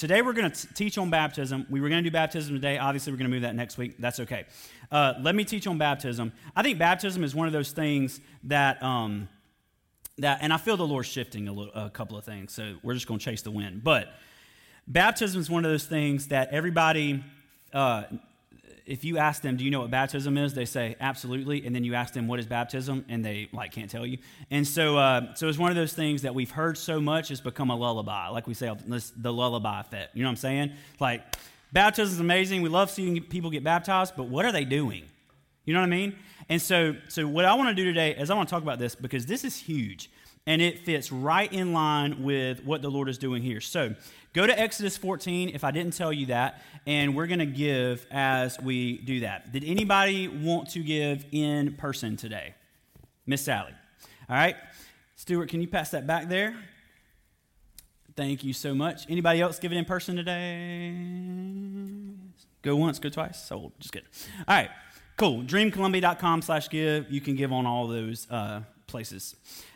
Today 0.00 0.22
we're 0.22 0.32
going 0.32 0.50
to 0.50 0.74
teach 0.74 0.96
on 0.96 1.10
baptism. 1.10 1.66
We 1.68 1.82
were 1.82 1.90
going 1.90 2.02
to 2.02 2.08
do 2.08 2.10
baptism 2.10 2.54
today. 2.54 2.78
Obviously, 2.78 3.12
we're 3.12 3.18
going 3.18 3.30
to 3.30 3.36
move 3.36 3.42
that 3.42 3.54
next 3.54 3.76
week. 3.76 3.98
That's 3.98 4.18
okay. 4.20 4.46
Uh, 4.90 5.12
let 5.20 5.34
me 5.34 5.44
teach 5.44 5.66
on 5.66 5.76
baptism. 5.76 6.32
I 6.56 6.62
think 6.62 6.78
baptism 6.78 7.22
is 7.22 7.34
one 7.34 7.46
of 7.46 7.52
those 7.52 7.72
things 7.72 8.18
that. 8.44 8.82
Um, 8.82 9.28
that, 10.16 10.38
and 10.42 10.52
I 10.52 10.56
feel 10.58 10.76
the 10.76 10.86
Lord 10.86 11.06
shifting 11.06 11.48
a, 11.48 11.52
little, 11.52 11.72
a 11.74 11.88
couple 11.88 12.16
of 12.16 12.24
things, 12.24 12.52
so 12.52 12.76
we're 12.82 12.92
just 12.92 13.06
going 13.06 13.20
to 13.20 13.24
chase 13.24 13.40
the 13.40 13.50
wind. 13.50 13.82
But 13.84 14.08
baptism 14.86 15.40
is 15.40 15.48
one 15.48 15.64
of 15.64 15.70
those 15.70 15.84
things 15.84 16.28
that 16.28 16.48
everybody 16.50 17.24
uh, 17.72 18.04
if 18.86 19.04
you 19.04 19.18
ask 19.18 19.42
them, 19.42 19.56
do 19.56 19.64
you 19.64 19.70
know 19.70 19.80
what 19.80 19.90
baptism 19.90 20.36
is? 20.36 20.54
They 20.54 20.64
say, 20.64 20.96
absolutely. 21.00 21.64
And 21.64 21.74
then 21.74 21.84
you 21.84 21.94
ask 21.94 22.14
them, 22.14 22.28
what 22.28 22.38
is 22.38 22.46
baptism? 22.46 23.04
And 23.08 23.24
they 23.24 23.48
like 23.52 23.72
can't 23.72 23.90
tell 23.90 24.06
you. 24.06 24.18
And 24.50 24.66
so, 24.66 24.96
uh, 24.98 25.34
so 25.34 25.48
it's 25.48 25.58
one 25.58 25.70
of 25.70 25.76
those 25.76 25.92
things 25.92 26.22
that 26.22 26.34
we've 26.34 26.50
heard 26.50 26.76
so 26.76 27.00
much, 27.00 27.30
it's 27.30 27.40
become 27.40 27.70
a 27.70 27.76
lullaby. 27.76 28.28
Like 28.28 28.46
we 28.46 28.54
say, 28.54 28.72
the 29.16 29.32
lullaby 29.32 29.80
effect. 29.80 30.16
You 30.16 30.22
know 30.22 30.28
what 30.28 30.32
I'm 30.32 30.36
saying? 30.36 30.72
Like, 30.98 31.36
baptism 31.72 32.14
is 32.14 32.20
amazing. 32.20 32.62
We 32.62 32.68
love 32.68 32.90
seeing 32.90 33.20
people 33.22 33.50
get 33.50 33.64
baptized, 33.64 34.14
but 34.16 34.24
what 34.24 34.44
are 34.44 34.52
they 34.52 34.64
doing? 34.64 35.04
You 35.64 35.74
know 35.74 35.80
what 35.80 35.86
I 35.86 35.90
mean? 35.90 36.16
And 36.48 36.60
so, 36.60 36.96
so 37.08 37.26
what 37.28 37.44
I 37.44 37.54
want 37.54 37.68
to 37.68 37.74
do 37.74 37.84
today 37.84 38.14
is 38.16 38.30
I 38.30 38.34
want 38.34 38.48
to 38.48 38.52
talk 38.52 38.62
about 38.62 38.78
this 38.78 38.94
because 38.94 39.26
this 39.26 39.44
is 39.44 39.56
huge 39.56 40.10
and 40.46 40.60
it 40.62 40.80
fits 40.80 41.12
right 41.12 41.52
in 41.52 41.72
line 41.72 42.22
with 42.22 42.64
what 42.64 42.82
the 42.82 42.90
Lord 42.90 43.08
is 43.08 43.18
doing 43.18 43.42
here. 43.42 43.60
So, 43.60 43.94
Go 44.32 44.46
to 44.46 44.56
Exodus 44.58 44.96
14 44.96 45.50
if 45.54 45.64
I 45.64 45.72
didn't 45.72 45.94
tell 45.94 46.12
you 46.12 46.26
that, 46.26 46.62
and 46.86 47.16
we're 47.16 47.26
going 47.26 47.40
to 47.40 47.46
give 47.46 48.06
as 48.12 48.60
we 48.60 48.98
do 48.98 49.20
that. 49.20 49.50
Did 49.50 49.64
anybody 49.64 50.28
want 50.28 50.70
to 50.70 50.84
give 50.84 51.24
in 51.32 51.74
person 51.74 52.16
today? 52.16 52.54
Miss 53.26 53.42
Sally. 53.42 53.72
All 54.28 54.36
right. 54.36 54.54
Stuart, 55.16 55.48
can 55.48 55.60
you 55.60 55.66
pass 55.66 55.90
that 55.90 56.06
back 56.06 56.28
there? 56.28 56.54
Thank 58.16 58.44
you 58.44 58.52
so 58.52 58.72
much. 58.72 59.04
Anybody 59.10 59.40
else 59.40 59.58
giving 59.58 59.76
in 59.76 59.84
person 59.84 60.14
today? 60.14 60.94
Go 62.62 62.76
once, 62.76 63.00
go 63.00 63.08
twice. 63.08 63.44
So 63.44 63.72
just 63.80 63.92
kidding. 63.92 64.08
All 64.46 64.56
right, 64.56 64.70
cool. 65.16 65.42
Dreamcolumbia.com 65.42 66.42
slash 66.42 66.68
give. 66.68 67.10
You 67.10 67.20
can 67.20 67.34
give 67.34 67.52
on 67.52 67.66
all 67.66 67.88
those 67.88 68.30
uh, 68.30 68.60
places. 68.86 69.34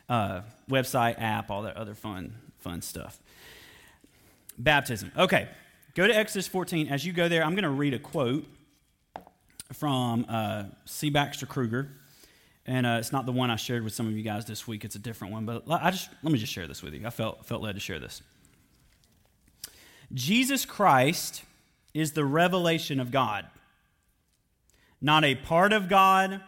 Uh, 0.09 0.43
website, 0.69 1.21
app, 1.21 1.51
all 1.51 1.63
that 1.63 1.77
other 1.77 1.95
fun, 1.95 2.35
fun 2.59 2.83
stuff. 2.83 3.19
Baptism. 4.59 5.11
Okay, 5.17 5.49
go 5.95 6.07
to 6.07 6.15
Exodus 6.15 6.47
14. 6.47 6.89
As 6.89 7.05
you 7.05 7.13
go 7.13 7.29
there, 7.29 7.43
I'm 7.43 7.55
going 7.55 7.65
to 7.65 7.71
read 7.71 7.95
a 7.95 7.99
quote 7.99 8.47
from 9.73 10.27
uh, 10.29 10.65
C. 10.85 11.11
Baxter 11.11 11.47
Kruger. 11.47 11.91
And 12.67 12.87
uh, 12.87 12.97
it's 12.99 13.13
not 13.13 13.27
the 13.27 13.33
one 13.33 13.51
I 13.51 13.57
shared 13.57 13.85
with 13.85 13.93
some 13.93 14.07
of 14.07 14.17
you 14.17 14.23
guys 14.23 14.47
this 14.47 14.67
week. 14.67 14.85
It's 14.85 14.95
a 14.95 14.99
different 14.99 15.33
one. 15.35 15.45
But 15.45 15.65
I 15.69 15.91
just, 15.91 16.09
let 16.23 16.33
me 16.33 16.39
just 16.39 16.53
share 16.53 16.67
this 16.67 16.83
with 16.83 16.95
you. 16.95 17.07
I 17.07 17.11
felt, 17.11 17.45
felt 17.45 17.63
led 17.63 17.75
to 17.75 17.81
share 17.81 17.99
this. 17.99 18.23
Jesus 20.13 20.65
Christ 20.65 21.43
is 21.93 22.13
the 22.13 22.25
revelation 22.25 23.01
of 23.01 23.11
God, 23.11 23.47
not 25.01 25.25
a 25.25 25.35
part 25.35 25.73
of 25.73 25.89
God 25.89 26.41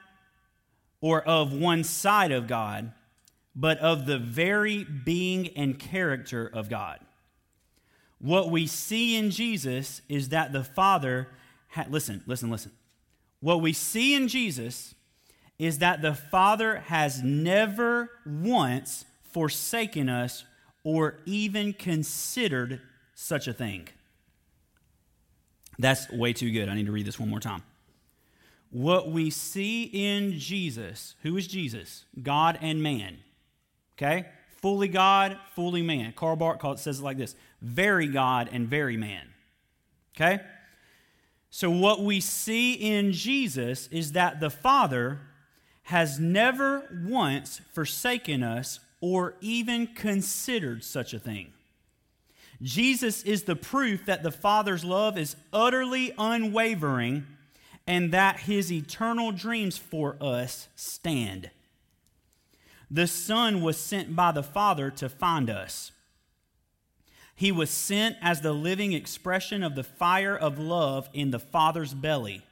or 1.00 1.22
of 1.22 1.52
one 1.52 1.84
side 1.84 2.32
of 2.32 2.46
God, 2.46 2.92
but 3.56 3.78
of 3.78 4.04
the 4.04 4.18
very 4.18 4.84
being 4.84 5.48
and 5.56 5.78
character 5.78 6.48
of 6.52 6.68
God. 6.68 7.00
What 8.18 8.50
we 8.50 8.66
see 8.66 9.16
in 9.16 9.30
Jesus 9.30 10.02
is 10.08 10.28
that 10.28 10.52
the 10.52 10.62
Father, 10.62 11.28
ha- 11.68 11.86
listen, 11.88 12.22
listen, 12.26 12.50
listen. 12.50 12.72
What 13.40 13.62
we 13.62 13.72
see 13.72 14.14
in 14.14 14.28
Jesus 14.28 14.94
is 15.58 15.78
that 15.78 16.02
the 16.02 16.14
Father 16.14 16.76
has 16.86 17.22
never 17.22 18.10
once 18.26 19.06
forsaken 19.32 20.08
us 20.08 20.44
or 20.84 21.18
even 21.24 21.72
considered 21.72 22.80
such 23.14 23.48
a 23.48 23.52
thing. 23.52 23.88
That's 25.78 26.10
way 26.10 26.32
too 26.32 26.50
good. 26.50 26.68
I 26.68 26.74
need 26.74 26.86
to 26.86 26.92
read 26.92 27.06
this 27.06 27.18
one 27.18 27.30
more 27.30 27.40
time. 27.40 27.62
What 28.70 29.10
we 29.10 29.30
see 29.30 29.84
in 29.84 30.38
Jesus, 30.38 31.14
who 31.22 31.36
is 31.36 31.46
Jesus? 31.46 32.04
God 32.22 32.58
and 32.60 32.82
man. 32.82 33.18
Okay? 33.96 34.26
fully 34.66 34.88
God, 34.88 35.38
fully 35.54 35.82
man. 35.82 36.12
Karl 36.16 36.34
Barth 36.34 36.80
says 36.80 36.98
it 36.98 37.02
like 37.04 37.18
this 37.18 37.36
very 37.62 38.08
God 38.08 38.48
and 38.50 38.66
very 38.66 38.96
man. 38.96 39.28
Okay? 40.16 40.42
So, 41.50 41.70
what 41.70 42.02
we 42.02 42.20
see 42.20 42.72
in 42.72 43.12
Jesus 43.12 43.86
is 43.92 44.12
that 44.12 44.40
the 44.40 44.50
Father 44.50 45.20
has 45.84 46.18
never 46.18 46.82
once 47.06 47.60
forsaken 47.72 48.42
us 48.42 48.80
or 49.00 49.34
even 49.40 49.86
considered 49.86 50.82
such 50.82 51.14
a 51.14 51.20
thing. 51.20 51.52
Jesus 52.60 53.22
is 53.22 53.44
the 53.44 53.54
proof 53.54 54.06
that 54.06 54.24
the 54.24 54.32
Father's 54.32 54.84
love 54.84 55.16
is 55.16 55.36
utterly 55.52 56.12
unwavering 56.18 57.24
and 57.86 58.10
that 58.12 58.40
his 58.40 58.72
eternal 58.72 59.30
dreams 59.30 59.78
for 59.78 60.16
us 60.20 60.66
stand. 60.74 61.50
The 62.90 63.06
Son 63.06 63.62
was 63.62 63.76
sent 63.76 64.14
by 64.14 64.32
the 64.32 64.42
Father 64.42 64.90
to 64.92 65.08
find 65.08 65.50
us. 65.50 65.92
He 67.34 67.52
was 67.52 67.68
sent 67.68 68.16
as 68.22 68.40
the 68.40 68.52
living 68.52 68.92
expression 68.92 69.62
of 69.62 69.74
the 69.74 69.84
fire 69.84 70.36
of 70.36 70.58
love 70.58 71.08
in 71.12 71.30
the 71.30 71.38
Father's 71.38 71.92
belly, 71.92 72.42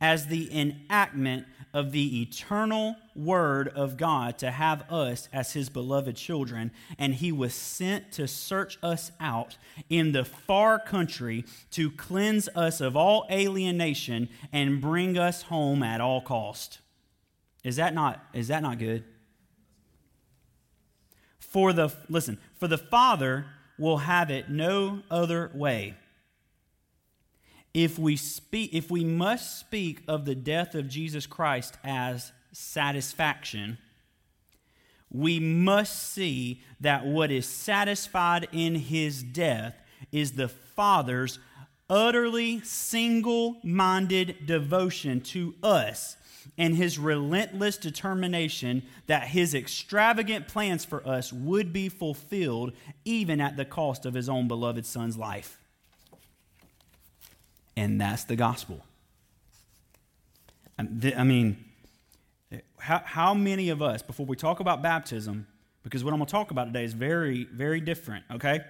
as 0.00 0.26
the 0.26 0.54
enactment 0.54 1.46
of 1.72 1.92
the 1.92 2.20
eternal 2.22 2.96
Word 3.14 3.68
of 3.68 3.96
God 3.96 4.36
to 4.38 4.50
have 4.50 4.90
us 4.90 5.28
as 5.32 5.52
His 5.52 5.70
beloved 5.70 6.16
children. 6.16 6.70
And 6.98 7.14
He 7.14 7.32
was 7.32 7.54
sent 7.54 8.12
to 8.12 8.28
search 8.28 8.78
us 8.82 9.10
out 9.20 9.56
in 9.88 10.12
the 10.12 10.24
far 10.24 10.78
country 10.78 11.44
to 11.70 11.90
cleanse 11.90 12.48
us 12.54 12.80
of 12.80 12.96
all 12.96 13.26
alienation 13.30 14.28
and 14.52 14.82
bring 14.82 15.16
us 15.16 15.42
home 15.42 15.82
at 15.82 16.00
all 16.00 16.20
cost. 16.20 16.80
Is 17.64 17.76
that 17.76 17.94
not, 17.94 18.22
is 18.34 18.48
that 18.48 18.62
not 18.62 18.78
good? 18.78 19.04
For 21.56 21.72
the, 21.72 21.88
listen, 22.10 22.36
for 22.60 22.68
the 22.68 22.76
Father 22.76 23.46
will 23.78 23.96
have 23.96 24.30
it 24.30 24.50
no 24.50 25.00
other 25.10 25.50
way. 25.54 25.94
If 27.72 27.98
we 27.98 28.16
speak, 28.16 28.74
if 28.74 28.90
we 28.90 29.06
must 29.06 29.58
speak 29.58 30.02
of 30.06 30.26
the 30.26 30.34
death 30.34 30.74
of 30.74 30.86
Jesus 30.86 31.24
Christ 31.24 31.78
as 31.82 32.30
satisfaction, 32.52 33.78
we 35.10 35.40
must 35.40 36.12
see 36.12 36.60
that 36.80 37.06
what 37.06 37.30
is 37.30 37.46
satisfied 37.46 38.48
in 38.52 38.74
his 38.74 39.22
death 39.22 39.76
is 40.12 40.32
the 40.32 40.48
Father's 40.48 41.38
utterly 41.88 42.60
single 42.64 43.56
minded 43.64 44.44
devotion 44.44 45.22
to 45.22 45.54
us 45.62 46.18
and 46.58 46.74
his 46.74 46.98
relentless 46.98 47.76
determination 47.76 48.82
that 49.06 49.28
his 49.28 49.54
extravagant 49.54 50.48
plans 50.48 50.84
for 50.84 51.06
us 51.06 51.32
would 51.32 51.72
be 51.72 51.88
fulfilled 51.88 52.72
even 53.04 53.40
at 53.40 53.56
the 53.56 53.64
cost 53.64 54.06
of 54.06 54.14
his 54.14 54.28
own 54.28 54.48
beloved 54.48 54.86
son's 54.86 55.16
life. 55.16 55.58
And 57.76 58.00
that's 58.00 58.24
the 58.24 58.36
gospel. 58.36 58.82
Um, 60.78 61.00
I 61.16 61.24
mean, 61.24 61.64
how, 62.78 63.02
how 63.04 63.34
many 63.34 63.68
of 63.68 63.82
us, 63.82 64.02
before 64.02 64.26
we 64.26 64.36
talk 64.36 64.60
about 64.60 64.82
baptism, 64.82 65.46
because 65.82 66.02
what 66.02 66.12
I'm 66.12 66.18
going 66.18 66.26
to 66.26 66.32
talk 66.32 66.50
about 66.50 66.66
today 66.66 66.84
is 66.84 66.94
very, 66.94 67.44
very 67.44 67.80
different, 67.80 68.24
okay? 68.32 68.60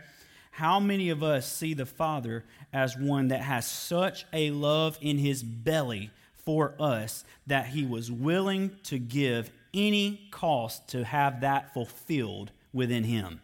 How 0.51 0.81
many 0.81 1.11
of 1.11 1.23
us 1.23 1.51
see 1.51 1.75
the 1.75 1.87
Father 1.87 2.45
as 2.73 2.97
one 2.97 3.29
that 3.29 3.43
has 3.43 3.67
such 3.67 4.27
a 4.33 4.51
love 4.51 4.99
in 5.01 5.19
his 5.19 5.43
belly 5.43 6.11
for 6.47 6.75
us 6.81 7.25
that 7.47 7.67
he 7.67 7.85
was 7.85 8.11
willing 8.11 8.71
to 8.85 8.99
give 8.99 9.51
any 9.75 10.29
cost 10.31 10.89
to 10.89 11.05
have 11.05 11.43
that 11.43 11.75
fulfilled 11.75 12.53
within 12.73 13.05
him. 13.05 13.43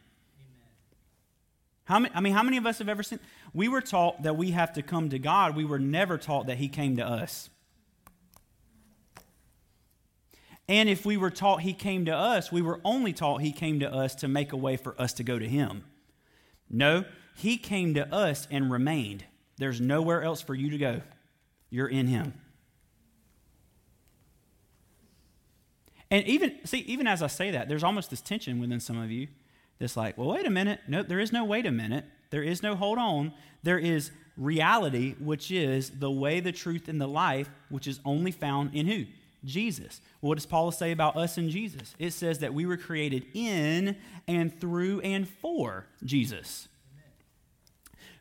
How 1.84 1.98
many, 1.98 2.14
I 2.14 2.20
mean, 2.20 2.32
how 2.32 2.42
many 2.42 2.56
of 2.56 2.64
us 2.64 2.78
have 2.78 2.88
ever 2.88 3.02
seen? 3.02 3.18
We 3.52 3.68
were 3.68 3.80
taught 3.80 4.22
that 4.22 4.36
we 4.36 4.52
have 4.52 4.72
to 4.74 4.82
come 4.82 5.10
to 5.10 5.18
God. 5.18 5.56
We 5.56 5.64
were 5.64 5.78
never 5.78 6.16
taught 6.16 6.46
that 6.46 6.56
He 6.56 6.68
came 6.68 6.96
to 6.96 7.06
us. 7.06 7.50
And 10.68 10.88
if 10.88 11.04
we 11.04 11.16
were 11.16 11.30
taught 11.30 11.60
He 11.60 11.74
came 11.74 12.06
to 12.06 12.14
us, 12.14 12.50
we 12.50 12.62
were 12.62 12.80
only 12.84 13.12
taught 13.12 13.42
He 13.42 13.52
came 13.52 13.80
to 13.80 13.92
us 13.92 14.14
to 14.16 14.28
make 14.28 14.52
a 14.52 14.56
way 14.56 14.76
for 14.76 14.94
us 14.98 15.12
to 15.14 15.24
go 15.24 15.38
to 15.38 15.46
Him. 15.46 15.84
No, 16.70 17.04
He 17.36 17.58
came 17.58 17.94
to 17.94 18.14
us 18.14 18.48
and 18.50 18.70
remained. 18.70 19.24
There's 19.58 19.80
nowhere 19.80 20.22
else 20.22 20.40
for 20.40 20.54
you 20.54 20.70
to 20.70 20.78
go. 20.78 21.02
You're 21.68 21.88
in 21.88 22.06
Him. 22.06 22.34
And 26.12 26.26
even, 26.26 26.58
see, 26.64 26.80
even 26.80 27.06
as 27.06 27.22
I 27.22 27.26
say 27.26 27.52
that, 27.52 27.70
there's 27.70 27.82
almost 27.82 28.10
this 28.10 28.20
tension 28.20 28.60
within 28.60 28.80
some 28.80 28.98
of 28.98 29.10
you 29.10 29.28
that's 29.78 29.96
like, 29.96 30.18
well, 30.18 30.28
wait 30.28 30.46
a 30.46 30.50
minute. 30.50 30.80
No, 30.86 31.02
there 31.02 31.18
is 31.18 31.32
no 31.32 31.42
wait 31.42 31.64
a 31.64 31.72
minute. 31.72 32.04
There 32.28 32.42
is 32.42 32.62
no 32.62 32.76
hold 32.76 32.98
on. 32.98 33.32
There 33.62 33.78
is 33.78 34.10
reality, 34.36 35.14
which 35.18 35.50
is 35.50 35.88
the 35.88 36.10
way, 36.10 36.40
the 36.40 36.52
truth, 36.52 36.88
and 36.88 37.00
the 37.00 37.08
life, 37.08 37.48
which 37.70 37.86
is 37.86 37.98
only 38.04 38.30
found 38.30 38.74
in 38.74 38.86
who? 38.86 39.06
Jesus. 39.46 40.02
What 40.20 40.34
does 40.34 40.44
Paul 40.44 40.70
say 40.70 40.92
about 40.92 41.16
us 41.16 41.38
and 41.38 41.48
Jesus? 41.48 41.94
It 41.98 42.10
says 42.10 42.40
that 42.40 42.52
we 42.52 42.66
were 42.66 42.76
created 42.76 43.24
in 43.32 43.96
and 44.28 44.60
through 44.60 45.00
and 45.00 45.26
for 45.26 45.86
Jesus. 46.04 46.68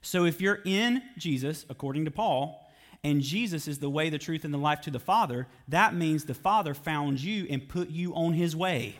So 0.01 0.23
if 0.23 0.39
you're 0.39 0.61
in 0.63 1.03
Jesus, 1.17 1.65
according 1.69 2.05
to 2.05 2.11
Paul, 2.11 2.60
and 3.03 3.21
Jesus 3.21 3.67
is 3.67 3.79
the 3.79 3.89
way, 3.89 4.09
the 4.09 4.19
truth, 4.19 4.45
and 4.45 4.53
the 4.53 4.59
life 4.59 4.81
to 4.81 4.91
the 4.91 4.99
Father, 4.99 5.47
that 5.67 5.95
means 5.95 6.25
the 6.25 6.33
Father 6.33 6.73
found 6.73 7.21
you 7.21 7.47
and 7.49 7.67
put 7.67 7.89
you 7.89 8.13
on 8.13 8.33
his 8.33 8.55
way. 8.55 8.95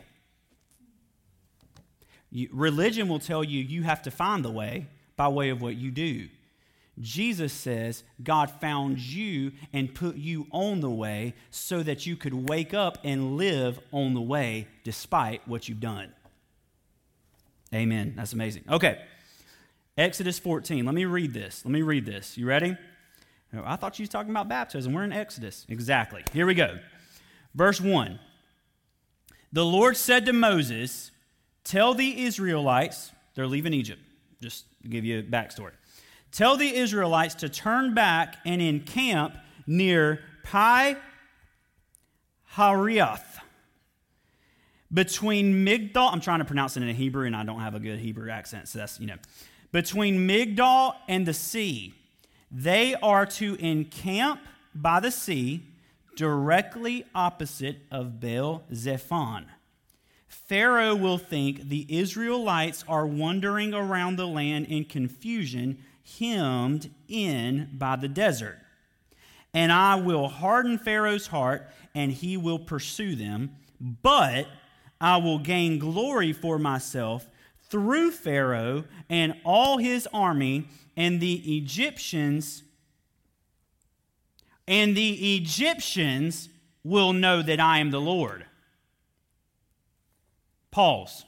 You, 2.30 2.48
religion 2.52 3.08
will 3.08 3.20
tell 3.20 3.44
you 3.44 3.62
you 3.62 3.82
have 3.84 4.02
to 4.02 4.10
find 4.10 4.44
the 4.44 4.50
way 4.50 4.86
by 5.16 5.28
way 5.28 5.50
of 5.50 5.62
what 5.62 5.76
you 5.76 5.90
do. 5.90 6.28
Jesus 6.98 7.52
says 7.52 8.02
God 8.22 8.50
found 8.50 8.98
you 8.98 9.52
and 9.72 9.94
put 9.94 10.16
you 10.16 10.46
on 10.50 10.80
the 10.80 10.90
way 10.90 11.34
so 11.50 11.82
that 11.82 12.04
you 12.06 12.16
could 12.16 12.48
wake 12.48 12.74
up 12.74 12.98
and 13.04 13.36
live 13.36 13.78
on 13.92 14.14
the 14.14 14.20
way 14.20 14.66
despite 14.84 15.46
what 15.46 15.68
you've 15.68 15.80
done. 15.80 16.12
Amen. 17.74 18.14
That's 18.16 18.32
amazing. 18.32 18.64
Okay. 18.68 19.00
Exodus 19.96 20.38
14. 20.38 20.84
Let 20.84 20.94
me 20.94 21.04
read 21.04 21.32
this. 21.32 21.64
Let 21.64 21.72
me 21.72 21.82
read 21.82 22.04
this. 22.04 22.36
You 22.36 22.46
ready? 22.46 22.76
I 23.54 23.76
thought 23.76 23.98
you 23.98 24.04
was 24.04 24.08
talking 24.08 24.30
about 24.30 24.48
baptism. 24.48 24.92
We're 24.92 25.04
in 25.04 25.12
Exodus. 25.12 25.66
Exactly. 25.68 26.24
Here 26.32 26.46
we 26.46 26.54
go. 26.54 26.78
Verse 27.54 27.80
1. 27.80 28.18
The 29.52 29.64
Lord 29.64 29.96
said 29.96 30.24
to 30.26 30.32
Moses, 30.32 31.10
Tell 31.64 31.94
the 31.94 32.22
Israelites, 32.22 33.12
they're 33.34 33.46
leaving 33.46 33.74
Egypt. 33.74 34.00
Just 34.40 34.64
give 34.88 35.04
you 35.04 35.20
a 35.20 35.22
backstory. 35.22 35.72
Tell 36.32 36.56
the 36.56 36.74
Israelites 36.74 37.34
to 37.36 37.48
turn 37.48 37.94
back 37.94 38.36
and 38.46 38.62
encamp 38.62 39.34
near 39.66 40.20
Pi 40.42 40.96
Hahiroth. 42.54 43.20
Between 44.92 45.64
Migdal, 45.64 46.12
I'm 46.12 46.20
trying 46.20 46.40
to 46.40 46.44
pronounce 46.44 46.76
it 46.76 46.82
in 46.82 46.94
Hebrew 46.94 47.26
and 47.26 47.36
I 47.36 47.44
don't 47.44 47.60
have 47.60 47.74
a 47.74 47.80
good 47.80 47.98
Hebrew 47.98 48.30
accent, 48.30 48.68
so 48.68 48.78
that's, 48.78 48.98
you 48.98 49.06
know. 49.06 49.16
Between 49.72 50.26
Migdal 50.28 50.94
and 51.08 51.24
the 51.24 51.32
sea, 51.32 51.94
they 52.52 52.94
are 52.96 53.24
to 53.24 53.54
encamp 53.56 54.40
by 54.74 55.00
the 55.00 55.10
sea 55.10 55.62
directly 56.16 57.04
opposite 57.14 57.78
of 57.90 58.20
Baal 58.20 58.62
Zephon. 58.72 59.46
Pharaoh 60.28 60.94
will 60.94 61.18
think 61.18 61.68
the 61.68 61.86
Israelites 61.88 62.84
are 62.86 63.06
wandering 63.06 63.72
around 63.72 64.16
the 64.16 64.26
land 64.26 64.66
in 64.66 64.84
confusion, 64.84 65.78
hemmed 66.18 66.90
in 67.08 67.70
by 67.72 67.96
the 67.96 68.08
desert. 68.08 68.58
And 69.54 69.72
I 69.72 69.94
will 69.96 70.28
harden 70.28 70.78
Pharaoh's 70.78 71.28
heart, 71.28 71.70
and 71.94 72.12
he 72.12 72.36
will 72.36 72.58
pursue 72.58 73.14
them. 73.14 73.56
But 73.80 74.46
I 75.00 75.16
will 75.16 75.38
gain 75.38 75.78
glory 75.78 76.32
for 76.32 76.58
myself 76.58 77.28
through 77.68 78.10
Pharaoh 78.12 78.84
and 79.08 79.34
all 79.44 79.78
his 79.78 80.06
army 80.12 80.66
and 80.96 81.20
the 81.20 81.56
Egyptians 81.56 82.62
and 84.66 84.96
the 84.96 85.36
Egyptians 85.36 86.48
will 86.84 87.12
know 87.12 87.42
that 87.42 87.60
I 87.60 87.78
am 87.78 87.90
the 87.90 88.00
Lord. 88.00 88.46
Pause. 90.70 91.24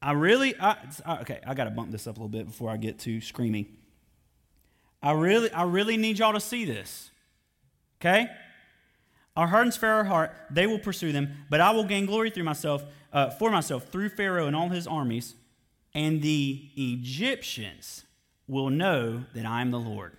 I 0.00 0.12
really, 0.12 0.54
I, 0.60 0.76
okay, 1.20 1.38
I 1.46 1.54
got 1.54 1.64
to 1.64 1.70
bump 1.70 1.92
this 1.92 2.06
up 2.06 2.16
a 2.16 2.18
little 2.18 2.28
bit 2.28 2.46
before 2.46 2.70
I 2.70 2.76
get 2.76 2.98
to 3.00 3.20
screaming. 3.20 3.66
I 5.00 5.12
really, 5.12 5.50
I 5.52 5.62
really 5.62 5.96
need 5.96 6.18
y'all 6.18 6.32
to 6.32 6.40
see 6.40 6.64
this. 6.64 7.10
Okay? 8.00 8.26
Our 9.36 9.46
hardens 9.46 9.76
Pharaoh's 9.76 10.08
heart, 10.08 10.34
they 10.50 10.66
will 10.66 10.80
pursue 10.80 11.12
them, 11.12 11.46
but 11.48 11.60
I 11.60 11.70
will 11.70 11.84
gain 11.84 12.06
glory 12.06 12.30
through 12.30 12.44
myself, 12.44 12.84
uh, 13.12 13.30
for 13.30 13.50
myself, 13.50 13.88
through 13.88 14.10
Pharaoh 14.10 14.46
and 14.46 14.56
all 14.56 14.68
his 14.68 14.86
armies, 14.86 15.36
and 15.94 16.22
the 16.22 16.70
Egyptians 16.76 18.04
will 18.48 18.70
know 18.70 19.24
that 19.34 19.46
I 19.46 19.60
am 19.60 19.70
the 19.70 19.80
Lord. 19.80 20.16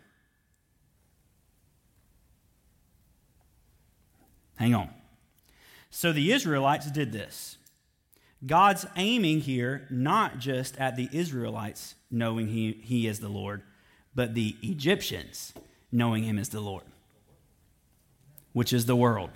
Hang 4.56 4.76
on. 4.76 4.90
So 5.90 6.12
the 6.12 6.32
Israelites 6.32 6.90
did 6.92 7.12
this. 7.12 7.58
God's 8.46 8.86
aiming 8.96 9.42
here 9.42 9.88
not 9.90 10.40
just 10.40 10.78
at 10.78 10.96
the 10.96 11.10
Israelites 11.12 11.96
knowing 12.12 12.48
he, 12.48 12.74
he 12.84 13.08
is 13.08 13.20
the 13.20 13.30
Lord, 13.30 13.64
but 14.14 14.34
the 14.34 14.56
Egyptians 14.62 15.54
knowing 15.92 16.24
him 16.24 16.38
as 16.38 16.50
the 16.50 16.60
Lord, 16.60 16.84
which 18.52 18.74
is 18.74 18.86
the 18.86 18.96
world. 18.96 19.30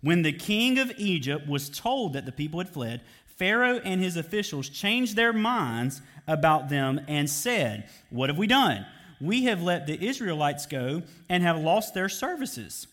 When 0.00 0.22
the 0.22 0.32
king 0.32 0.78
of 0.78 0.92
Egypt 0.98 1.48
was 1.48 1.68
told 1.68 2.12
that 2.12 2.26
the 2.26 2.32
people 2.32 2.60
had 2.60 2.68
fled, 2.68 3.00
Pharaoh 3.36 3.80
and 3.84 4.00
his 4.00 4.16
officials 4.16 4.68
changed 4.68 5.14
their 5.14 5.32
minds 5.32 6.00
about 6.26 6.68
them 6.68 7.00
and 7.06 7.28
said, 7.28 7.88
What 8.10 8.30
have 8.30 8.38
we 8.38 8.46
done? 8.46 8.86
We 9.20 9.44
have 9.44 9.62
let 9.62 9.86
the 9.86 10.04
Israelites 10.04 10.66
go 10.66 11.02
and 11.28 11.42
have 11.42 11.58
lost 11.58 11.94
their 11.94 12.08
services. 12.08 12.86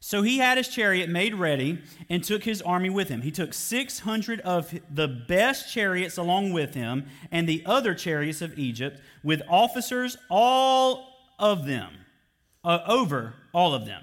So 0.00 0.22
he 0.22 0.38
had 0.38 0.58
his 0.58 0.68
chariot 0.68 1.08
made 1.08 1.34
ready 1.34 1.78
and 2.10 2.24
took 2.24 2.42
his 2.42 2.60
army 2.60 2.90
with 2.90 3.08
him. 3.08 3.22
He 3.22 3.30
took 3.30 3.54
600 3.54 4.40
of 4.40 4.76
the 4.92 5.06
best 5.06 5.72
chariots 5.72 6.18
along 6.18 6.52
with 6.52 6.74
him 6.74 7.06
and 7.30 7.48
the 7.48 7.62
other 7.64 7.94
chariots 7.94 8.42
of 8.42 8.58
Egypt 8.58 9.00
with 9.22 9.42
officers, 9.48 10.16
all 10.28 11.06
of 11.38 11.66
them, 11.66 11.92
uh, 12.64 12.80
over 12.86 13.34
all 13.52 13.74
of 13.74 13.86
them. 13.86 14.02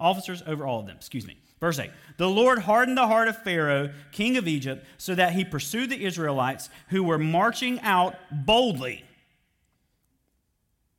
Officers 0.00 0.42
over 0.46 0.66
all 0.66 0.80
of 0.80 0.86
them, 0.86 0.96
excuse 0.96 1.26
me. 1.26 1.36
Verse 1.60 1.78
8 1.78 1.90
The 2.16 2.28
Lord 2.28 2.60
hardened 2.60 2.98
the 2.98 3.06
heart 3.06 3.28
of 3.28 3.42
Pharaoh, 3.42 3.90
king 4.12 4.36
of 4.36 4.48
Egypt, 4.48 4.86
so 4.98 5.14
that 5.14 5.32
he 5.32 5.44
pursued 5.44 5.90
the 5.90 6.04
Israelites 6.04 6.68
who 6.88 7.02
were 7.02 7.18
marching 7.18 7.80
out 7.80 8.16
boldly. 8.30 9.04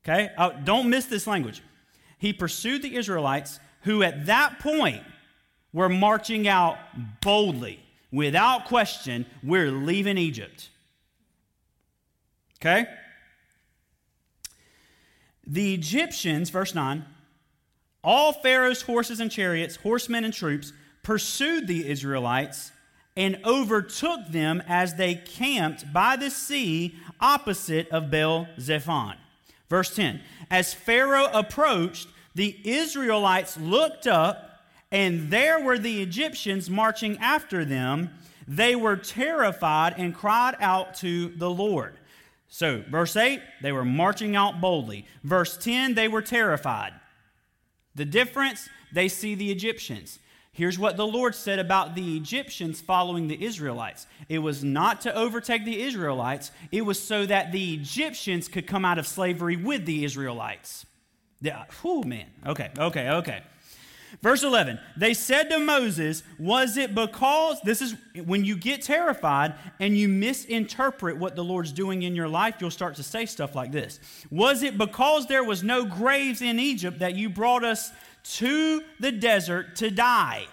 Okay? 0.04 0.32
Uh, 0.38 0.50
don't 0.64 0.90
miss 0.90 1.06
this 1.06 1.28
language. 1.28 1.62
He 2.18 2.32
pursued 2.34 2.82
the 2.82 2.96
Israelites 2.96 3.60
who 3.82 4.04
at 4.04 4.26
that 4.28 4.60
point 4.60 5.04
were 5.74 5.90
marching 5.90 6.48
out 6.48 6.78
boldly. 7.22 7.80
Without 8.12 8.66
question, 8.66 9.26
we're 9.44 9.72
leaving 9.72 10.18
Egypt. 10.18 10.70
Okay? 12.60 12.88
The 15.46 15.74
Egyptians, 15.74 16.50
verse 16.50 16.74
9, 16.74 17.06
all 18.06 18.32
Pharaoh's 18.32 18.84
horses 18.84 19.20
and 19.20 19.32
chariots, 19.32 19.76
horsemen 19.78 20.24
and 20.24 20.34
troops, 20.34 20.72
pursued 21.04 21.68
the 21.68 21.90
Israelites 21.90 22.72
and 23.18 23.40
overtook 23.46 24.28
them 24.30 24.62
as 24.68 24.96
they 24.96 25.16
camped 25.16 25.92
by 25.92 26.16
the 26.16 26.30
sea 26.30 26.96
opposite 27.20 27.90
of 27.90 28.12
Baal 28.12 28.48
Zephon. 28.60 29.16
Verse 29.70 29.96
10 29.96 30.22
As 30.52 30.74
Pharaoh 30.74 31.30
approached, 31.34 32.08
the 32.36 32.58
Israelites 32.64 33.58
looked 33.58 34.08
up, 34.08 34.62
and 34.92 35.32
there 35.32 35.60
were 35.64 35.80
the 35.80 36.02
Egyptians 36.02 36.70
marching 36.70 37.18
after 37.18 37.66
them. 37.66 38.12
They 38.48 38.76
were 38.76 38.98
terrified 38.98 39.96
and 39.98 40.14
cried 40.14 40.56
out 40.60 40.96
to 40.96 41.30
the 41.30 41.50
Lord. 41.50 41.98
So, 42.48 42.84
verse 42.90 43.16
8, 43.16 43.42
they 43.62 43.72
were 43.72 43.84
marching 43.84 44.36
out 44.36 44.62
boldly. 44.62 45.08
Verse 45.24 45.58
10, 45.58 45.96
they 45.96 46.08
were 46.08 46.22
terrified. 46.22 46.94
The 47.96 48.06
difference, 48.06 48.70
they 48.92 49.08
see 49.08 49.36
the 49.36 49.52
Egyptians. 49.52 50.20
Here's 50.52 50.80
what 50.80 50.96
the 50.96 51.06
Lord 51.06 51.36
said 51.36 51.60
about 51.60 51.96
the 51.96 52.16
Egyptians 52.16 52.80
following 52.80 53.28
the 53.28 53.44
Israelites 53.44 54.08
it 54.30 54.40
was 54.40 54.64
not 54.64 55.02
to 55.02 55.14
overtake 55.14 55.66
the 55.66 55.82
Israelites, 55.82 56.52
it 56.72 56.84
was 56.84 57.02
so 57.02 57.26
that 57.26 57.52
the 57.52 57.74
Egyptians 57.74 58.48
could 58.48 58.66
come 58.66 58.86
out 58.86 58.98
of 58.98 59.06
slavery 59.06 59.58
with 59.58 59.86
the 59.86 60.06
Israelites. 60.06 60.86
Yeah, 61.42 61.66
whew, 61.82 62.04
man. 62.04 62.28
Okay, 62.46 62.72
okay, 62.78 63.10
okay. 63.10 63.44
Verse 64.22 64.44
11, 64.44 64.80
they 64.98 65.14
said 65.14 65.50
to 65.50 65.60
Moses, 65.60 66.24
Was 66.40 66.78
it 66.78 66.96
because, 66.96 67.60
this 67.62 67.82
is 67.82 67.96
when 68.24 68.46
you 68.46 68.56
get 68.56 68.82
terrified 68.82 69.56
and 69.80 69.98
you 69.98 70.08
misinterpret 70.08 71.18
what 71.18 71.36
the 71.36 71.44
Lord's 71.44 71.72
doing 71.72 72.04
in 72.04 72.16
your 72.16 72.28
life, 72.28 72.56
you'll 72.60 72.72
start 72.72 72.96
to 72.96 73.04
say 73.04 73.26
stuff 73.26 73.56
like 73.56 73.72
this 73.72 74.00
Was 74.32 74.64
it 74.64 74.78
because 74.78 75.28
there 75.28 75.44
was 75.44 75.64
no 75.64 75.86
graves 75.86 76.42
in 76.42 76.60
Egypt 76.60 77.00
that 77.00 77.16
you 77.16 77.30
brought 77.30 77.64
us 77.64 77.92
to 78.24 78.84
the 79.00 79.12
desert 79.12 79.76
to 79.78 79.92
die? 79.92 80.46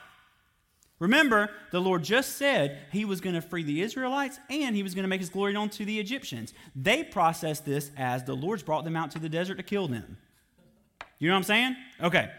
Remember, 0.99 1.50
the 1.73 1.81
Lord 1.81 2.04
just 2.04 2.37
said 2.37 2.78
he 2.92 3.04
was 3.04 3.21
going 3.21 3.35
to 3.35 3.42
free 3.42 3.64
the 3.64 3.83
Israelites 3.83 4.38
and 4.49 4.76
he 4.76 4.85
was 4.85 4.95
going 4.95 5.02
to 5.02 5.09
make 5.09 5.21
his 5.21 5.31
glory 5.31 5.52
known 5.52 5.69
to 5.71 5.85
the 5.85 5.99
Egyptians. 5.99 6.54
They 6.76 7.02
processed 7.02 7.64
this 7.64 7.90
as 7.97 8.23
the 8.23 8.37
Lord's 8.37 8.62
brought 8.62 8.85
them 8.85 8.95
out 8.95 9.11
to 9.11 9.19
the 9.19 9.28
desert 9.28 9.57
to 9.57 9.64
kill 9.64 9.88
them. 9.88 10.16
You 11.19 11.28
know 11.28 11.35
what 11.35 11.38
I'm 11.38 11.45
saying? 11.45 11.76
Okay. 12.00 12.31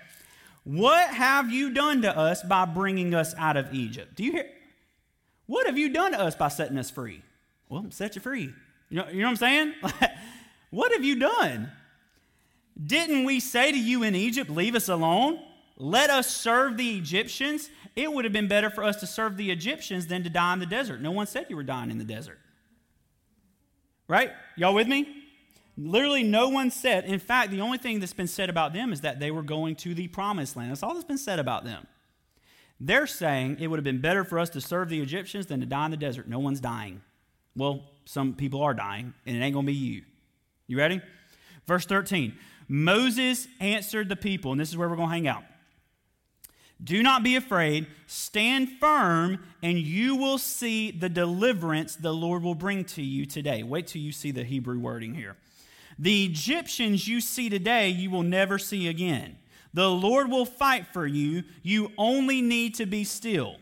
What 0.64 1.10
have 1.10 1.52
you 1.52 1.72
done 1.72 2.02
to 2.04 2.18
us 2.18 2.42
by 2.44 2.66
bringing 2.66 3.14
us 3.14 3.34
out 3.38 3.58
of 3.58 3.74
Egypt? 3.74 4.16
Do 4.16 4.24
you 4.24 4.32
hear? 4.32 4.50
What 5.46 5.66
have 5.68 5.78
you 5.78 5.90
done 5.90 6.14
to 6.14 6.20
us 6.20 6.36
by 6.36 6.48
setting 6.48 6.78
us 6.78 6.90
free? 6.90 7.22
Well, 7.70 7.86
set 7.90 8.16
you 8.16 8.22
free. 8.22 8.54
You 8.90 8.98
know, 8.98 9.08
you 9.10 9.20
know 9.20 9.26
what 9.26 9.32
I'm 9.32 9.36
saying? 9.38 9.74
what 10.70 10.92
have 10.94 11.04
you 11.04 11.20
done? 11.20 11.72
Didn't 12.82 13.26
we 13.26 13.40
say 13.40 13.72
to 13.72 13.78
you 13.78 14.04
in 14.04 14.16
Egypt, 14.16 14.50
leave 14.50 14.76
us 14.76 14.90
alone? 14.90 15.40
let 15.78 16.10
us 16.10 16.34
serve 16.34 16.78
the 16.78 16.98
Egyptians, 16.98 17.70
it 17.96 18.12
would 18.12 18.26
have 18.26 18.34
been 18.34 18.48
better 18.48 18.70
for 18.70 18.84
us 18.84 18.98
to 18.98 19.08
serve 19.08 19.38
the 19.38 19.52
Egyptians 19.52 20.08
than 20.08 20.24
to 20.24 20.30
die 20.30 20.54
in 20.54 20.60
the 20.60 20.66
desert. 20.66 21.02
No 21.02 21.12
one 21.12 21.28
said 21.28 21.48
you 21.50 21.56
were 21.56 21.64
dying 21.64 21.92
in 21.92 21.98
the 21.98 22.04
desert. 22.04 22.40
Right? 24.08 24.32
Y'all 24.56 24.74
with 24.74 24.88
me? 24.88 25.23
Literally, 25.76 26.24
no 26.24 26.50
one 26.50 26.70
said. 26.70 27.06
In 27.06 27.20
fact, 27.20 27.52
the 27.52 27.62
only 27.62 27.78
thing 27.78 28.00
that's 28.00 28.14
been 28.14 28.28
said 28.28 28.50
about 28.50 28.74
them 28.74 28.94
is 28.94 29.02
that 29.02 29.20
they 29.20 29.32
were 29.32 29.42
going 29.42 29.76
to 29.78 29.96
the 29.96 30.08
promised 30.08 30.56
land. 30.56 30.72
That's 30.72 30.84
all 30.84 30.94
that's 30.94 31.06
been 31.06 31.18
said 31.18 31.40
about 31.40 31.64
them. 31.64 31.88
They're 32.80 33.08
saying 33.08 33.58
it 33.60 33.68
would 33.68 33.78
have 33.78 33.84
been 33.84 34.02
better 34.02 34.24
for 34.24 34.38
us 34.38 34.50
to 34.52 34.62
serve 34.62 34.90
the 34.90 35.02
Egyptians 35.02 35.48
than 35.48 35.62
to 35.62 35.66
die 35.66 35.86
in 35.86 35.92
the 35.92 35.98
desert. 35.98 36.28
No 36.28 36.40
one's 36.40 36.60
dying. 36.60 37.02
Well, 37.56 37.84
some 38.06 38.34
people 38.34 38.62
are 38.62 38.74
dying, 38.74 39.14
and 39.26 39.36
it 39.36 39.40
ain't 39.40 39.54
going 39.54 39.66
to 39.66 39.72
be 39.72 39.78
you. 39.78 40.04
You 40.68 40.78
ready? 40.78 41.02
Verse 41.66 41.86
13 41.86 42.34
Moses 42.68 43.48
answered 43.60 44.10
the 44.10 44.16
people, 44.16 44.52
and 44.52 44.62
this 44.62 44.70
is 44.70 44.78
where 44.78 44.90
we're 44.90 44.96
going 44.96 45.10
to 45.10 45.14
hang 45.14 45.28
out. 45.28 45.44
Do 46.84 47.02
not 47.02 47.24
be 47.24 47.36
afraid, 47.36 47.88
stand 48.08 48.70
firm, 48.80 49.40
and 49.62 49.78
you 49.78 50.16
will 50.16 50.38
see 50.38 50.92
the 50.92 51.08
deliverance 51.08 51.96
the 51.96 52.14
Lord 52.14 52.44
will 52.44 52.56
bring 52.56 52.84
to 52.86 53.02
you 53.02 53.26
today. 53.26 53.64
Wait 53.64 53.88
till 53.88 54.02
you 54.02 54.12
see 54.12 54.32
the 54.32 54.44
Hebrew 54.44 54.80
wording 54.80 55.14
here. 55.14 55.38
The 56.04 56.26
Egyptians 56.26 57.08
you 57.08 57.22
see 57.22 57.48
today, 57.48 57.88
you 57.88 58.12
will 58.12 58.24
never 58.24 58.60
see 58.60 58.90
again. 58.90 59.38
The 59.74 59.90
Lord 59.90 60.30
will 60.30 60.44
fight 60.44 60.88
for 60.92 61.08
you. 61.08 61.46
You 61.62 61.94
only 61.98 62.42
need 62.42 62.76
to 62.76 62.86
be 62.86 63.06
still. 63.06 63.56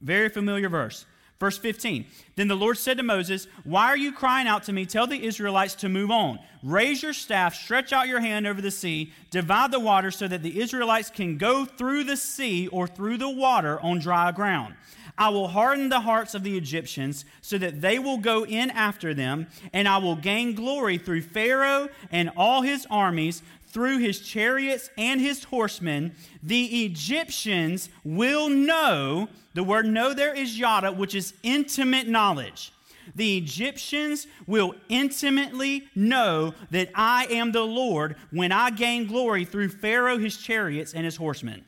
Very 0.00 0.30
familiar 0.30 0.70
verse. 0.70 1.04
Verse 1.38 1.58
15 1.58 2.06
Then 2.34 2.48
the 2.48 2.54
Lord 2.54 2.78
said 2.78 2.96
to 2.96 3.02
Moses, 3.02 3.46
Why 3.64 3.88
are 3.88 3.96
you 3.96 4.10
crying 4.10 4.48
out 4.48 4.62
to 4.64 4.72
me? 4.72 4.86
Tell 4.86 5.06
the 5.06 5.22
Israelites 5.22 5.74
to 5.76 5.90
move 5.90 6.10
on. 6.10 6.38
Raise 6.62 7.02
your 7.02 7.12
staff, 7.12 7.54
stretch 7.54 7.92
out 7.92 8.08
your 8.08 8.20
hand 8.20 8.46
over 8.46 8.62
the 8.62 8.70
sea, 8.70 9.12
divide 9.30 9.70
the 9.70 9.78
water 9.78 10.10
so 10.10 10.26
that 10.26 10.42
the 10.42 10.60
Israelites 10.60 11.10
can 11.10 11.36
go 11.36 11.66
through 11.66 12.04
the 12.04 12.16
sea 12.16 12.68
or 12.68 12.86
through 12.86 13.18
the 13.18 13.28
water 13.28 13.78
on 13.82 13.98
dry 13.98 14.32
ground. 14.32 14.76
I 15.18 15.28
will 15.28 15.48
harden 15.48 15.88
the 15.88 16.00
hearts 16.00 16.34
of 16.34 16.42
the 16.42 16.56
Egyptians 16.56 17.24
so 17.40 17.58
that 17.58 17.80
they 17.80 17.98
will 17.98 18.18
go 18.18 18.44
in 18.44 18.70
after 18.70 19.14
them, 19.14 19.46
and 19.72 19.86
I 19.86 19.98
will 19.98 20.16
gain 20.16 20.54
glory 20.54 20.98
through 20.98 21.22
Pharaoh 21.22 21.88
and 22.10 22.30
all 22.36 22.62
his 22.62 22.86
armies, 22.90 23.42
through 23.68 23.98
his 23.98 24.20
chariots 24.20 24.90
and 24.98 25.20
his 25.20 25.44
horsemen. 25.44 26.14
The 26.42 26.84
Egyptians 26.84 27.88
will 28.04 28.48
know, 28.48 29.28
the 29.54 29.62
word 29.62 29.86
know 29.86 30.12
there 30.12 30.34
is 30.34 30.58
yada, 30.58 30.92
which 30.92 31.14
is 31.14 31.34
intimate 31.42 32.06
knowledge. 32.06 32.72
The 33.14 33.36
Egyptians 33.36 34.26
will 34.46 34.74
intimately 34.88 35.88
know 35.94 36.54
that 36.70 36.90
I 36.94 37.26
am 37.26 37.52
the 37.52 37.64
Lord 37.64 38.16
when 38.30 38.52
I 38.52 38.70
gain 38.70 39.06
glory 39.06 39.44
through 39.44 39.70
Pharaoh, 39.70 40.18
his 40.18 40.36
chariots, 40.36 40.94
and 40.94 41.04
his 41.04 41.16
horsemen. 41.16 41.64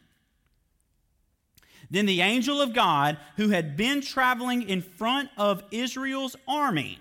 Then 1.94 2.06
the 2.06 2.22
angel 2.22 2.60
of 2.60 2.74
God, 2.74 3.18
who 3.36 3.50
had 3.50 3.76
been 3.76 4.00
traveling 4.00 4.68
in 4.68 4.82
front 4.82 5.30
of 5.36 5.62
Israel's 5.70 6.34
army, 6.48 6.98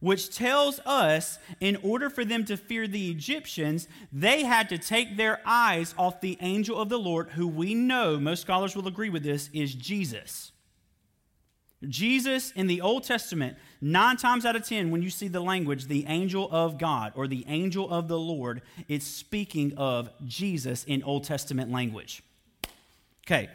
which 0.00 0.34
tells 0.34 0.80
us 0.80 1.38
in 1.60 1.76
order 1.76 2.10
for 2.10 2.24
them 2.24 2.44
to 2.46 2.56
fear 2.56 2.88
the 2.88 3.08
Egyptians, 3.12 3.86
they 4.12 4.42
had 4.42 4.68
to 4.70 4.78
take 4.78 5.16
their 5.16 5.40
eyes 5.46 5.94
off 5.96 6.20
the 6.20 6.36
angel 6.40 6.76
of 6.76 6.88
the 6.88 6.98
Lord, 6.98 7.28
who 7.30 7.46
we 7.46 7.72
know, 7.72 8.18
most 8.18 8.40
scholars 8.40 8.74
will 8.74 8.88
agree 8.88 9.10
with 9.10 9.22
this, 9.22 9.48
is 9.52 9.72
Jesus. 9.76 10.50
Jesus 11.88 12.50
in 12.50 12.66
the 12.66 12.80
Old 12.80 13.04
Testament, 13.04 13.56
nine 13.80 14.16
times 14.16 14.44
out 14.44 14.56
of 14.56 14.66
ten, 14.66 14.90
when 14.90 15.02
you 15.02 15.10
see 15.10 15.28
the 15.28 15.38
language, 15.38 15.86
the 15.86 16.06
angel 16.08 16.48
of 16.50 16.78
God 16.78 17.12
or 17.14 17.28
the 17.28 17.44
angel 17.46 17.88
of 17.88 18.08
the 18.08 18.18
Lord, 18.18 18.60
it's 18.88 19.06
speaking 19.06 19.72
of 19.76 20.10
Jesus 20.26 20.82
in 20.82 21.04
Old 21.04 21.22
Testament 21.22 21.70
language. 21.70 22.24
Okay, 23.24 23.48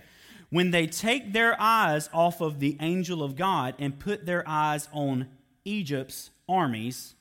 when 0.50 0.72
they 0.72 0.88
take 0.88 1.34
their 1.34 1.60
eyes 1.60 2.10
off 2.14 2.42
of 2.42 2.60
the 2.60 2.78
angel 2.80 3.24
of 3.24 3.36
God 3.36 3.76
and 3.78 4.00
put 4.00 4.26
their 4.26 4.48
eyes 4.48 4.90
on 4.92 5.28
Egypt's 5.64 6.32
armies, 6.48 7.14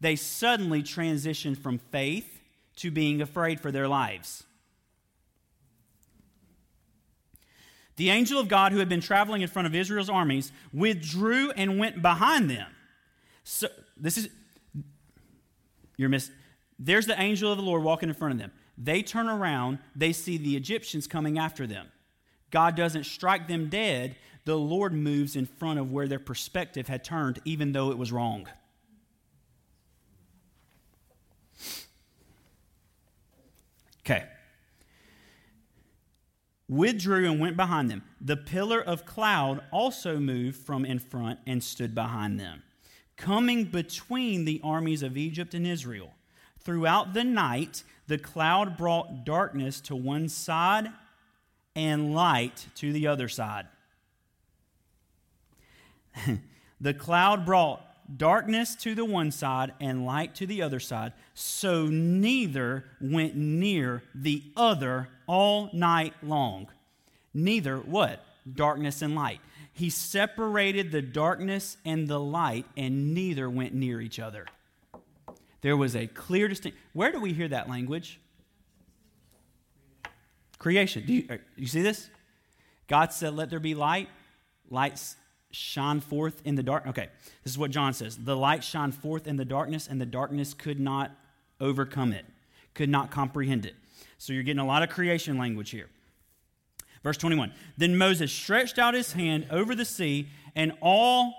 they 0.00 0.14
suddenly 0.14 0.82
transition 0.82 1.54
from 1.54 1.78
faith 1.78 2.40
to 2.76 2.90
being 2.90 3.20
afraid 3.20 3.60
for 3.60 3.72
their 3.72 3.88
lives. 3.88 4.44
The 7.96 8.10
angel 8.10 8.38
of 8.38 8.48
God, 8.48 8.72
who 8.72 8.78
had 8.78 8.90
been 8.90 9.00
traveling 9.00 9.42
in 9.42 9.48
front 9.48 9.66
of 9.66 9.74
Israel's 9.74 10.10
armies, 10.10 10.52
withdrew 10.72 11.50
and 11.52 11.78
went 11.78 12.02
behind 12.02 12.50
them. 12.50 12.70
So, 13.42 13.68
this 13.96 14.18
is, 14.18 14.28
you're 15.96 16.10
miss. 16.10 16.30
There's 16.78 17.06
the 17.06 17.18
angel 17.18 17.50
of 17.50 17.56
the 17.56 17.64
Lord 17.64 17.82
walking 17.82 18.10
in 18.10 18.14
front 18.14 18.32
of 18.32 18.38
them. 18.38 18.52
They 18.76 19.02
turn 19.02 19.28
around, 19.28 19.78
they 19.94 20.12
see 20.12 20.36
the 20.36 20.56
Egyptians 20.56 21.06
coming 21.06 21.38
after 21.38 21.66
them. 21.66 21.86
God 22.50 22.76
doesn't 22.76 23.04
strike 23.04 23.48
them 23.48 23.68
dead, 23.68 24.16
the 24.44 24.56
Lord 24.56 24.92
moves 24.92 25.34
in 25.34 25.46
front 25.46 25.80
of 25.80 25.90
where 25.90 26.06
their 26.06 26.20
perspective 26.20 26.86
had 26.86 27.02
turned, 27.02 27.40
even 27.44 27.72
though 27.72 27.90
it 27.90 27.98
was 27.98 28.12
wrong. 28.12 28.48
Okay. 34.00 34.24
Withdrew 36.68 37.28
and 37.28 37.40
went 37.40 37.56
behind 37.56 37.90
them. 37.90 38.04
The 38.20 38.36
pillar 38.36 38.80
of 38.80 39.04
cloud 39.04 39.62
also 39.72 40.18
moved 40.18 40.58
from 40.58 40.84
in 40.84 41.00
front 41.00 41.40
and 41.44 41.62
stood 41.62 41.92
behind 41.94 42.38
them, 42.38 42.62
coming 43.16 43.64
between 43.64 44.44
the 44.44 44.60
armies 44.62 45.02
of 45.02 45.16
Egypt 45.16 45.54
and 45.54 45.66
Israel. 45.66 46.12
Throughout 46.60 47.14
the 47.14 47.24
night, 47.24 47.82
the 48.06 48.18
cloud 48.18 48.76
brought 48.76 49.24
darkness 49.24 49.80
to 49.82 49.96
one 49.96 50.28
side 50.28 50.88
and 51.76 52.14
light 52.14 52.66
to 52.76 52.92
the 52.92 53.06
other 53.06 53.28
side. 53.28 53.66
the 56.80 56.94
cloud 56.94 57.44
brought 57.46 57.82
darkness 58.16 58.74
to 58.76 58.94
the 58.94 59.04
one 59.04 59.30
side 59.30 59.72
and 59.80 60.06
light 60.06 60.34
to 60.36 60.46
the 60.46 60.62
other 60.62 60.80
side, 60.80 61.12
so 61.34 61.86
neither 61.86 62.84
went 63.00 63.36
near 63.36 64.02
the 64.14 64.42
other 64.56 65.08
all 65.26 65.70
night 65.72 66.14
long. 66.22 66.68
Neither 67.34 67.76
what? 67.76 68.24
Darkness 68.50 69.02
and 69.02 69.14
light. 69.14 69.40
He 69.72 69.90
separated 69.90 70.90
the 70.90 71.02
darkness 71.02 71.76
and 71.84 72.08
the 72.08 72.18
light, 72.18 72.64
and 72.76 73.12
neither 73.12 73.50
went 73.50 73.74
near 73.74 74.00
each 74.00 74.18
other. 74.18 74.46
There 75.60 75.76
was 75.76 75.94
a 75.94 76.06
clear 76.06 76.48
distinction. 76.48 76.80
Where 76.94 77.12
do 77.12 77.20
we 77.20 77.34
hear 77.34 77.48
that 77.48 77.68
language? 77.68 78.18
Creation. 80.66 81.04
Do 81.06 81.12
you, 81.12 81.26
uh, 81.30 81.36
you 81.54 81.68
see 81.68 81.80
this? 81.80 82.10
God 82.88 83.12
said, 83.12 83.34
Let 83.34 83.50
there 83.50 83.60
be 83.60 83.76
light. 83.76 84.08
Lights 84.68 85.14
shone 85.52 86.00
forth 86.00 86.42
in 86.44 86.56
the 86.56 86.62
dark. 86.64 86.88
Okay, 86.88 87.08
this 87.44 87.52
is 87.52 87.56
what 87.56 87.70
John 87.70 87.94
says. 87.94 88.16
The 88.16 88.36
light 88.36 88.64
shone 88.64 88.90
forth 88.90 89.28
in 89.28 89.36
the 89.36 89.44
darkness, 89.44 89.86
and 89.86 90.00
the 90.00 90.06
darkness 90.06 90.54
could 90.54 90.80
not 90.80 91.12
overcome 91.60 92.12
it, 92.12 92.24
could 92.74 92.88
not 92.88 93.12
comprehend 93.12 93.64
it. 93.64 93.76
So 94.18 94.32
you're 94.32 94.42
getting 94.42 94.58
a 94.58 94.66
lot 94.66 94.82
of 94.82 94.88
creation 94.88 95.38
language 95.38 95.70
here. 95.70 95.88
Verse 97.04 97.16
21 97.16 97.52
Then 97.76 97.96
Moses 97.96 98.32
stretched 98.32 98.76
out 98.76 98.94
his 98.94 99.12
hand 99.12 99.46
over 99.52 99.72
the 99.72 99.84
sea, 99.84 100.26
and 100.56 100.72
all 100.80 101.32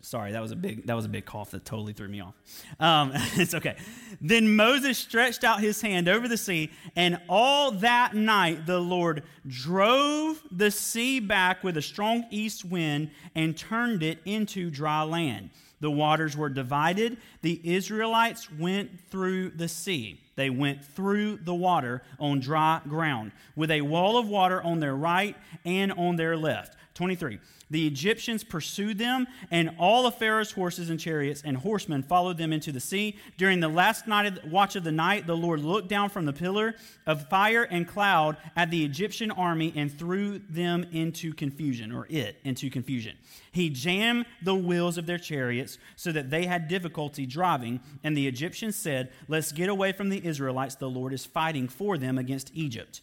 sorry, 0.00 0.32
that 0.32 0.42
was 0.42 0.50
a 0.50 0.56
big 0.56 0.86
that 0.86 0.94
was 0.94 1.04
a 1.04 1.08
big 1.08 1.24
cough 1.24 1.50
that 1.52 1.64
totally 1.64 1.92
threw 1.92 2.08
me 2.08 2.20
off. 2.20 2.34
Um, 2.80 3.12
it's 3.14 3.54
okay. 3.54 3.76
Then 4.20 4.56
Moses 4.56 4.98
stretched 4.98 5.44
out 5.44 5.60
his 5.60 5.80
hand 5.80 6.08
over 6.08 6.28
the 6.28 6.36
sea, 6.36 6.70
and 6.96 7.20
all 7.28 7.70
that 7.72 8.14
night 8.14 8.66
the 8.66 8.80
Lord 8.80 9.22
drove 9.46 10.42
the 10.50 10.70
sea 10.70 11.20
back 11.20 11.64
with 11.64 11.76
a 11.76 11.82
strong 11.82 12.24
east 12.30 12.64
wind 12.64 13.10
and 13.34 13.56
turned 13.56 14.02
it 14.02 14.18
into 14.24 14.70
dry 14.70 15.02
land. 15.02 15.50
The 15.80 15.90
waters 15.90 16.36
were 16.36 16.48
divided. 16.48 17.18
The 17.42 17.60
Israelites 17.62 18.50
went 18.50 18.90
through 19.10 19.50
the 19.50 19.68
sea. 19.68 20.20
They 20.36 20.50
went 20.50 20.84
through 20.84 21.38
the 21.38 21.54
water 21.54 22.02
on 22.18 22.40
dry 22.40 22.80
ground, 22.88 23.32
with 23.54 23.70
a 23.70 23.82
wall 23.82 24.18
of 24.18 24.28
water 24.28 24.62
on 24.62 24.80
their 24.80 24.96
right 24.96 25.36
and 25.64 25.92
on 25.92 26.16
their 26.16 26.36
left. 26.36 26.76
23. 26.94 27.40
The 27.70 27.86
Egyptians 27.86 28.44
pursued 28.44 28.98
them, 28.98 29.26
and 29.50 29.74
all 29.78 30.06
of 30.06 30.16
Pharaoh's 30.16 30.52
horses 30.52 30.90
and 30.90 31.00
chariots 31.00 31.42
and 31.44 31.56
horsemen 31.56 32.02
followed 32.02 32.38
them 32.38 32.52
into 32.52 32.70
the 32.70 32.78
sea. 32.80 33.16
During 33.36 33.58
the 33.60 33.68
last 33.68 34.06
night 34.06 34.26
of 34.26 34.34
the, 34.36 34.48
watch 34.48 34.76
of 34.76 34.84
the 34.84 34.92
night, 34.92 35.26
the 35.26 35.36
Lord 35.36 35.60
looked 35.60 35.88
down 35.88 36.10
from 36.10 36.24
the 36.24 36.32
pillar 36.32 36.74
of 37.06 37.28
fire 37.28 37.64
and 37.64 37.88
cloud 37.88 38.36
at 38.54 38.70
the 38.70 38.84
Egyptian 38.84 39.30
army 39.30 39.72
and 39.74 39.92
threw 39.92 40.38
them 40.38 40.86
into 40.92 41.32
confusion, 41.32 41.90
or 41.90 42.06
it 42.08 42.36
into 42.44 42.70
confusion. 42.70 43.16
He 43.50 43.70
jammed 43.70 44.26
the 44.42 44.54
wheels 44.54 44.98
of 44.98 45.06
their 45.06 45.18
chariots 45.18 45.78
so 45.96 46.12
that 46.12 46.30
they 46.30 46.46
had 46.46 46.68
difficulty 46.68 47.26
driving, 47.26 47.80
and 48.04 48.16
the 48.16 48.28
Egyptians 48.28 48.76
said, 48.76 49.10
Let's 49.26 49.52
get 49.52 49.68
away 49.68 49.92
from 49.92 50.10
the 50.10 50.24
Israelites. 50.24 50.76
The 50.76 50.88
Lord 50.88 51.12
is 51.12 51.26
fighting 51.26 51.68
for 51.68 51.98
them 51.98 52.18
against 52.18 52.52
Egypt. 52.54 53.00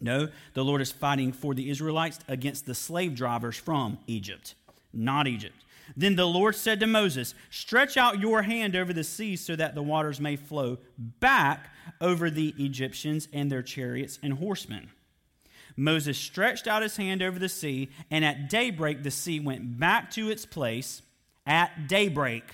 No, 0.00 0.28
the 0.54 0.64
Lord 0.64 0.80
is 0.80 0.92
fighting 0.92 1.32
for 1.32 1.54
the 1.54 1.68
Israelites 1.70 2.18
against 2.26 2.66
the 2.66 2.74
slave 2.74 3.14
drivers 3.14 3.56
from 3.56 3.98
Egypt, 4.06 4.54
not 4.92 5.26
Egypt. 5.26 5.56
Then 5.96 6.16
the 6.16 6.26
Lord 6.26 6.54
said 6.54 6.80
to 6.80 6.86
Moses, 6.86 7.34
Stretch 7.50 7.96
out 7.96 8.20
your 8.20 8.42
hand 8.42 8.76
over 8.76 8.92
the 8.92 9.04
sea 9.04 9.36
so 9.36 9.56
that 9.56 9.74
the 9.74 9.82
waters 9.82 10.20
may 10.20 10.36
flow 10.36 10.78
back 10.98 11.70
over 12.00 12.30
the 12.30 12.54
Egyptians 12.58 13.28
and 13.32 13.50
their 13.50 13.62
chariots 13.62 14.18
and 14.22 14.34
horsemen. 14.34 14.90
Moses 15.76 16.18
stretched 16.18 16.66
out 16.66 16.82
his 16.82 16.96
hand 16.96 17.22
over 17.22 17.38
the 17.38 17.48
sea, 17.48 17.88
and 18.10 18.24
at 18.24 18.48
daybreak 18.48 19.02
the 19.02 19.10
sea 19.10 19.40
went 19.40 19.78
back 19.78 20.10
to 20.12 20.30
its 20.30 20.46
place. 20.46 21.02
At 21.46 21.88
daybreak, 21.88 22.44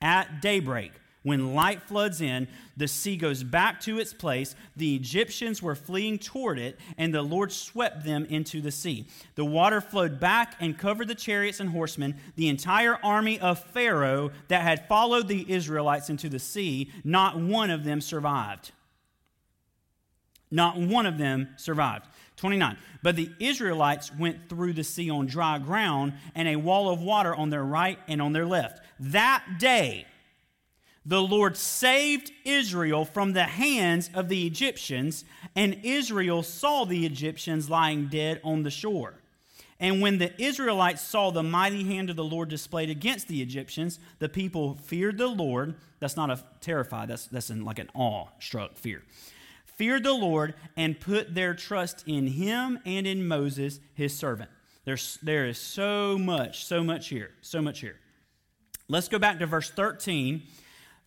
at 0.00 0.40
daybreak. 0.40 0.92
When 1.24 1.54
light 1.54 1.82
floods 1.82 2.20
in, 2.20 2.48
the 2.76 2.86
sea 2.86 3.16
goes 3.16 3.42
back 3.42 3.80
to 3.80 3.98
its 3.98 4.12
place. 4.12 4.54
The 4.76 4.94
Egyptians 4.94 5.62
were 5.62 5.74
fleeing 5.74 6.18
toward 6.18 6.58
it, 6.58 6.78
and 6.98 7.14
the 7.14 7.22
Lord 7.22 7.50
swept 7.50 8.04
them 8.04 8.26
into 8.26 8.60
the 8.60 8.70
sea. 8.70 9.06
The 9.34 9.44
water 9.44 9.80
flowed 9.80 10.20
back 10.20 10.54
and 10.60 10.78
covered 10.78 11.08
the 11.08 11.14
chariots 11.14 11.60
and 11.60 11.70
horsemen. 11.70 12.16
The 12.36 12.48
entire 12.48 12.98
army 13.02 13.40
of 13.40 13.58
Pharaoh 13.58 14.32
that 14.48 14.60
had 14.60 14.86
followed 14.86 15.26
the 15.26 15.50
Israelites 15.50 16.10
into 16.10 16.28
the 16.28 16.38
sea, 16.38 16.90
not 17.04 17.38
one 17.38 17.70
of 17.70 17.84
them 17.84 18.02
survived. 18.02 18.72
Not 20.50 20.76
one 20.76 21.06
of 21.06 21.16
them 21.16 21.48
survived. 21.56 22.04
29. 22.36 22.76
But 23.02 23.16
the 23.16 23.30
Israelites 23.38 24.12
went 24.14 24.50
through 24.50 24.74
the 24.74 24.84
sea 24.84 25.08
on 25.08 25.24
dry 25.24 25.58
ground, 25.58 26.12
and 26.34 26.48
a 26.48 26.56
wall 26.56 26.90
of 26.90 27.00
water 27.00 27.34
on 27.34 27.48
their 27.48 27.64
right 27.64 27.98
and 28.08 28.20
on 28.20 28.34
their 28.34 28.44
left. 28.44 28.84
That 29.00 29.42
day, 29.58 30.06
the 31.06 31.20
Lord 31.20 31.56
saved 31.56 32.32
Israel 32.44 33.04
from 33.04 33.32
the 33.32 33.44
hands 33.44 34.10
of 34.14 34.28
the 34.28 34.46
Egyptians, 34.46 35.24
and 35.54 35.80
Israel 35.82 36.42
saw 36.42 36.84
the 36.84 37.04
Egyptians 37.04 37.68
lying 37.68 38.08
dead 38.08 38.40
on 38.42 38.62
the 38.62 38.70
shore. 38.70 39.14
And 39.80 40.00
when 40.00 40.18
the 40.18 40.32
Israelites 40.40 41.02
saw 41.02 41.30
the 41.30 41.42
mighty 41.42 41.84
hand 41.84 42.08
of 42.08 42.16
the 42.16 42.24
Lord 42.24 42.48
displayed 42.48 42.88
against 42.88 43.28
the 43.28 43.42
Egyptians, 43.42 43.98
the 44.18 44.28
people 44.28 44.76
feared 44.76 45.18
the 45.18 45.26
Lord. 45.26 45.74
That's 46.00 46.16
not 46.16 46.30
a 46.30 46.42
terrified, 46.60 47.08
that's, 47.08 47.26
that's 47.26 47.50
in 47.50 47.64
like 47.64 47.78
an 47.78 47.90
awe 47.92 48.28
struck 48.38 48.76
fear. 48.76 49.02
Feared 49.66 50.04
the 50.04 50.14
Lord 50.14 50.54
and 50.76 50.98
put 50.98 51.34
their 51.34 51.52
trust 51.52 52.04
in 52.06 52.28
him 52.28 52.78
and 52.86 53.06
in 53.06 53.26
Moses, 53.26 53.80
his 53.92 54.16
servant. 54.16 54.48
There's, 54.84 55.18
there 55.22 55.46
is 55.46 55.58
so 55.58 56.16
much, 56.16 56.64
so 56.64 56.84
much 56.84 57.08
here, 57.08 57.32
so 57.42 57.60
much 57.60 57.80
here. 57.80 57.96
Let's 58.88 59.08
go 59.08 59.18
back 59.18 59.38
to 59.40 59.46
verse 59.46 59.70
13 59.70 60.42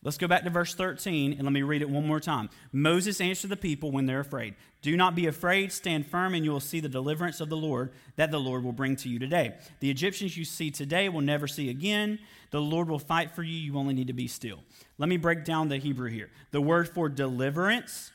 Let's 0.08 0.18
go 0.18 0.30
back 0.30 0.46
to 0.46 0.50
verse 0.50 0.74
13 0.74 1.34
and 1.34 1.44
let 1.44 1.52
me 1.52 1.64
read 1.64 1.82
it 1.82 1.90
one 1.90 2.08
more 2.08 2.22
time. 2.22 2.50
Moses 2.72 3.20
answered 3.20 3.50
the 3.50 3.58
people 3.58 3.92
when 3.92 4.06
they're 4.06 4.22
afraid 4.22 4.56
Do 4.82 4.96
not 4.96 5.16
be 5.16 5.28
afraid, 5.28 5.74
stand 5.74 6.08
firm, 6.08 6.34
and 6.34 6.46
you 6.46 6.52
will 6.52 6.62
see 6.62 6.80
the 6.80 6.88
deliverance 6.88 7.42
of 7.42 7.50
the 7.50 7.58
Lord 7.58 7.92
that 8.16 8.32
the 8.32 8.40
Lord 8.40 8.64
will 8.64 8.72
bring 8.72 8.96
to 8.96 9.10
you 9.10 9.20
today. 9.20 9.56
The 9.82 9.90
Egyptians 9.90 10.38
you 10.38 10.46
see 10.46 10.72
today 10.72 11.10
will 11.10 11.20
never 11.20 11.46
see 11.46 11.70
again. 11.70 12.20
The 12.52 12.62
Lord 12.62 12.88
will 12.88 13.00
fight 13.00 13.36
for 13.36 13.44
you. 13.44 13.52
You 13.52 13.78
only 13.78 13.94
need 13.94 14.08
to 14.08 14.14
be 14.14 14.30
still. 14.30 14.60
Let 14.98 15.10
me 15.10 15.18
break 15.18 15.44
down 15.44 15.68
the 15.68 15.76
Hebrew 15.76 16.10
here. 16.10 16.30
The 16.52 16.62
word 16.62 16.88
for 16.88 17.10
deliverance, 17.10 18.14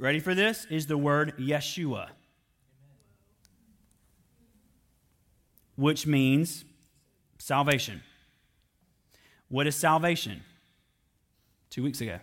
ready 0.00 0.18
for 0.18 0.34
this, 0.34 0.66
is 0.70 0.88
the 0.88 0.98
word 0.98 1.34
Yeshua, 1.38 2.08
which 5.76 6.04
means 6.04 6.64
salvation. 7.38 8.02
What 9.48 9.68
is 9.68 9.76
salvation? 9.76 10.42
Two 11.76 11.82
weeks 11.82 12.00
ago, 12.00 12.18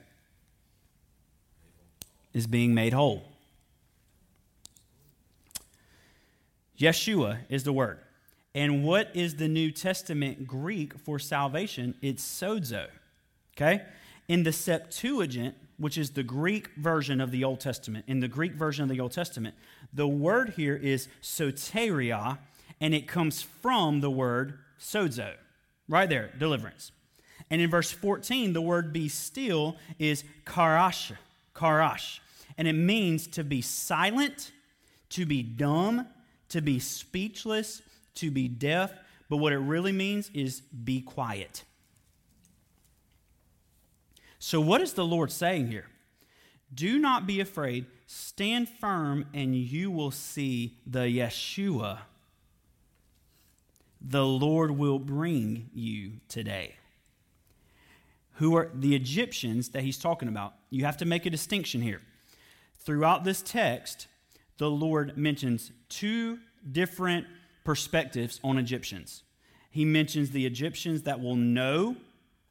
is 2.33 2.47
being 2.47 2.73
made 2.73 2.91
whole. 2.91 3.23
Yeshua 6.79 7.37
is 7.49 7.63
the 7.63 7.71
word. 7.71 7.99
And 8.55 8.83
what 8.83 9.11
is 9.13 9.35
the 9.35 9.47
New 9.47 9.69
Testament 9.69 10.47
Greek 10.47 10.97
for 10.97 11.19
salvation? 11.19 11.93
It's 12.01 12.23
sozo. 12.23 12.87
Okay? 13.55 13.83
In 14.27 14.41
the 14.41 14.51
Septuagint, 14.51 15.53
which 15.77 15.99
is 15.99 16.09
the 16.13 16.23
Greek 16.23 16.69
version 16.75 17.21
of 17.21 17.29
the 17.29 17.43
Old 17.43 17.59
Testament, 17.59 18.05
in 18.07 18.21
the 18.21 18.27
Greek 18.27 18.53
version 18.53 18.81
of 18.81 18.89
the 18.89 18.99
Old 18.99 19.11
Testament, 19.11 19.53
the 19.93 20.07
word 20.07 20.53
here 20.55 20.75
is 20.75 21.09
soteria, 21.21 22.39
and 22.81 22.95
it 22.95 23.07
comes 23.07 23.43
from 23.43 24.01
the 24.01 24.09
word 24.09 24.57
sozo. 24.79 25.35
Right 25.87 26.09
there, 26.09 26.31
deliverance. 26.39 26.91
And 27.53 27.61
in 27.61 27.69
verse 27.69 27.91
14, 27.91 28.53
the 28.53 28.61
word 28.61 28.91
be 28.91 29.07
still 29.07 29.77
is 29.99 30.23
karash, 30.43 31.15
karash. 31.53 32.19
And 32.57 32.67
it 32.67 32.73
means 32.73 33.27
to 33.27 33.43
be 33.43 33.61
silent, 33.61 34.51
to 35.09 35.27
be 35.27 35.43
dumb, 35.43 36.07
to 36.49 36.61
be 36.61 36.79
speechless, 36.79 37.83
to 38.15 38.31
be 38.31 38.47
deaf. 38.47 38.91
But 39.29 39.37
what 39.37 39.53
it 39.53 39.59
really 39.59 39.91
means 39.91 40.31
is 40.33 40.61
be 40.61 40.99
quiet. 41.01 41.63
So, 44.39 44.59
what 44.59 44.81
is 44.81 44.93
the 44.93 45.05
Lord 45.05 45.31
saying 45.31 45.67
here? 45.67 45.85
Do 46.73 46.97
not 46.97 47.27
be 47.27 47.39
afraid, 47.39 47.85
stand 48.07 48.67
firm, 48.67 49.27
and 49.31 49.55
you 49.55 49.91
will 49.91 50.09
see 50.09 50.79
the 50.87 51.01
Yeshua. 51.01 51.99
The 54.01 54.25
Lord 54.25 54.71
will 54.71 54.97
bring 54.97 55.69
you 55.71 56.13
today 56.27 56.77
who 58.33 58.55
are 58.55 58.69
the 58.73 58.95
Egyptians 58.95 59.69
that 59.69 59.83
he's 59.83 59.97
talking 59.97 60.27
about. 60.27 60.53
You 60.69 60.85
have 60.85 60.97
to 60.97 61.05
make 61.05 61.25
a 61.25 61.29
distinction 61.29 61.81
here. 61.81 62.01
Throughout 62.79 63.23
this 63.23 63.41
text, 63.41 64.07
the 64.57 64.69
Lord 64.69 65.17
mentions 65.17 65.71
two 65.89 66.39
different 66.69 67.27
perspectives 67.63 68.39
on 68.43 68.57
Egyptians. 68.57 69.23
He 69.69 69.85
mentions 69.85 70.31
the 70.31 70.45
Egyptians 70.45 71.03
that 71.03 71.21
will 71.21 71.35
know 71.35 71.95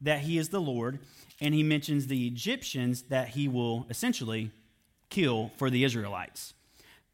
that 0.00 0.20
he 0.20 0.38
is 0.38 0.48
the 0.48 0.60
Lord, 0.60 0.98
and 1.40 1.54
he 1.54 1.62
mentions 1.62 2.06
the 2.06 2.26
Egyptians 2.26 3.02
that 3.02 3.28
he 3.28 3.46
will 3.48 3.86
essentially 3.90 4.50
kill 5.10 5.50
for 5.56 5.70
the 5.70 5.84
Israelites. 5.84 6.54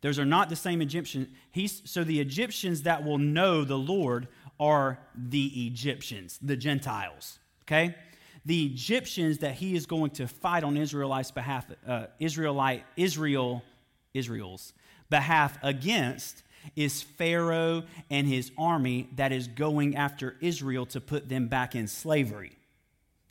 Those 0.00 0.18
are 0.18 0.24
not 0.24 0.48
the 0.48 0.57
same 0.57 0.81
Egyptians. 0.81 1.28
He's, 1.50 1.83
so 1.85 2.04
the 2.04 2.20
Egyptians 2.20 2.83
that 2.83 3.04
will 3.04 3.18
know 3.18 3.64
the 3.64 3.78
Lord 3.78 4.28
are 4.61 4.98
the 5.14 5.66
Egyptians, 5.66 6.38
the 6.40 6.57
Gentiles. 6.57 7.38
Okay? 7.62 7.94
The 8.48 8.64
Egyptians 8.64 9.38
that 9.38 9.56
he 9.56 9.76
is 9.76 9.84
going 9.84 10.08
to 10.08 10.26
fight 10.26 10.64
on 10.64 10.78
Israelites' 10.78 11.30
behalf, 11.30 11.66
uh, 11.87 12.06
Israelite, 12.18 12.82
Israel, 12.96 13.62
Israel's 14.14 14.72
behalf 15.11 15.58
against 15.62 16.42
is 16.74 17.02
Pharaoh 17.02 17.82
and 18.08 18.26
his 18.26 18.50
army 18.56 19.11
that 19.16 19.32
is 19.32 19.48
going 19.48 19.96
after 19.96 20.34
Israel 20.40 20.87
to 20.87 21.00
put 21.00 21.28
them 21.28 21.48
back 21.48 21.74
in 21.74 21.87
slavery. 21.87 22.52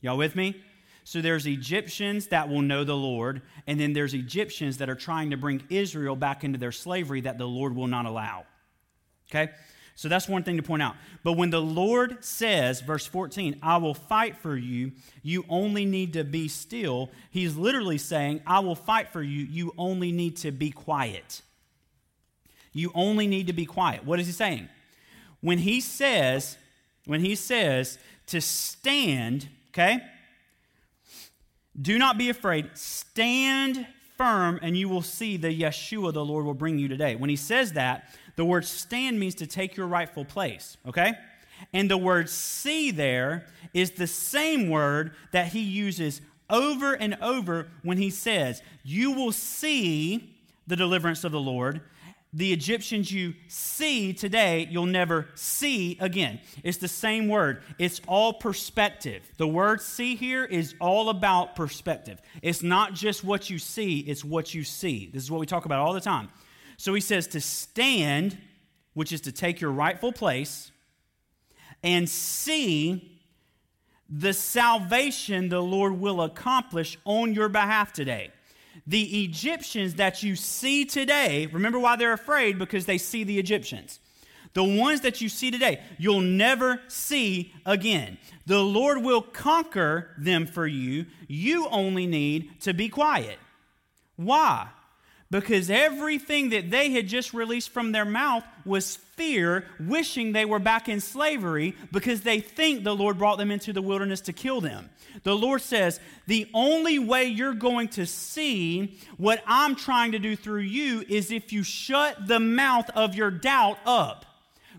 Y'all 0.01 0.17
with 0.17 0.36
me? 0.36 0.62
So 1.03 1.19
there's 1.19 1.47
Egyptians 1.47 2.27
that 2.27 2.47
will 2.47 2.62
know 2.62 2.84
the 2.84 2.95
Lord, 2.95 3.41
and 3.65 3.80
then 3.80 3.93
there's 3.93 4.13
Egyptians 4.13 4.77
that 4.77 4.88
are 4.88 4.95
trying 4.95 5.32
to 5.32 5.38
bring 5.38 5.63
Israel 5.71 6.15
back 6.15 6.43
into 6.43 6.60
their 6.60 6.71
slavery 6.71 7.21
that 7.21 7.39
the 7.39 7.47
Lord 7.47 7.75
will 7.75 7.88
not 7.88 8.06
allow. 8.06 8.45
Okay? 9.32 9.51
So 9.98 10.08
that's 10.08 10.30
one 10.30 10.44
thing 10.44 10.58
to 10.58 10.64
point 10.64 10.84
out. 10.84 10.96
But 11.24 11.34
when 11.34 11.50
the 11.50 11.60
Lord 11.60 12.24
says, 12.24 12.82
verse 12.82 13.08
14, 13.08 13.58
I 13.64 13.78
will 13.78 13.96
fight 13.96 14.38
for 14.38 14.56
you, 14.56 14.92
you 15.24 15.44
only 15.50 15.86
need 15.86 16.14
to 16.14 16.24
be 16.24 16.48
still, 16.50 17.10
he's 17.32 17.56
literally 17.56 17.98
saying, 17.98 18.42
I 18.46 18.60
will 18.60 18.76
fight 18.76 19.10
for 19.10 19.24
you, 19.24 19.44
you 19.44 19.74
only 19.76 20.12
need 20.12 20.38
to 20.38 20.52
be 20.52 20.70
quiet. 20.70 21.42
You 22.74 22.92
only 22.94 23.26
need 23.26 23.48
to 23.48 23.54
be 23.54 23.66
quiet. 23.66 24.06
What 24.06 24.20
is 24.20 24.28
he 24.28 24.34
saying? 24.34 24.70
When 25.42 25.58
he 25.58 25.82
says, 25.82 26.60
when 27.06 27.22
he 27.22 27.34
says 27.34 27.98
to 28.28 28.40
stand, 28.40 29.50
okay? 29.70 30.00
Do 31.82 31.98
not 31.98 32.20
be 32.20 32.30
afraid. 32.30 32.70
Stand 32.76 33.88
firm, 34.16 34.60
and 34.62 34.78
you 34.78 34.90
will 34.90 35.02
see 35.02 35.38
the 35.38 35.60
Yeshua 35.60 36.14
the 36.14 36.24
Lord 36.24 36.46
will 36.46 36.54
bring 36.54 36.78
you 36.78 36.88
today. 36.88 37.16
When 37.16 37.32
he 37.32 37.36
says 37.36 37.74
that, 37.74 38.14
the 38.38 38.45
word 38.45 38.65
stand 38.65 39.19
means 39.19 39.36
to 39.36 39.47
take 39.47 39.76
your 39.76 39.88
rightful 39.88 40.23
place, 40.23 40.78
okay? 40.88 41.13
And 41.73 41.89
the 41.89 41.97
word 41.97 42.30
see 42.30 42.91
there 42.91 43.47
is 43.73 43.91
the 43.91 44.08
same 44.08 44.69
word 44.69 45.12
that 45.32 45.47
he 45.47 45.60
uses 45.60 46.21
over 46.50 46.93
and 46.93 47.17
over 47.21 47.67
when 47.82 47.97
he 47.97 48.12
says, 48.12 48.62
You 48.84 49.12
will 49.12 49.32
see 49.32 50.36
the 50.67 50.76
deliverance 50.76 51.23
of 51.23 51.32
the 51.32 51.39
Lord. 51.39 51.82
The 52.34 52.54
Egyptians 52.54 53.12
you 53.12 53.34
see 53.47 54.13
today, 54.13 54.67
you'll 54.69 54.86
never 54.86 55.30
see 55.34 55.97
again. 56.00 56.39
It's 56.63 56.78
the 56.78 56.88
same 56.88 57.28
word. 57.30 57.63
It's 57.80 58.02
all 58.06 58.34
perspective. 58.34 59.23
The 59.38 59.47
word 59.47 59.82
see 59.82 60.15
here 60.15 60.45
is 60.45 60.76
all 60.80 61.10
about 61.10 61.56
perspective. 61.56 62.21
It's 62.43 62.62
not 62.62 62.93
just 62.93 63.23
what 63.23 63.50
you 63.50 63.58
see, 63.58 64.00
it's 64.00 64.23
what 64.23 64.54
you 64.54 64.63
see. 64.63 65.10
This 65.12 65.23
is 65.23 65.32
what 65.32 65.39
we 65.39 65.47
talk 65.47 65.65
about 65.65 65.80
all 65.80 65.93
the 65.93 66.02
time. 66.02 66.30
So 66.78 66.94
he 66.94 67.02
says 67.02 67.28
to 67.28 67.42
stand, 67.42 68.38
which 68.94 69.12
is 69.12 69.22
to 69.22 69.32
take 69.32 69.60
your 69.60 69.72
rightful 69.72 70.12
place, 70.12 70.72
and 71.84 72.08
see 72.08 73.20
the 74.10 74.34
salvation 74.34 75.50
the 75.50 75.62
Lord 75.62 76.00
will 76.00 76.22
accomplish 76.22 76.98
on 77.04 77.34
your 77.34 77.50
behalf 77.50 77.92
today. 77.94 78.32
The 78.86 79.24
Egyptians 79.24 79.96
that 79.96 80.24
you 80.24 80.36
see 80.36 80.86
today, 80.86 81.48
remember 81.48 81.80
why 81.80 81.96
they're 81.96 82.13
afraid? 82.13 82.58
Because 82.58 82.86
they 82.86 82.98
see 82.98 83.24
the 83.24 83.40
Egyptians. 83.40 84.00
The 84.54 84.63
ones 84.63 85.02
that 85.02 85.20
you 85.20 85.30
see 85.30 85.52
today, 85.52 85.82
you'll 85.98 86.22
never 86.22 86.82
see 86.88 87.54
again. 87.66 88.18
The 88.46 88.62
Lord 88.62 89.04
will 89.04 89.22
conquer 89.22 90.16
them 90.18 90.48
for 90.48 90.66
you. 90.66 91.06
You 91.28 91.68
only 91.68 92.08
need 92.08 92.62
to 92.62 92.74
be 92.74 92.88
quiet. 92.88 93.38
Why? 94.16 94.70
Because 95.30 95.70
everything 95.70 96.50
that 96.50 96.72
they 96.72 96.92
had 96.92 97.08
just 97.08 97.34
released 97.34 97.70
from 97.70 97.92
their 97.92 98.06
mouth 98.06 98.44
was 98.66 98.96
fear, 98.96 99.66
wishing 99.80 100.32
they 100.32 100.46
were 100.46 100.60
back 100.60 100.88
in 100.88 101.02
slavery 101.02 101.76
because 101.92 102.22
they 102.22 102.40
think 102.40 102.84
the 102.84 102.96
Lord 102.96 103.18
brought 103.18 103.38
them 103.38 103.52
into 103.52 103.74
the 103.74 103.82
wilderness 103.82 104.22
to 104.22 104.34
kill 104.34 104.62
them. 104.62 104.90
The 105.24 105.36
Lord 105.36 105.62
says, 105.62 106.00
The 106.28 106.50
only 106.54 107.00
way 107.00 107.26
you're 107.26 107.54
going 107.54 107.90
to 107.90 108.06
see 108.06 109.00
what 109.18 109.44
I'm 109.46 109.76
trying 109.76 110.13
to 110.13 110.20
do 110.20 110.36
through 110.36 110.62
you 110.62 111.04
is 111.10 111.32
if 111.32 111.52
you 111.52 111.63
shut 111.63 112.28
the 112.28 112.40
mouth 112.40 112.90
of 112.92 113.16
your 113.16 113.32
doubt 113.32 113.80
up. 113.86 114.26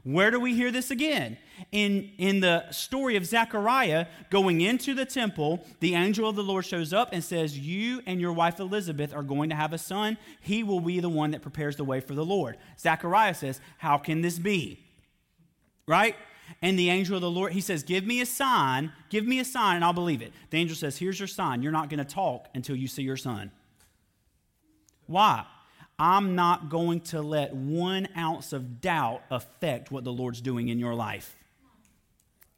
Where 0.04 0.30
do 0.30 0.40
we 0.40 0.54
hear 0.54 0.70
this 0.70 0.90
again? 0.90 1.36
In, 1.72 2.10
in 2.18 2.40
the 2.40 2.70
story 2.70 3.16
of 3.16 3.26
Zechariah 3.26 4.06
going 4.30 4.60
into 4.60 4.94
the 4.94 5.04
temple, 5.04 5.64
the 5.80 5.94
angel 5.94 6.28
of 6.28 6.36
the 6.36 6.42
Lord 6.42 6.64
shows 6.64 6.92
up 6.92 7.10
and 7.12 7.22
says, 7.22 7.58
You 7.58 8.02
and 8.06 8.20
your 8.20 8.32
wife 8.32 8.60
Elizabeth 8.60 9.14
are 9.14 9.22
going 9.22 9.50
to 9.50 9.56
have 9.56 9.72
a 9.72 9.78
son. 9.78 10.18
He 10.40 10.62
will 10.62 10.80
be 10.80 11.00
the 11.00 11.08
one 11.08 11.32
that 11.32 11.42
prepares 11.42 11.76
the 11.76 11.84
way 11.84 12.00
for 12.00 12.14
the 12.14 12.24
Lord. 12.24 12.56
Zechariah 12.78 13.34
says, 13.34 13.60
How 13.78 13.98
can 13.98 14.20
this 14.22 14.38
be? 14.38 14.80
Right? 15.86 16.16
And 16.62 16.78
the 16.78 16.90
angel 16.90 17.16
of 17.16 17.22
the 17.22 17.30
Lord, 17.30 17.52
he 17.52 17.60
says, 17.60 17.82
Give 17.82 18.04
me 18.04 18.20
a 18.20 18.26
sign, 18.26 18.92
give 19.10 19.26
me 19.26 19.38
a 19.38 19.44
sign, 19.44 19.76
and 19.76 19.84
I'll 19.84 19.92
believe 19.92 20.22
it. 20.22 20.32
The 20.50 20.58
angel 20.58 20.76
says, 20.76 20.96
Here's 20.96 21.18
your 21.18 21.28
sign. 21.28 21.62
You're 21.62 21.72
not 21.72 21.90
going 21.90 21.98
to 21.98 22.04
talk 22.04 22.48
until 22.54 22.76
you 22.76 22.88
see 22.88 23.02
your 23.02 23.16
son. 23.16 23.50
Why? 25.06 25.44
I'm 25.98 26.36
not 26.36 26.68
going 26.68 27.00
to 27.00 27.20
let 27.20 27.54
one 27.54 28.08
ounce 28.16 28.52
of 28.52 28.80
doubt 28.80 29.22
affect 29.30 29.90
what 29.90 30.04
the 30.04 30.12
Lord's 30.12 30.40
doing 30.40 30.68
in 30.68 30.78
your 30.78 30.94
life. 30.94 31.37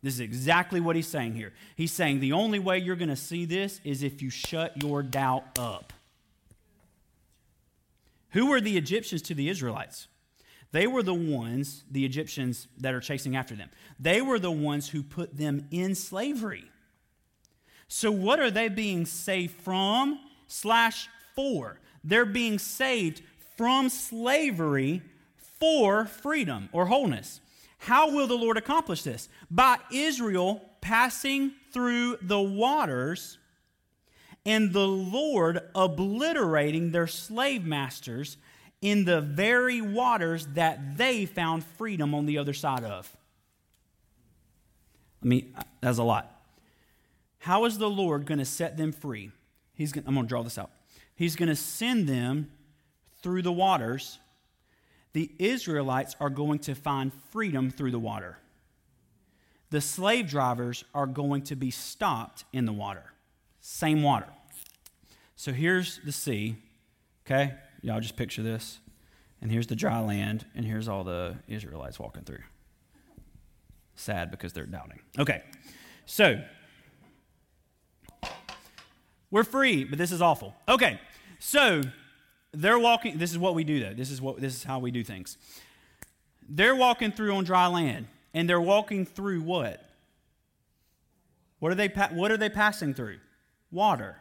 This 0.02 0.14
is 0.14 0.20
exactly 0.20 0.80
what 0.80 0.96
he's 0.96 1.06
saying 1.06 1.34
here. 1.34 1.52
He's 1.76 1.92
saying 1.92 2.20
the 2.20 2.32
only 2.32 2.58
way 2.58 2.78
you're 2.78 2.96
going 2.96 3.10
to 3.10 3.16
see 3.16 3.44
this 3.44 3.80
is 3.84 4.02
if 4.02 4.22
you 4.22 4.30
shut 4.30 4.82
your 4.82 5.02
doubt 5.02 5.58
up. 5.58 5.92
Who 8.30 8.46
were 8.46 8.60
the 8.60 8.78
Egyptians 8.78 9.22
to 9.22 9.34
the 9.34 9.48
Israelites? 9.48 10.08
They 10.72 10.86
were 10.86 11.02
the 11.02 11.14
ones, 11.14 11.84
the 11.90 12.04
Egyptians 12.04 12.68
that 12.78 12.94
are 12.94 13.00
chasing 13.00 13.36
after 13.36 13.56
them. 13.56 13.70
They 13.98 14.22
were 14.22 14.38
the 14.38 14.52
ones 14.52 14.88
who 14.88 15.02
put 15.02 15.36
them 15.36 15.66
in 15.70 15.94
slavery. 15.94 16.64
So, 17.88 18.12
what 18.12 18.38
are 18.38 18.52
they 18.52 18.68
being 18.68 19.04
saved 19.04 19.60
from? 19.60 20.20
Slash 20.46 21.08
for. 21.34 21.80
They're 22.04 22.24
being 22.24 22.58
saved 22.58 23.22
from 23.56 23.88
slavery 23.88 25.02
for 25.58 26.06
freedom 26.06 26.68
or 26.72 26.86
wholeness. 26.86 27.40
How 27.80 28.10
will 28.10 28.26
the 28.26 28.36
Lord 28.36 28.58
accomplish 28.58 29.02
this? 29.02 29.28
By 29.50 29.78
Israel 29.90 30.62
passing 30.82 31.52
through 31.72 32.18
the 32.20 32.40
waters 32.40 33.38
and 34.44 34.72
the 34.72 34.86
Lord 34.86 35.60
obliterating 35.74 36.92
their 36.92 37.06
slave 37.06 37.64
masters 37.64 38.36
in 38.82 39.04
the 39.04 39.20
very 39.20 39.80
waters 39.80 40.46
that 40.54 40.98
they 40.98 41.24
found 41.24 41.64
freedom 41.64 42.14
on 42.14 42.26
the 42.26 42.36
other 42.38 42.54
side 42.54 42.84
of. 42.84 43.16
I 45.22 45.26
mean, 45.26 45.54
that's 45.80 45.98
a 45.98 46.02
lot. 46.02 46.34
How 47.38 47.64
is 47.64 47.78
the 47.78 47.90
Lord 47.90 48.26
going 48.26 48.38
to 48.38 48.44
set 48.44 48.76
them 48.76 48.92
free? 48.92 49.30
He's 49.74 49.92
gonna, 49.92 50.06
I'm 50.06 50.14
going 50.14 50.26
to 50.26 50.28
draw 50.28 50.42
this 50.42 50.58
out. 50.58 50.70
He's 51.14 51.36
going 51.36 51.48
to 51.48 51.56
send 51.56 52.06
them 52.06 52.50
through 53.22 53.42
the 53.42 53.52
waters 53.52 54.18
the 55.12 55.31
Israelites 55.38 56.14
are 56.20 56.31
going 56.31 56.61
to 56.61 56.75
find 56.75 57.12
freedom 57.31 57.70
through 57.70 57.90
the 57.90 57.99
water. 57.99 58.38
The 59.70 59.81
slave 59.81 60.29
drivers 60.29 60.85
are 60.94 61.07
going 61.07 61.42
to 61.42 61.57
be 61.57 61.70
stopped 61.70 62.44
in 62.53 62.64
the 62.64 62.73
water. 62.73 63.12
Same 63.61 64.03
water. 64.03 64.29
So 65.37 65.53
here's 65.53 66.01
the 66.05 66.12
sea, 66.12 66.57
okay? 67.27 67.55
Y'all 67.83 68.01
just 68.01 68.16
picture 68.16 68.42
this. 68.42 68.79
And 69.42 69.51
here's 69.51 69.68
the 69.68 69.77
dry 69.77 70.01
land, 70.01 70.44
and 70.55 70.66
here's 70.66 70.87
all 70.87 71.03
the 71.03 71.37
Israelites 71.49 71.99
walking 71.99 72.25
through. 72.25 72.42
Sad 73.94 74.31
because 74.31 74.53
they're 74.53 74.66
doubting. 74.66 75.01
Okay, 75.18 75.42
so 76.05 76.42
we're 79.31 79.44
free, 79.44 79.85
but 79.85 79.96
this 79.99 80.12
is 80.12 80.20
awful. 80.20 80.55
Okay, 80.68 81.01
so 81.38 81.81
they're 82.52 82.78
walking, 82.78 83.18
this 83.18 83.30
is 83.30 83.38
what 83.38 83.54
we 83.54 83.64
do 83.64 83.80
though. 83.80 83.94
This 83.94 84.10
is 84.10 84.20
what 84.20 84.40
this 84.40 84.54
is 84.54 84.64
how 84.64 84.78
we 84.78 84.90
do 84.90 85.04
things. 85.04 85.38
They're 86.48 86.74
walking 86.74 87.12
through 87.12 87.34
on 87.34 87.44
dry 87.44 87.66
land, 87.68 88.06
and 88.34 88.48
they're 88.48 88.60
walking 88.60 89.06
through 89.06 89.42
what? 89.42 89.84
What 91.60 91.70
are 91.70 91.76
they 91.76 91.88
what 91.88 92.32
are 92.32 92.36
they 92.36 92.48
passing 92.48 92.94
through? 92.94 93.18
Water. 93.70 94.16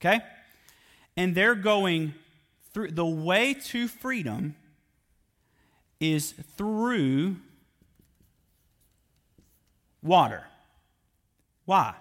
Okay? 0.00 0.20
And 1.16 1.34
they're 1.34 1.54
going 1.54 2.14
through 2.74 2.90
the 2.90 3.06
way 3.06 3.54
to 3.54 3.88
freedom 3.88 4.54
is 5.98 6.32
through 6.56 7.36
water. 10.02 10.44
Why? 11.64 11.94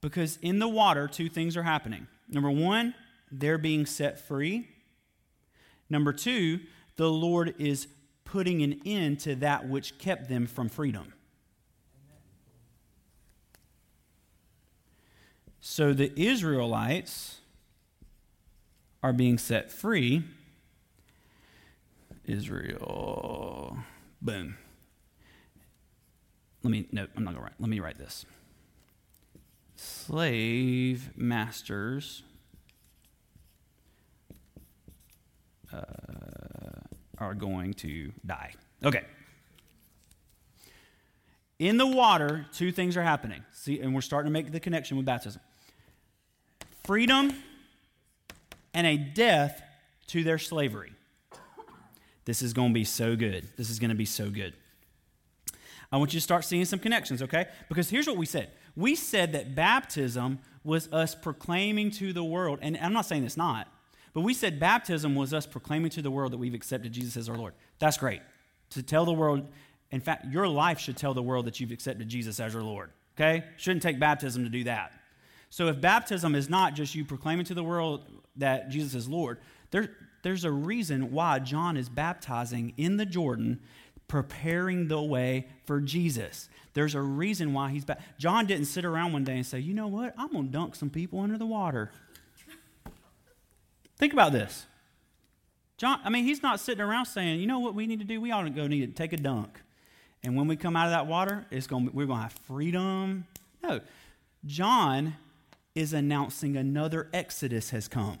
Because 0.00 0.38
in 0.42 0.60
the 0.60 0.68
water, 0.68 1.08
two 1.08 1.28
things 1.28 1.56
are 1.56 1.64
happening. 1.64 2.06
Number 2.28 2.50
one, 2.50 2.94
they're 3.30 3.58
being 3.58 3.86
set 3.86 4.18
free. 4.20 4.68
Number 5.90 6.12
two, 6.12 6.60
the 6.96 7.10
Lord 7.10 7.54
is 7.58 7.86
putting 8.24 8.62
an 8.62 8.80
end 8.84 9.20
to 9.20 9.34
that 9.36 9.68
which 9.68 9.98
kept 9.98 10.28
them 10.28 10.46
from 10.46 10.68
freedom. 10.68 11.14
So 15.60 15.92
the 15.92 16.12
Israelites 16.20 17.40
are 19.02 19.12
being 19.12 19.38
set 19.38 19.70
free. 19.70 20.24
Israel. 22.24 23.78
Boom. 24.20 24.56
Let 26.62 26.70
me, 26.70 26.88
no, 26.92 27.06
I'm 27.16 27.24
not 27.24 27.34
going 27.34 27.36
to 27.36 27.42
write. 27.42 27.54
Let 27.58 27.70
me 27.70 27.80
write 27.80 27.98
this. 27.98 28.26
Slave 29.76 31.10
masters 31.16 32.22
uh, 35.72 35.82
are 37.18 37.34
going 37.34 37.74
to 37.74 38.12
die. 38.24 38.52
Okay. 38.84 39.04
In 41.58 41.76
the 41.76 41.86
water, 41.86 42.46
two 42.52 42.70
things 42.70 42.96
are 42.96 43.02
happening. 43.02 43.42
See, 43.52 43.80
and 43.80 43.94
we're 43.94 44.00
starting 44.00 44.30
to 44.30 44.32
make 44.32 44.52
the 44.52 44.60
connection 44.60 44.96
with 44.96 45.06
baptism 45.06 45.40
freedom 46.84 47.34
and 48.72 48.86
a 48.86 48.96
death 48.96 49.62
to 50.06 50.24
their 50.24 50.38
slavery. 50.38 50.92
This 52.24 52.40
is 52.40 52.52
going 52.52 52.70
to 52.70 52.74
be 52.74 52.84
so 52.84 53.14
good. 53.14 53.46
This 53.56 53.68
is 53.68 53.78
going 53.78 53.90
to 53.90 53.96
be 53.96 54.06
so 54.06 54.30
good. 54.30 54.54
I 55.90 55.96
want 55.96 56.12
you 56.12 56.20
to 56.20 56.24
start 56.24 56.44
seeing 56.44 56.64
some 56.64 56.78
connections, 56.78 57.22
okay? 57.22 57.46
Because 57.68 57.90
here's 57.90 58.06
what 58.06 58.16
we 58.16 58.26
said 58.26 58.50
we 58.76 58.94
said 58.94 59.32
that 59.32 59.54
baptism 59.54 60.38
was 60.64 60.92
us 60.92 61.14
proclaiming 61.14 61.90
to 61.92 62.12
the 62.12 62.24
world, 62.24 62.58
and 62.62 62.76
I'm 62.78 62.92
not 62.92 63.06
saying 63.06 63.24
it's 63.24 63.36
not, 63.36 63.68
but 64.18 64.24
we 64.24 64.34
said 64.34 64.58
baptism 64.58 65.14
was 65.14 65.32
us 65.32 65.46
proclaiming 65.46 65.92
to 65.92 66.02
the 66.02 66.10
world 66.10 66.32
that 66.32 66.38
we've 66.38 66.52
accepted 66.52 66.90
Jesus 66.90 67.16
as 67.16 67.28
our 67.28 67.36
Lord. 67.36 67.54
That's 67.78 67.98
great. 67.98 68.20
To 68.70 68.82
tell 68.82 69.04
the 69.04 69.12
world, 69.12 69.46
in 69.92 70.00
fact, 70.00 70.26
your 70.26 70.48
life 70.48 70.80
should 70.80 70.96
tell 70.96 71.14
the 71.14 71.22
world 71.22 71.46
that 71.46 71.60
you've 71.60 71.70
accepted 71.70 72.08
Jesus 72.08 72.40
as 72.40 72.52
your 72.52 72.64
Lord. 72.64 72.90
Okay? 73.16 73.44
Shouldn't 73.58 73.84
take 73.84 74.00
baptism 74.00 74.42
to 74.42 74.50
do 74.50 74.64
that. 74.64 74.90
So 75.50 75.68
if 75.68 75.80
baptism 75.80 76.34
is 76.34 76.50
not 76.50 76.74
just 76.74 76.96
you 76.96 77.04
proclaiming 77.04 77.44
to 77.44 77.54
the 77.54 77.62
world 77.62 78.06
that 78.34 78.70
Jesus 78.70 78.96
is 78.96 79.08
Lord, 79.08 79.38
there, 79.70 79.88
there's 80.24 80.44
a 80.44 80.50
reason 80.50 81.12
why 81.12 81.38
John 81.38 81.76
is 81.76 81.88
baptizing 81.88 82.74
in 82.76 82.96
the 82.96 83.06
Jordan, 83.06 83.60
preparing 84.08 84.88
the 84.88 85.00
way 85.00 85.46
for 85.64 85.80
Jesus. 85.80 86.48
There's 86.74 86.96
a 86.96 87.00
reason 87.00 87.52
why 87.52 87.70
he's 87.70 87.84
back. 87.84 88.00
John 88.18 88.46
didn't 88.46 88.64
sit 88.64 88.84
around 88.84 89.12
one 89.12 89.22
day 89.22 89.36
and 89.36 89.46
say, 89.46 89.60
you 89.60 89.74
know 89.74 89.86
what? 89.86 90.12
I'm 90.18 90.32
going 90.32 90.46
to 90.46 90.50
dunk 90.50 90.74
some 90.74 90.90
people 90.90 91.20
under 91.20 91.38
the 91.38 91.46
water. 91.46 91.92
Think 93.98 94.12
about 94.12 94.32
this. 94.32 94.66
John, 95.76 96.00
I 96.04 96.10
mean, 96.10 96.24
he's 96.24 96.42
not 96.42 96.60
sitting 96.60 96.82
around 96.82 97.06
saying, 97.06 97.40
you 97.40 97.46
know 97.46 97.60
what 97.60 97.74
we 97.74 97.86
need 97.86 98.00
to 98.00 98.04
do? 98.04 98.20
We 98.20 98.32
ought 98.32 98.42
to 98.42 98.50
go 98.50 98.66
need 98.66 98.86
to 98.86 98.92
take 98.92 99.12
a 99.12 99.16
dunk. 99.16 99.60
And 100.24 100.36
when 100.36 100.48
we 100.48 100.56
come 100.56 100.76
out 100.76 100.86
of 100.86 100.92
that 100.92 101.06
water, 101.06 101.46
it's 101.50 101.66
gonna, 101.66 101.90
we're 101.92 102.06
going 102.06 102.18
to 102.18 102.22
have 102.24 102.32
freedom. 102.32 103.26
No. 103.62 103.80
John 104.44 105.16
is 105.74 105.92
announcing 105.92 106.56
another 106.56 107.08
exodus 107.12 107.70
has 107.70 107.86
come. 107.86 108.18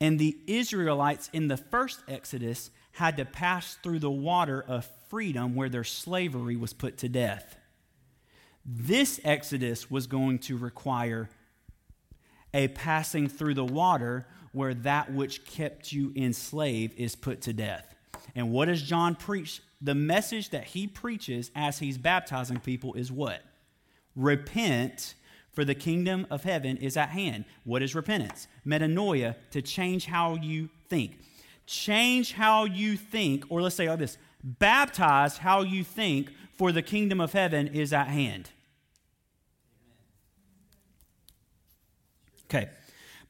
And 0.00 0.18
the 0.18 0.36
Israelites 0.46 1.30
in 1.32 1.48
the 1.48 1.56
first 1.56 2.00
exodus 2.08 2.70
had 2.92 3.16
to 3.16 3.24
pass 3.24 3.78
through 3.82 4.00
the 4.00 4.10
water 4.10 4.62
of 4.66 4.88
freedom 5.08 5.54
where 5.54 5.68
their 5.68 5.84
slavery 5.84 6.56
was 6.56 6.72
put 6.72 6.98
to 6.98 7.08
death. 7.08 7.56
This 8.66 9.20
exodus 9.24 9.90
was 9.90 10.06
going 10.06 10.40
to 10.40 10.56
require 10.56 11.30
a 12.54 12.68
passing 12.68 13.28
through 13.28 13.54
the 13.54 13.64
water 13.64 14.26
where 14.52 14.72
that 14.72 15.12
which 15.12 15.44
kept 15.44 15.92
you 15.92 16.12
enslaved 16.16 16.98
is 16.98 17.16
put 17.16 17.42
to 17.42 17.52
death. 17.52 17.94
And 18.34 18.52
what 18.52 18.66
does 18.66 18.80
John 18.80 19.16
preach? 19.16 19.60
The 19.82 19.94
message 19.94 20.50
that 20.50 20.64
he 20.64 20.86
preaches 20.86 21.50
as 21.54 21.80
he's 21.80 21.98
baptizing 21.98 22.60
people 22.60 22.94
is 22.94 23.12
what? 23.12 23.42
Repent, 24.16 25.14
for 25.52 25.64
the 25.64 25.74
kingdom 25.74 26.26
of 26.30 26.42
heaven 26.42 26.76
is 26.76 26.96
at 26.96 27.10
hand. 27.10 27.44
What 27.64 27.82
is 27.82 27.94
repentance? 27.94 28.48
Metanoia, 28.66 29.36
to 29.50 29.62
change 29.62 30.06
how 30.06 30.36
you 30.36 30.68
think. 30.88 31.18
Change 31.66 32.32
how 32.32 32.64
you 32.64 32.96
think, 32.96 33.44
or 33.48 33.62
let's 33.62 33.74
say 33.74 33.88
like 33.88 33.98
this 33.98 34.18
baptize 34.42 35.38
how 35.38 35.62
you 35.62 35.82
think, 35.82 36.30
for 36.52 36.70
the 36.70 36.82
kingdom 36.82 37.20
of 37.20 37.32
heaven 37.32 37.66
is 37.68 37.92
at 37.92 38.08
hand. 38.08 38.50
Okay. 42.54 42.70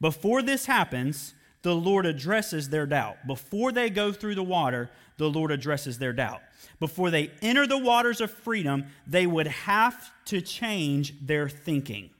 Before 0.00 0.42
this 0.42 0.66
happens, 0.66 1.34
the 1.62 1.74
Lord 1.74 2.04
addresses 2.04 2.68
their 2.68 2.86
doubt. 2.86 3.26
Before 3.26 3.72
they 3.72 3.88
go 3.88 4.12
through 4.12 4.34
the 4.34 4.42
water, 4.42 4.90
the 5.16 5.30
Lord 5.30 5.50
addresses 5.50 5.98
their 5.98 6.12
doubt. 6.12 6.42
Before 6.78 7.10
they 7.10 7.30
enter 7.40 7.66
the 7.66 7.78
waters 7.78 8.20
of 8.20 8.30
freedom, 8.30 8.86
they 9.06 9.26
would 9.26 9.46
have 9.46 10.10
to 10.26 10.40
change 10.40 11.14
their 11.24 11.48
thinking. 11.48 12.10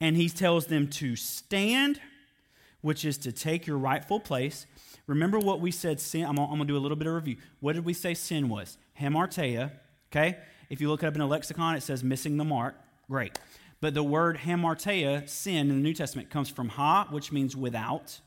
And 0.00 0.16
he 0.16 0.28
tells 0.28 0.66
them 0.66 0.88
to 0.88 1.14
stand, 1.14 2.00
which 2.80 3.04
is 3.04 3.18
to 3.18 3.32
take 3.32 3.66
your 3.66 3.78
rightful 3.78 4.18
place. 4.18 4.66
Remember 5.06 5.38
what 5.38 5.60
we 5.60 5.70
said 5.70 6.00
sin, 6.00 6.24
I'm, 6.24 6.38
I'm 6.38 6.48
going 6.48 6.60
to 6.60 6.64
do 6.66 6.76
a 6.76 6.80
little 6.80 6.96
bit 6.96 7.06
of 7.06 7.14
review. 7.14 7.36
What 7.60 7.74
did 7.74 7.84
we 7.84 7.92
say 7.92 8.14
sin 8.14 8.48
was? 8.48 8.78
Hamartia, 9.00 9.70
okay? 10.10 10.38
If 10.70 10.80
you 10.80 10.88
look 10.88 11.04
it 11.04 11.06
up 11.06 11.14
in 11.14 11.20
a 11.20 11.26
lexicon, 11.26 11.76
it 11.76 11.82
says 11.82 12.02
missing 12.02 12.36
the 12.36 12.44
mark. 12.44 12.74
Great. 13.08 13.38
But 13.80 13.94
the 13.94 14.02
word 14.02 14.38
hamartia, 14.38 15.28
sin, 15.28 15.68
in 15.70 15.76
the 15.76 15.82
New 15.82 15.94
Testament 15.94 16.30
comes 16.30 16.48
from 16.48 16.70
ha, 16.70 17.06
which 17.10 17.30
means 17.30 17.56
without, 17.56 18.20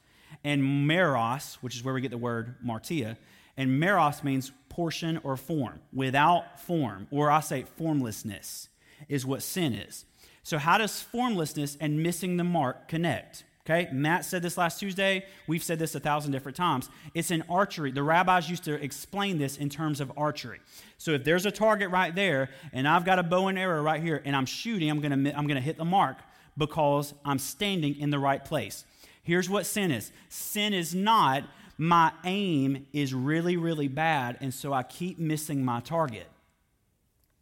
and 0.44 0.62
meros, 0.62 1.56
which 1.56 1.76
is 1.76 1.84
where 1.84 1.94
we 1.94 2.02
get 2.02 2.12
the 2.12 2.18
word 2.18 2.56
martia. 2.62 3.18
And 3.58 3.82
meros 3.82 4.24
means 4.24 4.52
portion 4.70 5.20
or 5.24 5.36
form, 5.36 5.80
without 5.92 6.60
form, 6.62 7.08
or 7.12 7.32
I 7.32 7.40
say 7.42 7.66
formlessness 7.78 8.70
is 9.08 9.26
what 9.26 9.42
sin 9.42 9.74
is. 9.74 10.06
So, 10.44 10.58
how 10.58 10.78
does 10.78 11.02
formlessness 11.02 11.78
and 11.82 12.02
missing 12.02 12.38
the 12.38 12.44
mark 12.44 12.88
connect? 12.88 13.44
Okay, 13.70 13.88
Matt 13.92 14.26
said 14.26 14.42
this 14.42 14.58
last 14.58 14.80
Tuesday. 14.80 15.24
We've 15.46 15.62
said 15.62 15.78
this 15.78 15.94
a 15.94 16.00
thousand 16.00 16.32
different 16.32 16.56
times. 16.56 16.90
It's 17.14 17.30
in 17.30 17.44
archery. 17.48 17.92
The 17.92 18.02
rabbis 18.02 18.50
used 18.50 18.64
to 18.64 18.74
explain 18.84 19.38
this 19.38 19.58
in 19.58 19.70
terms 19.70 20.02
of 20.02 20.12
archery. 20.18 20.60
So 20.98 21.12
if 21.12 21.24
there's 21.24 21.46
a 21.46 21.52
target 21.52 21.92
right 21.92 22.16
there, 22.16 22.50
and 22.74 22.88
I've 22.88 23.06
got 23.06 23.20
a 23.20 23.24
bow 23.24 23.48
and 23.48 23.60
arrow 23.60 23.84
right 23.84 24.02
here, 24.02 24.24
and 24.26 24.36
I'm 24.36 24.48
shooting, 24.48 24.90
I'm 24.90 25.02
gonna 25.02 25.32
I'm 25.36 25.46
gonna 25.46 25.62
hit 25.62 25.78
the 25.78 25.86
mark 25.86 26.18
because 26.58 27.14
I'm 27.24 27.38
standing 27.38 27.96
in 28.00 28.10
the 28.10 28.18
right 28.18 28.44
place. 28.44 28.86
Here's 29.22 29.48
what 29.48 29.68
sin 29.68 29.92
is. 29.92 30.12
Sin 30.30 30.74
is 30.74 30.96
not 30.96 31.44
my 31.78 32.12
aim 32.24 32.88
is 32.92 33.14
really 33.14 33.56
really 33.56 33.88
bad, 33.88 34.38
and 34.42 34.52
so 34.52 34.74
I 34.74 34.82
keep 34.82 35.20
missing 35.20 35.64
my 35.64 35.80
target. 35.80 36.26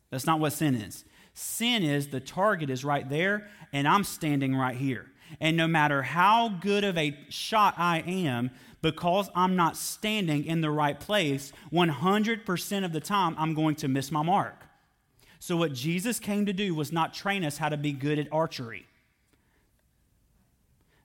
That's 0.10 0.26
not 0.26 0.42
what 0.42 0.52
sin 0.52 0.76
is. 0.76 1.06
Sin 1.34 1.84
is 1.84 2.10
the 2.10 2.20
target 2.20 2.70
is 2.70 2.84
right 2.84 3.08
there, 3.08 3.48
and 3.72 3.88
I'm 3.88 4.04
standing 4.04 4.54
right 4.54 4.76
here. 4.76 5.06
And 5.40 5.58
no 5.58 5.68
matter 5.68 6.02
how 6.04 6.50
good 6.50 6.84
of 6.84 6.98
a 6.98 7.18
shot 7.30 7.76
I 7.78 8.00
am, 8.00 8.52
because 8.82 9.30
I'm 9.36 9.56
not 9.56 9.76
standing 9.76 10.46
in 10.46 10.62
the 10.62 10.72
right 10.72 11.00
place, 11.00 11.52
100% 11.72 12.86
of 12.86 12.94
the 12.94 13.00
time 13.00 13.36
I'm 13.38 13.54
going 13.54 13.76
to 13.76 13.88
miss 13.88 14.12
my 14.12 14.24
mark. 14.24 14.64
So, 15.40 15.58
what 15.58 15.74
Jesus 15.74 16.20
came 16.20 16.46
to 16.46 16.54
do 16.54 16.74
was 16.74 16.92
not 16.92 17.14
train 17.14 17.44
us 17.44 17.58
how 17.58 17.70
to 17.70 17.78
be 17.78 17.92
good 17.92 18.20
at 18.20 18.28
archery. 18.32 18.88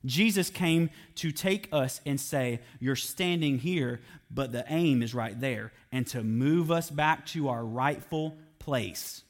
Jesus 0.05 0.51
came 0.51 0.91
to 1.17 1.31
take 1.31 1.69
us 1.73 2.01
and 2.05 2.21
say, 2.21 2.61
You're 2.81 2.97
standing 2.97 3.59
here, 3.59 4.01
but 4.31 4.53
the 4.53 4.65
aim 4.69 5.03
is 5.03 5.15
right 5.15 5.39
there, 5.39 5.73
and 5.91 6.07
to 6.09 6.23
move 6.23 6.71
us 6.71 6.91
back 6.91 7.27
to 7.27 7.49
our 7.49 7.65
rightful 7.65 8.37
place. 8.59 9.23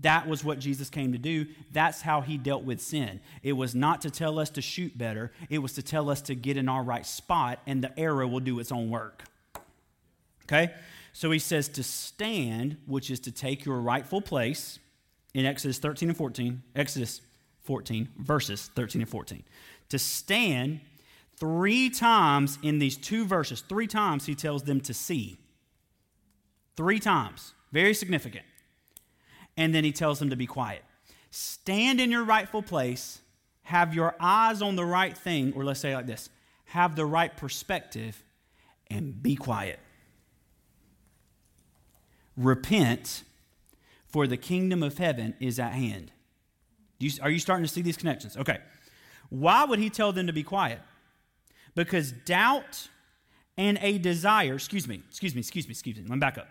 That 0.00 0.28
was 0.28 0.44
what 0.44 0.58
Jesus 0.58 0.90
came 0.90 1.12
to 1.12 1.18
do. 1.18 1.46
That's 1.72 2.02
how 2.02 2.20
he 2.20 2.36
dealt 2.36 2.64
with 2.64 2.80
sin. 2.80 3.20
It 3.42 3.54
was 3.54 3.74
not 3.74 4.02
to 4.02 4.10
tell 4.10 4.38
us 4.38 4.50
to 4.50 4.62
shoot 4.62 4.96
better, 4.96 5.32
it 5.50 5.58
was 5.58 5.72
to 5.74 5.82
tell 5.82 6.10
us 6.10 6.22
to 6.22 6.34
get 6.34 6.56
in 6.56 6.68
our 6.68 6.82
right 6.82 7.06
spot, 7.06 7.60
and 7.66 7.82
the 7.82 7.98
arrow 7.98 8.26
will 8.28 8.40
do 8.40 8.58
its 8.60 8.70
own 8.70 8.90
work. 8.90 9.24
Okay? 10.44 10.72
So 11.12 11.30
he 11.30 11.38
says 11.38 11.68
to 11.70 11.82
stand, 11.82 12.76
which 12.86 13.10
is 13.10 13.20
to 13.20 13.32
take 13.32 13.64
your 13.64 13.80
rightful 13.80 14.20
place 14.20 14.78
in 15.34 15.44
Exodus 15.44 15.78
13 15.78 16.10
and 16.10 16.18
14, 16.18 16.62
Exodus 16.76 17.20
14, 17.64 18.08
verses 18.18 18.70
13 18.74 19.02
and 19.02 19.10
14. 19.10 19.42
To 19.90 19.98
stand 19.98 20.80
three 21.36 21.90
times 21.90 22.58
in 22.62 22.78
these 22.78 22.96
two 22.96 23.24
verses, 23.24 23.62
three 23.68 23.86
times 23.86 24.26
he 24.26 24.34
tells 24.34 24.62
them 24.62 24.80
to 24.82 24.94
see. 24.94 25.38
Three 26.76 27.00
times. 27.00 27.54
Very 27.72 27.94
significant 27.94 28.44
and 29.58 29.74
then 29.74 29.84
he 29.84 29.92
tells 29.92 30.20
them 30.20 30.30
to 30.30 30.36
be 30.36 30.46
quiet. 30.46 30.82
Stand 31.30 32.00
in 32.00 32.10
your 32.10 32.24
rightful 32.24 32.62
place, 32.62 33.20
have 33.64 33.92
your 33.92 34.14
eyes 34.18 34.62
on 34.62 34.76
the 34.76 34.84
right 34.84 35.18
thing, 35.18 35.52
or 35.54 35.64
let's 35.64 35.80
say 35.80 35.94
like 35.94 36.06
this 36.06 36.30
have 36.66 36.96
the 36.96 37.06
right 37.06 37.34
perspective, 37.34 38.22
and 38.90 39.22
be 39.22 39.34
quiet. 39.34 39.78
Repent, 42.36 43.24
for 44.06 44.26
the 44.26 44.36
kingdom 44.36 44.82
of 44.82 44.98
heaven 44.98 45.34
is 45.40 45.58
at 45.58 45.72
hand. 45.72 46.12
You, 46.98 47.10
are 47.22 47.30
you 47.30 47.38
starting 47.38 47.64
to 47.64 47.72
see 47.72 47.80
these 47.80 47.96
connections? 47.96 48.36
Okay. 48.36 48.58
Why 49.30 49.64
would 49.64 49.78
he 49.78 49.88
tell 49.88 50.12
them 50.12 50.26
to 50.26 50.32
be 50.32 50.42
quiet? 50.42 50.80
Because 51.74 52.12
doubt 52.12 52.88
and 53.56 53.78
a 53.80 53.98
desire, 53.98 54.54
excuse 54.54 54.86
me, 54.86 55.02
excuse 55.08 55.34
me, 55.34 55.40
excuse 55.40 55.66
me, 55.66 55.72
excuse 55.72 55.96
me, 55.96 56.02
let 56.02 56.10
me 56.10 56.18
back 56.18 56.38
up. 56.38 56.48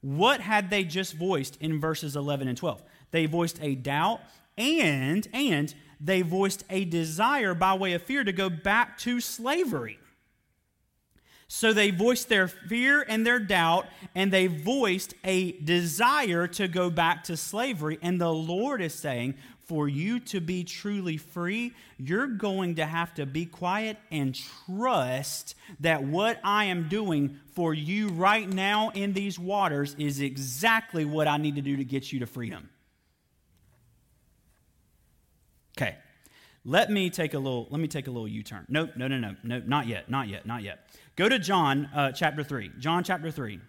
What 0.00 0.40
had 0.40 0.70
they 0.70 0.84
just 0.84 1.14
voiced 1.14 1.56
in 1.60 1.80
verses 1.80 2.16
11 2.16 2.48
and 2.48 2.56
12? 2.56 2.82
They 3.10 3.26
voiced 3.26 3.58
a 3.62 3.74
doubt 3.74 4.20
and 4.56 5.26
and 5.32 5.74
they 6.00 6.22
voiced 6.22 6.64
a 6.70 6.84
desire 6.86 7.54
by 7.54 7.74
way 7.74 7.92
of 7.92 8.02
fear 8.02 8.24
to 8.24 8.32
go 8.32 8.48
back 8.48 8.96
to 8.98 9.20
slavery. 9.20 9.98
So 11.52 11.72
they 11.72 11.90
voiced 11.90 12.28
their 12.28 12.46
fear 12.46 13.04
and 13.06 13.26
their 13.26 13.40
doubt, 13.40 13.86
and 14.14 14.32
they 14.32 14.46
voiced 14.46 15.14
a 15.24 15.52
desire 15.52 16.46
to 16.46 16.68
go 16.68 16.90
back 16.90 17.24
to 17.24 17.36
slavery. 17.36 17.98
And 18.02 18.20
the 18.20 18.32
Lord 18.32 18.80
is 18.80 18.94
saying, 18.94 19.34
for 19.70 19.88
you 19.88 20.18
to 20.18 20.40
be 20.40 20.64
truly 20.64 21.16
free, 21.16 21.72
you're 21.96 22.26
going 22.26 22.74
to 22.74 22.84
have 22.84 23.14
to 23.14 23.24
be 23.24 23.46
quiet 23.46 23.96
and 24.10 24.36
trust 24.66 25.54
that 25.78 26.02
what 26.02 26.40
I 26.42 26.64
am 26.64 26.88
doing 26.88 27.38
for 27.54 27.72
you 27.72 28.08
right 28.08 28.48
now 28.48 28.90
in 28.90 29.12
these 29.12 29.38
waters 29.38 29.94
is 29.96 30.20
exactly 30.20 31.04
what 31.04 31.28
I 31.28 31.36
need 31.36 31.54
to 31.54 31.62
do 31.62 31.76
to 31.76 31.84
get 31.84 32.12
you 32.12 32.18
to 32.18 32.26
freedom. 32.26 32.68
Okay. 35.78 35.94
Let 36.64 36.90
me 36.90 37.08
take 37.08 37.34
a 37.34 37.38
little 37.38 37.68
let 37.70 37.80
me 37.80 37.86
take 37.86 38.08
a 38.08 38.10
little 38.10 38.26
U-turn. 38.26 38.66
No, 38.68 38.88
no, 38.96 39.06
no, 39.06 39.18
no, 39.18 39.36
no, 39.44 39.62
not 39.64 39.86
yet, 39.86 40.10
not 40.10 40.26
yet, 40.26 40.46
not 40.46 40.64
yet. 40.64 40.80
Go 41.14 41.28
to 41.28 41.38
John 41.38 41.88
uh, 41.94 42.10
chapter 42.10 42.42
3. 42.42 42.72
John 42.80 43.04
chapter 43.04 43.30
3. 43.30 43.60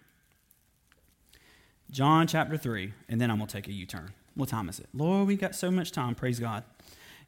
John 1.92 2.26
chapter 2.26 2.56
3, 2.56 2.92
and 3.08 3.20
then 3.20 3.30
I'm 3.30 3.36
going 3.36 3.46
to 3.46 3.52
take 3.52 3.68
a 3.68 3.72
U-turn. 3.72 4.12
What 4.34 4.48
time 4.48 4.68
is 4.68 4.78
it? 4.78 4.88
Lord, 4.94 5.26
we 5.26 5.36
got 5.36 5.54
so 5.54 5.70
much 5.70 5.92
time. 5.92 6.14
Praise 6.14 6.40
God. 6.40 6.64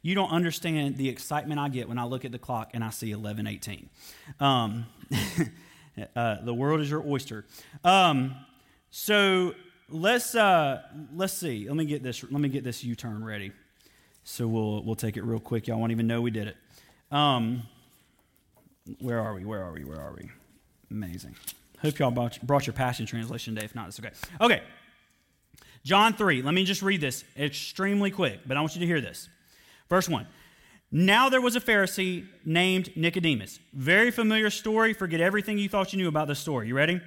You 0.01 0.15
don't 0.15 0.29
understand 0.29 0.97
the 0.97 1.09
excitement 1.09 1.59
I 1.59 1.69
get 1.69 1.89
when 1.89 1.97
I 1.97 2.05
look 2.05 2.25
at 2.25 2.31
the 2.31 2.39
clock 2.39 2.71
and 2.73 2.83
I 2.83 2.89
see 2.89 3.11
11:18. 3.11 3.87
Um, 4.39 4.85
uh, 6.15 6.41
the 6.43 6.53
world 6.53 6.81
is 6.81 6.89
your 6.89 7.03
oyster. 7.05 7.45
Um, 7.83 8.35
so 8.91 9.55
let's 9.89 10.35
uh, 10.35 10.81
let's 11.15 11.33
see. 11.33 11.67
Let 11.67 11.75
me 11.75 11.85
get 11.85 12.03
this. 12.03 12.23
Let 12.23 12.41
me 12.41 12.49
get 12.49 12.63
this 12.63 12.83
U-turn 12.83 13.23
ready. 13.23 13.51
So 14.23 14.47
we'll 14.47 14.83
we'll 14.83 14.95
take 14.95 15.17
it 15.17 15.23
real 15.23 15.39
quick. 15.39 15.67
Y'all 15.67 15.79
won't 15.79 15.91
even 15.91 16.07
know 16.07 16.21
we 16.21 16.31
did 16.31 16.47
it. 16.47 16.57
Um, 17.11 17.63
where 18.99 19.19
are 19.19 19.33
we? 19.33 19.45
Where 19.45 19.63
are 19.63 19.71
we? 19.71 19.83
Where 19.83 19.99
are 19.99 20.13
we? 20.13 20.29
Amazing. 20.91 21.35
Hope 21.81 21.99
y'all 21.99 22.11
brought, 22.11 22.41
brought 22.41 22.67
your 22.67 22.73
Passion 22.73 23.05
Translation 23.05 23.55
today. 23.55 23.65
If 23.65 23.75
not, 23.75 23.87
it's 23.87 23.99
okay. 23.99 24.11
Okay. 24.41 24.61
John 25.85 26.13
3, 26.13 26.41
let 26.41 26.55
me 26.55 26.65
just 26.65 26.81
read 26.81 26.99
this 26.99 27.23
extremely 27.37 28.09
quick, 28.09 28.39
but 28.47 28.57
I 28.57 28.59
want 28.59 28.73
you 28.73 28.81
to 28.81 28.87
hear 28.87 28.99
this. 28.99 29.29
Verse 29.87 30.09
1. 30.09 30.25
Now 30.91 31.29
there 31.29 31.41
was 31.41 31.55
a 31.55 31.61
Pharisee 31.61 32.25
named 32.43 32.89
Nicodemus. 32.97 33.59
Very 33.71 34.09
familiar 34.09 34.49
story. 34.49 34.93
Forget 34.93 35.21
everything 35.21 35.59
you 35.59 35.69
thought 35.69 35.93
you 35.93 35.99
knew 35.99 36.07
about 36.07 36.27
this 36.27 36.39
story. 36.39 36.67
You 36.69 36.75
ready? 36.75 37.01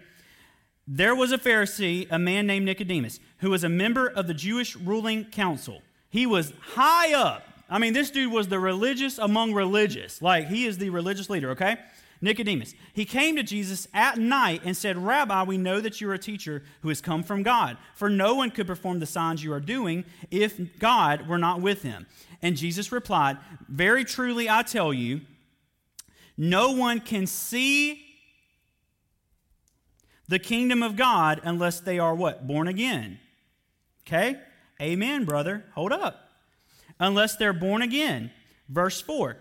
There 0.87 1.17
was 1.17 1.33
a 1.33 1.39
Pharisee, 1.39 2.07
a 2.09 2.21
man 2.21 2.47
named 2.47 2.67
Nicodemus, 2.67 3.19
who 3.39 3.51
was 3.51 3.65
a 3.65 3.69
member 3.69 4.07
of 4.07 4.29
the 4.29 4.35
Jewish 4.35 4.77
ruling 4.77 5.25
council. 5.25 5.83
He 6.09 6.25
was 6.25 6.53
high 6.61 7.15
up. 7.15 7.43
I 7.69 7.81
mean, 7.81 7.95
this 7.95 8.11
dude 8.13 8.33
was 8.33 8.47
the 8.47 8.61
religious 8.61 9.19
among 9.19 9.55
religious. 9.55 10.23
Like, 10.23 10.47
he 10.47 10.67
is 10.67 10.79
the 10.79 10.91
religious 10.91 11.29
leader, 11.29 11.51
okay? 11.51 11.79
Nicodemus. 12.21 12.75
He 12.93 13.05
came 13.05 13.37
to 13.37 13.43
Jesus 13.43 13.87
at 13.95 14.19
night 14.19 14.63
and 14.65 14.77
said, 14.77 14.97
Rabbi, 14.97 15.45
we 15.45 15.59
know 15.59 15.81
that 15.81 16.01
you 16.01 16.11
are 16.11 16.15
a 16.15 16.19
teacher 16.19 16.65
who 16.83 16.89
has 16.89 17.01
come 17.01 17.23
from 17.23 17.43
God, 17.43 17.77
for 17.95 18.11
no 18.11 18.35
one 18.35 18.51
could 18.51 18.67
perform 18.67 18.99
the 18.99 19.07
signs 19.07 19.45
you 19.45 19.53
are 19.53 19.61
doing 19.61 20.05
if 20.31 20.79
God 20.79 21.29
were 21.29 21.39
not 21.39 21.61
with 21.61 21.83
him. 21.83 22.07
And 22.43 22.57
Jesus 22.57 22.93
replied, 22.93 23.39
Very 23.69 24.05
truly 24.05 24.49
I 24.49 24.63
tell 24.63 24.93
you, 24.93 25.21
no 26.37 26.73
one 26.73 27.01
can 27.01 27.27
see 27.27 28.05
the 30.29 30.39
kingdom 30.39 30.83
of 30.83 30.97
God 30.97 31.41
unless 31.43 31.81
they 31.81 31.99
are 31.99 32.15
what? 32.15 32.47
Born 32.47 32.69
again. 32.69 33.19
Okay? 34.07 34.37
Amen, 34.81 35.25
brother. 35.25 35.65
Hold 35.75 35.93
up. 35.93 36.31
Unless 37.01 37.37
they're 37.37 37.53
born 37.53 37.83
again. 37.83 38.31
Verse 38.69 39.01
4. 39.01 39.37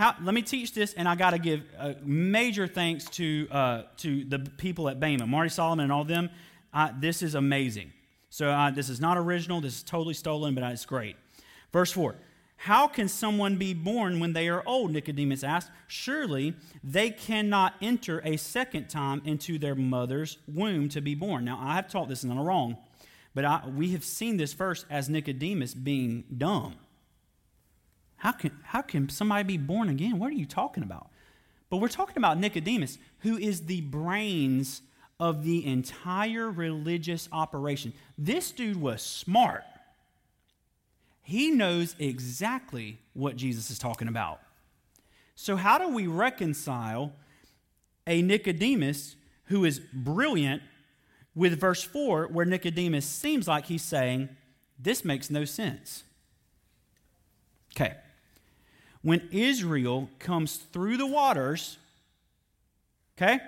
How, 0.00 0.16
let 0.22 0.34
me 0.34 0.40
teach 0.40 0.72
this, 0.72 0.94
and 0.94 1.06
I 1.06 1.14
got 1.14 1.32
to 1.32 1.38
give 1.38 1.62
a 1.78 1.94
major 2.02 2.66
thanks 2.66 3.04
to, 3.10 3.46
uh, 3.50 3.82
to 3.98 4.24
the 4.24 4.38
people 4.38 4.88
at 4.88 4.98
BEMA, 4.98 5.28
Marty 5.28 5.50
Solomon 5.50 5.82
and 5.82 5.92
all 5.92 6.04
them. 6.04 6.30
Uh, 6.72 6.88
this 6.98 7.22
is 7.22 7.34
amazing. 7.34 7.92
So 8.30 8.48
uh, 8.48 8.70
this 8.70 8.88
is 8.88 8.98
not 8.98 9.18
original. 9.18 9.60
This 9.60 9.76
is 9.76 9.82
totally 9.82 10.14
stolen, 10.14 10.54
but 10.54 10.64
it's 10.64 10.86
great. 10.86 11.16
Verse 11.70 11.92
4. 11.92 12.16
How 12.56 12.88
can 12.88 13.08
someone 13.08 13.58
be 13.58 13.74
born 13.74 14.20
when 14.20 14.32
they 14.32 14.48
are 14.48 14.62
old? 14.64 14.90
Nicodemus 14.90 15.44
asked. 15.44 15.70
Surely 15.86 16.54
they 16.82 17.10
cannot 17.10 17.74
enter 17.82 18.22
a 18.24 18.38
second 18.38 18.88
time 18.88 19.20
into 19.26 19.58
their 19.58 19.74
mother's 19.74 20.38
womb 20.48 20.88
to 20.88 21.02
be 21.02 21.14
born. 21.14 21.44
Now, 21.44 21.58
I 21.60 21.74
have 21.74 21.90
taught 21.90 22.08
this 22.08 22.22
and 22.22 22.32
I'm 22.32 22.40
wrong, 22.40 22.78
but 23.34 23.44
I, 23.44 23.68
we 23.68 23.90
have 23.92 24.04
seen 24.04 24.38
this 24.38 24.54
verse 24.54 24.86
as 24.88 25.10
Nicodemus 25.10 25.74
being 25.74 26.24
dumb. 26.38 26.76
How 28.20 28.32
can, 28.32 28.50
how 28.64 28.82
can 28.82 29.08
somebody 29.08 29.44
be 29.44 29.56
born 29.56 29.88
again? 29.88 30.18
What 30.18 30.28
are 30.28 30.34
you 30.34 30.44
talking 30.44 30.82
about? 30.82 31.08
But 31.70 31.78
we're 31.78 31.88
talking 31.88 32.18
about 32.18 32.38
Nicodemus, 32.38 32.98
who 33.20 33.38
is 33.38 33.64
the 33.64 33.80
brains 33.80 34.82
of 35.18 35.42
the 35.42 35.64
entire 35.64 36.50
religious 36.50 37.30
operation. 37.32 37.94
This 38.18 38.52
dude 38.52 38.78
was 38.78 39.00
smart. 39.00 39.64
He 41.22 41.50
knows 41.50 41.96
exactly 41.98 42.98
what 43.14 43.36
Jesus 43.36 43.70
is 43.70 43.78
talking 43.78 44.06
about. 44.08 44.42
So, 45.34 45.56
how 45.56 45.78
do 45.78 45.88
we 45.88 46.06
reconcile 46.06 47.14
a 48.06 48.20
Nicodemus 48.20 49.16
who 49.44 49.64
is 49.64 49.80
brilliant 49.80 50.62
with 51.34 51.58
verse 51.58 51.82
4, 51.82 52.26
where 52.26 52.44
Nicodemus 52.44 53.06
seems 53.06 53.48
like 53.48 53.64
he's 53.64 53.82
saying, 53.82 54.28
This 54.78 55.06
makes 55.06 55.30
no 55.30 55.46
sense? 55.46 56.04
Okay. 57.74 57.94
When 59.02 59.28
Israel 59.32 60.10
comes 60.18 60.56
through 60.56 60.98
the 60.98 61.06
waters, 61.06 61.78
okay, 63.16 63.40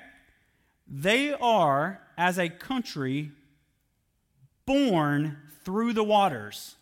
they 0.86 1.32
are, 1.32 2.00
as 2.16 2.38
a 2.38 2.48
country, 2.48 3.30
born 4.66 5.36
through 5.64 5.92
the 5.92 6.04
waters. 6.04 6.76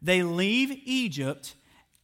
They 0.00 0.22
leave 0.22 0.70
Egypt, 0.84 1.54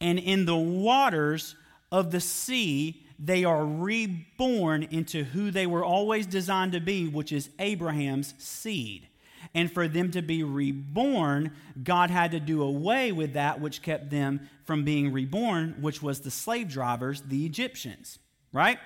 and 0.01 0.19
in 0.19 0.45
the 0.45 0.57
waters 0.57 1.55
of 1.91 2.11
the 2.11 2.19
sea, 2.19 3.05
they 3.17 3.45
are 3.45 3.65
reborn 3.65 4.83
into 4.83 5.23
who 5.23 5.51
they 5.51 5.65
were 5.65 5.85
always 5.85 6.25
designed 6.25 6.73
to 6.73 6.81
be, 6.81 7.07
which 7.07 7.31
is 7.31 7.49
Abraham's 7.59 8.33
seed. 8.37 9.07
And 9.55 9.71
for 9.71 9.87
them 9.87 10.11
to 10.11 10.21
be 10.21 10.43
reborn, 10.43 11.53
God 11.81 12.11
had 12.11 12.31
to 12.31 12.41
do 12.41 12.61
away 12.61 13.13
with 13.13 13.33
that 13.33 13.61
which 13.61 13.81
kept 13.81 14.09
them 14.09 14.49
from 14.65 14.83
being 14.83 15.13
reborn, 15.13 15.77
which 15.79 16.03
was 16.03 16.19
the 16.19 16.29
slave 16.29 16.67
drivers, 16.67 17.21
the 17.21 17.45
Egyptians, 17.45 18.19
right? 18.51 18.77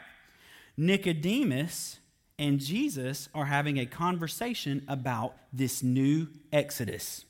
Nicodemus 0.77 1.99
and 2.38 2.60
Jesus 2.60 3.29
are 3.34 3.45
having 3.45 3.79
a 3.79 3.88
conversation 3.88 4.86
about 4.88 5.36
this 5.51 5.82
new 5.82 6.27
Exodus. 6.53 7.25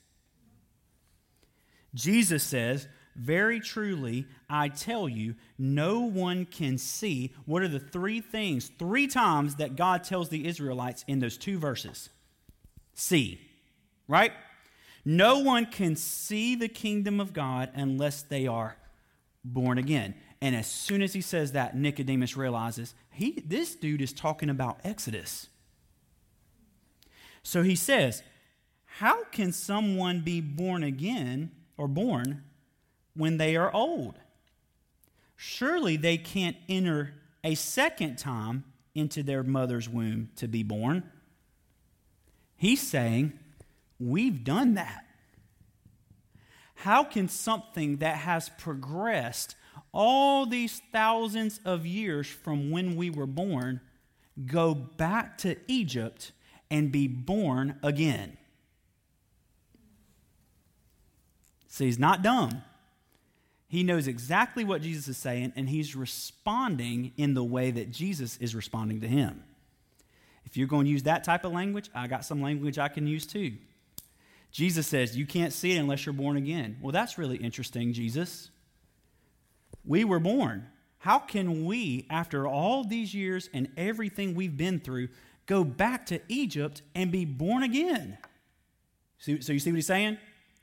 Jesus 1.96 2.44
says, 2.44 2.90
Very 3.16 3.62
truly, 3.62 4.28
I 4.50 4.68
tell 4.68 5.08
you, 5.08 5.36
no 5.58 6.02
one 6.02 6.46
can 6.46 6.78
see. 6.78 7.34
What 7.46 7.64
are 7.64 7.70
the 7.70 7.80
three 7.80 8.20
things, 8.20 8.70
three 8.78 9.08
times 9.08 9.56
that 9.56 9.78
God 9.78 10.04
tells 10.04 10.28
the 10.28 10.46
Israelites 10.46 11.06
in 11.08 11.20
those 11.20 11.38
two 11.38 11.58
verses? 11.58 12.10
See, 12.94 13.40
right? 14.08 14.34
No 15.06 15.40
one 15.40 15.66
can 15.66 15.96
see 15.96 16.56
the 16.56 16.68
kingdom 16.68 17.20
of 17.20 17.34
God 17.34 17.70
unless 17.74 18.22
they 18.22 18.48
are 18.48 18.78
born 19.44 19.78
again. 19.78 20.16
And 20.42 20.56
as 20.56 20.68
soon 20.68 21.02
as 21.02 21.14
he 21.14 21.22
says 21.22 21.54
that, 21.54 21.76
Nicodemus 21.76 22.38
realizes 22.38 22.94
he, 23.12 23.44
this 23.46 23.76
dude 23.76 24.02
is 24.02 24.14
talking 24.14 24.50
about 24.50 24.80
Exodus. 24.84 25.48
So 27.44 27.64
he 27.64 27.76
says, 27.76 28.24
How 28.86 29.24
can 29.26 29.52
someone 29.52 30.22
be 30.22 30.42
born 30.42 30.84
again 30.84 31.52
or 31.78 31.88
born 31.88 32.44
when 33.20 33.38
they 33.38 33.56
are 33.56 33.74
old. 33.74 34.20
Surely 35.36 35.98
they 35.98 36.18
can't 36.18 36.58
enter 36.68 37.14
a 37.44 37.56
second 37.56 38.18
time 38.18 38.66
into 38.94 39.24
their 39.24 39.44
mother's 39.44 39.88
womb 39.88 40.30
to 40.36 40.48
be 40.48 40.64
born. 40.64 41.10
He's 42.60 42.82
saying, 42.82 43.40
We've 44.00 44.44
done 44.44 44.76
that. 44.76 45.06
How 46.76 47.04
can 47.04 47.28
something 47.28 47.98
that 47.98 48.18
has 48.18 48.50
progressed 48.50 49.56
all 49.92 50.46
these 50.46 50.82
thousands 50.92 51.60
of 51.66 51.86
years 51.86 52.28
from 52.28 52.70
when 52.70 52.96
we 52.96 53.10
were 53.10 53.26
born 53.26 53.82
go 54.46 54.74
back 54.74 55.38
to 55.40 55.58
Egypt 55.68 56.32
and 56.70 56.92
be 56.92 57.08
born 57.08 57.78
again? 57.82 58.38
So 61.68 61.86
he's 61.86 62.00
not 62.00 62.22
dumb. 62.22 62.62
He 63.70 63.84
knows 63.84 64.08
exactly 64.08 64.64
what 64.64 64.82
Jesus 64.82 65.08
is 65.08 65.18
saying, 65.18 65.54
and 65.56 65.70
he's 65.70 65.96
responding 65.96 67.14
in 67.18 67.36
the 67.36 67.44
way 67.44 67.72
that 67.72 67.92
Jesus 67.92 68.38
is 68.38 68.56
responding 68.56 69.02
to 69.02 69.08
him. 69.08 69.44
If 70.50 70.58
you're 70.58 70.68
going 70.68 70.86
to 70.86 70.92
use 70.92 71.04
that 71.04 71.24
type 71.24 71.46
of 71.46 71.52
language, 71.52 71.90
I 71.94 72.08
got 72.08 72.26
some 72.26 72.42
language 72.42 72.80
I 72.80 72.88
can 72.88 73.08
use 73.08 73.26
too. 73.26 73.54
Jesus 74.52 74.88
says, 74.88 75.16
You 75.16 75.26
can't 75.26 75.54
see 75.54 75.74
it 75.74 75.80
unless 75.80 76.06
you're 76.06 76.14
born 76.14 76.38
again. 76.38 76.78
Well, 76.82 76.92
that's 76.92 77.18
really 77.18 77.38
interesting, 77.38 77.94
Jesus. 77.94 78.50
We 79.86 80.04
were 80.04 80.20
born. 80.20 80.68
How 80.98 81.20
can 81.20 81.66
we, 81.66 82.06
after 82.10 82.48
all 82.48 82.84
these 82.84 83.14
years 83.14 83.50
and 83.54 83.70
everything 83.78 84.36
we've 84.36 84.58
been 84.58 84.80
through, 84.80 85.10
go 85.46 85.64
back 85.64 86.08
to 86.08 86.20
Egypt 86.28 86.82
and 86.96 87.12
be 87.12 87.26
born 87.26 87.64
again? 87.64 88.18
So, 89.20 89.40
so 89.40 89.54
you 89.54 89.60
see 89.60 89.72
what 89.72 89.76
he's 89.76 89.88
saying? 89.88 90.18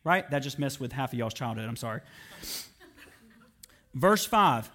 right? 0.07 0.31
That 0.31 0.39
just 0.39 0.61
messed 0.61 0.79
with 0.79 0.93
half 0.93 1.13
of 1.13 1.19
y'all's 1.19 1.35
childhood. 1.35 1.69
I'm 1.69 1.77
sorry. 1.77 2.01
Verse 3.93 4.25
5. 4.25 4.71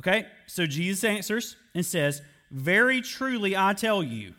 Okay, 0.00 0.26
so 0.46 0.64
Jesus 0.64 1.02
answers 1.02 1.56
and 1.74 1.84
says, 1.84 2.22
Very 2.50 3.00
truly 3.00 3.56
I 3.56 3.72
tell 3.72 4.02
you, 4.02 4.34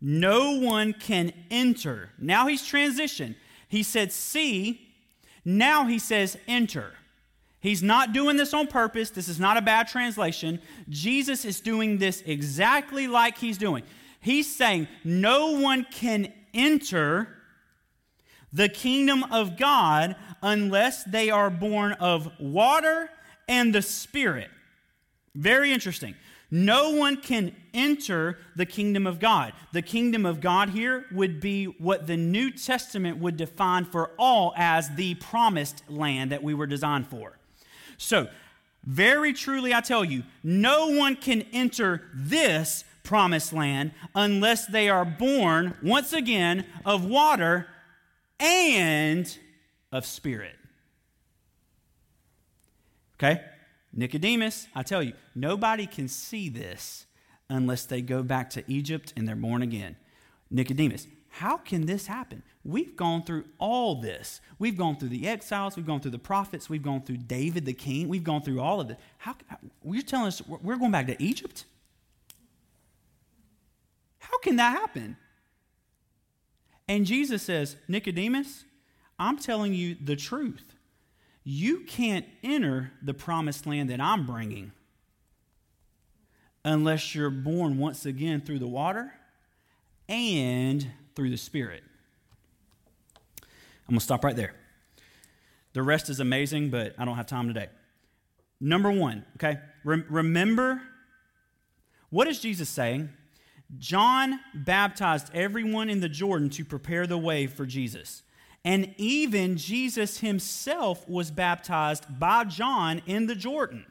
no 0.00 0.58
one 0.58 0.92
can 0.92 1.32
enter. 1.50 2.10
Now 2.18 2.46
he's 2.46 2.62
transitioned. 2.62 3.36
He 3.68 3.82
said, 3.82 4.12
See, 4.12 4.80
now 5.44 5.86
he 5.86 5.98
says, 5.98 6.36
Enter. 6.46 6.92
He's 7.60 7.82
not 7.82 8.12
doing 8.12 8.36
this 8.36 8.52
on 8.52 8.66
purpose. 8.66 9.08
This 9.08 9.28
is 9.28 9.40
not 9.40 9.56
a 9.56 9.62
bad 9.62 9.88
translation. 9.88 10.60
Jesus 10.90 11.46
is 11.46 11.60
doing 11.60 11.96
this 11.96 12.22
exactly 12.26 13.08
like 13.08 13.38
he's 13.38 13.56
doing. 13.56 13.84
He's 14.20 14.54
saying, 14.54 14.88
No 15.02 15.52
one 15.58 15.86
can 15.90 16.32
enter 16.52 17.28
the 18.52 18.68
kingdom 18.68 19.24
of 19.32 19.56
God 19.56 20.14
unless 20.42 21.04
they 21.04 21.30
are 21.30 21.50
born 21.50 21.92
of 21.92 22.30
water 22.38 23.10
and 23.48 23.74
the 23.74 23.82
Spirit. 23.82 24.50
Very 25.34 25.72
interesting. 25.72 26.14
No 26.50 26.90
one 26.90 27.16
can 27.16 27.54
enter 27.72 28.38
the 28.54 28.66
kingdom 28.66 29.06
of 29.06 29.18
God. 29.18 29.52
The 29.72 29.82
kingdom 29.82 30.24
of 30.24 30.40
God 30.40 30.70
here 30.70 31.06
would 31.10 31.40
be 31.40 31.64
what 31.64 32.06
the 32.06 32.16
New 32.16 32.50
Testament 32.50 33.18
would 33.18 33.36
define 33.36 33.84
for 33.84 34.12
all 34.18 34.52
as 34.56 34.90
the 34.90 35.14
promised 35.16 35.82
land 35.88 36.30
that 36.32 36.42
we 36.42 36.54
were 36.54 36.66
designed 36.66 37.08
for. 37.08 37.38
So, 37.96 38.28
very 38.84 39.32
truly, 39.32 39.72
I 39.72 39.80
tell 39.80 40.04
you, 40.04 40.24
no 40.42 40.88
one 40.88 41.16
can 41.16 41.42
enter 41.52 42.02
this 42.14 42.84
promised 43.02 43.52
land 43.52 43.92
unless 44.14 44.66
they 44.66 44.88
are 44.88 45.04
born, 45.04 45.76
once 45.82 46.12
again, 46.12 46.66
of 46.84 47.04
water 47.04 47.66
and 48.38 49.38
of 49.90 50.04
spirit. 50.04 50.56
Okay? 53.16 53.42
Nicodemus, 53.94 54.66
I 54.74 54.82
tell 54.82 55.02
you, 55.02 55.12
nobody 55.34 55.86
can 55.86 56.08
see 56.08 56.48
this 56.48 57.06
unless 57.48 57.86
they 57.86 58.02
go 58.02 58.22
back 58.22 58.50
to 58.50 58.64
Egypt 58.66 59.12
and 59.16 59.26
they're 59.26 59.36
born 59.36 59.62
again. 59.62 59.96
Nicodemus, 60.50 61.06
how 61.28 61.56
can 61.56 61.86
this 61.86 62.06
happen? 62.06 62.42
We've 62.64 62.96
gone 62.96 63.24
through 63.24 63.44
all 63.58 64.00
this. 64.00 64.40
We've 64.58 64.76
gone 64.76 64.96
through 64.96 65.10
the 65.10 65.28
exiles, 65.28 65.76
we've 65.76 65.86
gone 65.86 66.00
through 66.00 66.12
the 66.12 66.18
prophets, 66.18 66.68
we've 66.70 66.82
gone 66.82 67.02
through 67.02 67.18
David 67.18 67.66
the 67.66 67.72
king, 67.72 68.08
we've 68.08 68.24
gone 68.24 68.42
through 68.42 68.60
all 68.60 68.80
of 68.80 68.90
it. 68.90 68.98
How, 69.18 69.34
how 69.46 69.58
you're 69.84 70.02
telling 70.02 70.28
us 70.28 70.42
we're 70.46 70.76
going 70.76 70.92
back 70.92 71.06
to 71.06 71.22
Egypt? 71.22 71.64
How 74.18 74.38
can 74.38 74.56
that 74.56 74.72
happen? 74.72 75.16
And 76.88 77.06
Jesus 77.06 77.42
says, 77.42 77.76
Nicodemus, 77.88 78.64
I'm 79.18 79.38
telling 79.38 79.74
you 79.74 79.96
the 80.02 80.16
truth. 80.16 80.73
You 81.44 81.80
can't 81.80 82.24
enter 82.42 82.92
the 83.02 83.14
promised 83.14 83.66
land 83.66 83.90
that 83.90 84.00
I'm 84.00 84.26
bringing 84.26 84.72
unless 86.64 87.14
you're 87.14 87.30
born 87.30 87.78
once 87.78 88.06
again 88.06 88.40
through 88.40 88.58
the 88.58 88.66
water 88.66 89.12
and 90.08 90.90
through 91.14 91.30
the 91.30 91.36
Spirit. 91.36 91.82
I'm 93.86 93.92
going 93.92 93.98
to 93.98 94.04
stop 94.04 94.24
right 94.24 94.34
there. 94.34 94.54
The 95.74 95.82
rest 95.82 96.08
is 96.08 96.20
amazing, 96.20 96.70
but 96.70 96.94
I 96.98 97.04
don't 97.04 97.16
have 97.16 97.26
time 97.26 97.48
today. 97.48 97.68
Number 98.60 98.90
one, 98.90 99.26
okay? 99.36 99.58
remember, 99.84 100.80
what 102.08 102.26
is 102.26 102.40
Jesus 102.40 102.70
saying? 102.70 103.10
John 103.78 104.40
baptized 104.54 105.30
everyone 105.34 105.90
in 105.90 106.00
the 106.00 106.08
Jordan 106.08 106.48
to 106.50 106.64
prepare 106.64 107.06
the 107.06 107.18
way 107.18 107.46
for 107.46 107.66
Jesus. 107.66 108.22
And 108.64 108.94
even 108.96 109.56
Jesus 109.56 110.20
himself 110.20 111.06
was 111.08 111.30
baptized 111.30 112.18
by 112.18 112.44
John 112.44 113.02
in 113.06 113.26
the 113.26 113.34
Jordan. 113.34 113.84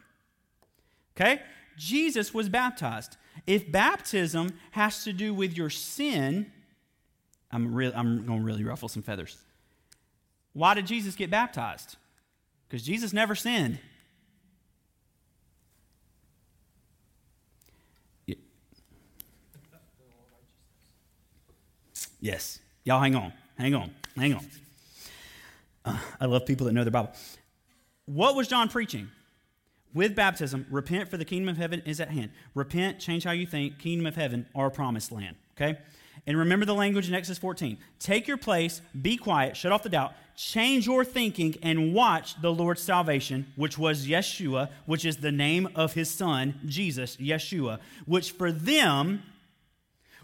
Okay? 1.15 1.41
Jesus 1.77 2.33
was 2.33 2.49
baptized. 2.49 3.17
If 3.45 3.71
baptism 3.71 4.53
has 4.71 5.03
to 5.03 5.13
do 5.13 5.33
with 5.33 5.55
your 5.55 5.69
sin, 5.69 6.51
I'm, 7.51 7.73
re- 7.73 7.93
I'm 7.93 8.25
going 8.25 8.39
to 8.39 8.45
really 8.45 8.63
ruffle 8.63 8.89
some 8.89 9.03
feathers. 9.03 9.37
Why 10.53 10.73
did 10.73 10.87
Jesus 10.87 11.15
get 11.15 11.29
baptized? 11.29 11.97
Because 12.67 12.83
Jesus 12.83 13.13
never 13.13 13.35
sinned. 13.35 13.79
Yes. 22.23 22.59
Y'all 22.85 23.01
hang 23.01 23.15
on. 23.15 23.33
Hang 23.57 23.75
on. 23.75 23.91
Hang 24.15 24.33
on. 24.33 24.47
Uh, 25.85 25.97
I 26.19 26.25
love 26.25 26.45
people 26.45 26.65
that 26.67 26.73
know 26.73 26.83
their 26.83 26.91
Bible. 26.91 27.11
What 28.05 28.35
was 28.35 28.47
John 28.47 28.69
preaching? 28.69 29.09
With 29.93 30.15
baptism, 30.15 30.65
repent 30.71 31.09
for 31.09 31.17
the 31.17 31.25
kingdom 31.25 31.49
of 31.49 31.57
heaven 31.57 31.83
is 31.85 31.99
at 31.99 32.09
hand. 32.09 32.31
Repent, 32.55 32.99
change 32.99 33.23
how 33.23 33.31
you 33.31 33.45
think, 33.45 33.77
kingdom 33.77 34.07
of 34.07 34.15
heaven, 34.15 34.47
our 34.55 34.71
promised 34.71 35.11
land. 35.11 35.35
Okay? 35.55 35.77
And 36.25 36.37
remember 36.37 36.65
the 36.65 36.73
language 36.73 37.07
in 37.07 37.13
Exodus 37.13 37.37
14. 37.37 37.77
Take 37.99 38.27
your 38.27 38.37
place, 38.37 38.81
be 38.99 39.17
quiet, 39.17 39.55
shut 39.55 39.71
off 39.71 39.83
the 39.83 39.89
doubt, 39.89 40.13
change 40.35 40.87
your 40.87 41.05
thinking, 41.05 41.55
and 41.61 41.93
watch 41.93 42.41
the 42.41 42.51
Lord's 42.51 42.81
salvation, 42.81 43.45
which 43.55 43.77
was 43.77 44.07
Yeshua, 44.07 44.69
which 44.85 45.05
is 45.05 45.17
the 45.17 45.31
name 45.31 45.69
of 45.75 45.93
his 45.93 46.09
son, 46.09 46.59
Jesus, 46.65 47.17
Yeshua, 47.17 47.79
which 48.05 48.31
for 48.31 48.51
them 48.51 49.21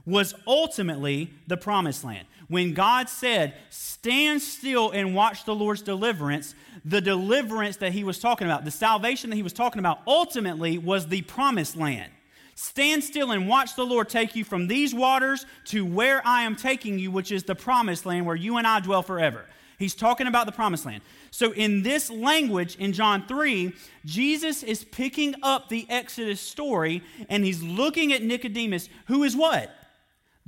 was 0.05 0.33
ultimately 0.47 1.31
the 1.47 1.57
promised 1.57 2.03
land. 2.03 2.27
When 2.47 2.73
God 2.73 3.09
said, 3.09 3.53
Stand 3.69 4.41
still 4.41 4.91
and 4.91 5.13
watch 5.13 5.45
the 5.45 5.53
Lord's 5.53 5.81
deliverance, 5.81 6.55
the 6.83 7.01
deliverance 7.01 7.77
that 7.77 7.91
he 7.91 8.03
was 8.03 8.19
talking 8.19 8.47
about, 8.47 8.65
the 8.65 8.71
salvation 8.71 9.29
that 9.29 9.35
he 9.35 9.43
was 9.43 9.53
talking 9.53 9.79
about, 9.79 9.99
ultimately 10.07 10.77
was 10.77 11.07
the 11.07 11.21
promised 11.23 11.75
land. 11.75 12.11
Stand 12.55 13.03
still 13.03 13.31
and 13.31 13.47
watch 13.47 13.75
the 13.75 13.85
Lord 13.85 14.09
take 14.09 14.35
you 14.35 14.43
from 14.43 14.67
these 14.67 14.93
waters 14.93 15.45
to 15.65 15.85
where 15.85 16.21
I 16.25 16.43
am 16.43 16.55
taking 16.55 16.99
you, 16.99 17.09
which 17.11 17.31
is 17.31 17.43
the 17.43 17.55
promised 17.55 18.05
land 18.05 18.25
where 18.25 18.35
you 18.35 18.57
and 18.57 18.67
I 18.67 18.79
dwell 18.81 19.01
forever. 19.01 19.45
He's 19.77 19.95
talking 19.95 20.27
about 20.27 20.45
the 20.45 20.51
promised 20.51 20.85
land. 20.85 21.01
So, 21.31 21.53
in 21.53 21.83
this 21.83 22.09
language 22.09 22.75
in 22.75 22.91
John 22.91 23.25
3, 23.27 23.73
Jesus 24.03 24.61
is 24.61 24.83
picking 24.83 25.35
up 25.41 25.69
the 25.69 25.85
Exodus 25.89 26.41
story 26.41 27.01
and 27.29 27.45
he's 27.45 27.63
looking 27.63 28.11
at 28.11 28.23
Nicodemus, 28.23 28.89
who 29.05 29.23
is 29.23 29.37
what? 29.37 29.73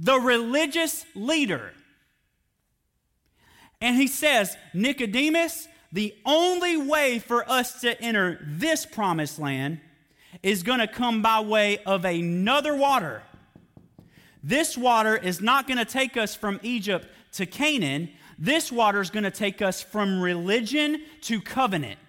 The 0.02 0.20
religious 0.20 1.06
leader. 1.14 1.74
And 3.80 3.96
he 3.96 4.08
says, 4.08 4.58
Nicodemus, 4.74 5.68
the 5.92 6.16
only 6.26 6.76
way 6.76 7.20
for 7.20 7.50
us 7.50 7.82
to 7.82 8.02
enter 8.02 8.40
this 8.44 8.86
promised 8.86 9.38
land 9.38 9.80
is 10.42 10.64
going 10.64 10.80
to 10.80 10.88
come 10.88 11.22
by 11.22 11.42
way 11.42 11.78
of 11.86 12.04
another 12.04 12.76
water. 12.76 13.22
This 14.44 14.76
water 14.76 15.16
is 15.16 15.40
not 15.40 15.68
going 15.68 15.78
to 15.78 15.86
take 15.86 16.18
us 16.18 16.34
from 16.34 16.60
Egypt 16.64 17.08
to 17.34 17.46
Canaan. 17.46 18.10
This 18.40 18.72
water 18.72 19.02
is 19.02 19.12
going 19.12 19.24
to 19.24 19.32
take 19.32 19.62
us 19.62 19.84
from 19.84 20.20
religion 20.20 21.02
to 21.22 21.42
covenant. 21.42 22.00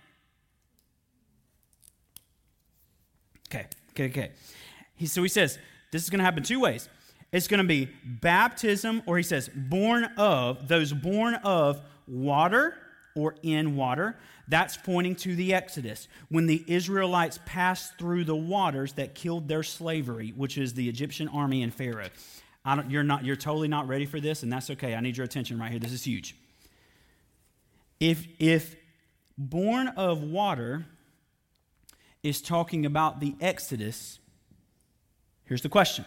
Okay, 3.51 3.67
okay, 3.91 4.07
okay. 4.07 4.31
He, 4.95 5.07
so 5.07 5.23
he 5.23 5.29
says 5.29 5.59
this 5.91 6.03
is 6.03 6.09
going 6.09 6.21
to 6.21 6.25
happen 6.25 6.43
two 6.43 6.61
ways. 6.61 6.89
It's 7.33 7.49
going 7.49 7.59
to 7.59 7.65
be 7.65 7.89
baptism, 8.05 9.03
or 9.07 9.17
he 9.17 9.23
says, 9.23 9.49
born 9.55 10.05
of, 10.19 10.69
those 10.69 10.93
born 10.93 11.35
of 11.37 11.81
water 12.07 12.77
or 13.17 13.35
in 13.43 13.75
water. 13.75 14.17
That's 14.49 14.77
pointing 14.77 15.17
to 15.17 15.35
the 15.35 15.55
Exodus, 15.55 16.09
when 16.29 16.47
the 16.47 16.63
Israelites 16.67 17.39
passed 17.47 17.97
through 17.99 18.25
the 18.25 18.37
waters 18.37 18.93
that 18.95 19.15
killed 19.15 19.49
their 19.49 19.63
slavery, 19.63 20.35
which 20.37 20.59
is 20.59 20.75
the 20.75 20.89
Egyptian 20.89 21.29
army 21.29 21.63
and 21.63 21.73
Pharaoh. 21.73 22.11
you're, 22.89 23.03
not, 23.03 23.25
you're 23.25 23.37
totally 23.37 23.69
not 23.69 23.89
ready 23.89 24.05
for 24.05 24.21
this, 24.21 24.43
and 24.43 24.53
that's 24.53 24.69
okay. 24.69 24.95
I 24.95 25.01
need 25.01 25.17
your 25.17 25.25
attention 25.25 25.59
right 25.59 25.71
here. 25.71 25.81
This 25.81 25.93
is 25.93 26.05
huge. 26.05 26.37
If, 27.99 28.27
if 28.39 28.77
born 29.39 29.89
of 29.89 30.23
water 30.23 30.85
is 32.23 32.43
talking 32.43 32.85
about 32.85 33.21
the 33.21 33.35
Exodus, 33.41 34.19
here's 35.45 35.63
the 35.63 35.69
question 35.71 36.05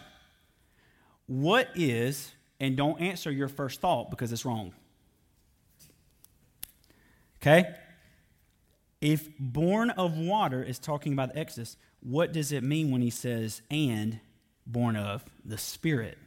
What 1.26 1.70
is, 1.74 2.32
and 2.60 2.76
don't 2.76 3.00
answer 3.00 3.30
your 3.30 3.48
first 3.48 3.80
thought 3.80 4.10
because 4.10 4.32
it's 4.32 4.44
wrong. 4.44 4.72
Okay? 7.42 7.74
If 9.00 9.28
born 9.38 9.90
of 9.90 10.16
water 10.16 10.62
is 10.62 10.78
talking 10.78 11.12
about 11.12 11.32
the 11.32 11.38
Exodus, 11.38 11.76
what 12.00 12.32
does 12.32 12.52
it 12.52 12.62
mean 12.62 12.90
when 12.90 13.02
he 13.02 13.10
says, 13.10 13.62
and 13.70 14.20
born 14.66 14.96
of 14.96 15.24
the 15.44 15.58
Spirit? 15.58 16.18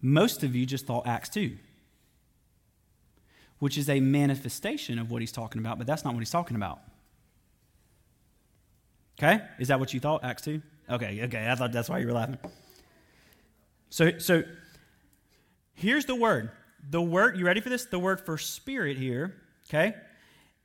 Most 0.00 0.42
of 0.42 0.56
you 0.56 0.66
just 0.66 0.86
thought 0.86 1.06
Acts 1.06 1.28
2, 1.28 1.56
which 3.60 3.78
is 3.78 3.88
a 3.88 4.00
manifestation 4.00 4.98
of 4.98 5.10
what 5.10 5.22
he's 5.22 5.30
talking 5.30 5.60
about, 5.60 5.78
but 5.78 5.86
that's 5.86 6.04
not 6.04 6.14
what 6.14 6.20
he's 6.20 6.30
talking 6.30 6.56
about. 6.56 6.80
Okay? 9.22 9.40
Is 9.58 9.68
that 9.68 9.78
what 9.78 9.94
you 9.94 10.00
thought, 10.00 10.24
Acts 10.24 10.42
2? 10.42 10.60
Okay, 10.90 11.20
okay. 11.24 11.48
I 11.48 11.54
thought 11.54 11.70
that's 11.70 11.88
why 11.88 11.98
you 11.98 12.06
were 12.06 12.12
laughing. 12.12 12.38
So, 13.88 14.18
so 14.18 14.42
here's 15.74 16.06
the 16.06 16.16
word 16.16 16.50
the 16.90 17.00
word, 17.00 17.38
you 17.38 17.46
ready 17.46 17.60
for 17.60 17.68
this? 17.68 17.84
The 17.84 17.98
word 17.98 18.20
for 18.20 18.36
spirit 18.36 18.96
here, 18.96 19.36
okay, 19.68 19.94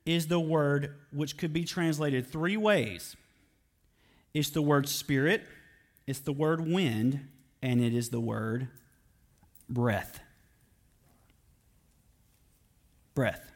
is 0.04 0.26
the 0.26 0.40
word 0.40 0.96
which 1.12 1.36
could 1.36 1.52
be 1.52 1.64
translated 1.64 2.26
three 2.26 2.56
ways 2.56 3.16
it's 4.34 4.50
the 4.50 4.62
word 4.62 4.88
spirit, 4.88 5.44
it's 6.06 6.20
the 6.20 6.32
word 6.32 6.60
wind, 6.60 7.28
and 7.62 7.80
it 7.80 7.94
is 7.94 8.10
the 8.10 8.20
word 8.20 8.68
breath. 9.68 10.20
Breath. 13.14 13.50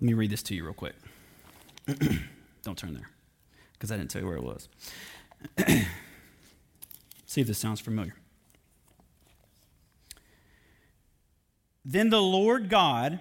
Let 0.00 0.06
me 0.06 0.12
read 0.14 0.30
this 0.30 0.42
to 0.44 0.54
you 0.54 0.64
real 0.64 0.74
quick. 0.74 0.94
Don't 2.62 2.76
turn 2.76 2.94
there, 2.94 3.10
because 3.72 3.92
I 3.92 3.96
didn't 3.96 4.10
tell 4.10 4.22
you 4.22 4.28
where 4.28 4.36
it 4.36 4.42
was. 4.42 4.68
See 7.26 7.40
if 7.40 7.46
this 7.46 7.58
sounds 7.58 7.80
familiar. 7.80 8.14
Then 11.84 12.10
the 12.10 12.22
Lord 12.22 12.68
God 12.68 13.20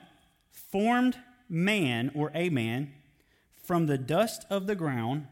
formed 0.49 1.18
man 1.47 2.11
or 2.16 2.32
a 2.34 2.49
man 2.49 2.93
from 3.63 3.86
the 3.86 3.97
dust 3.97 4.45
of 4.49 4.68
the 4.68 4.76
ground 4.76 5.28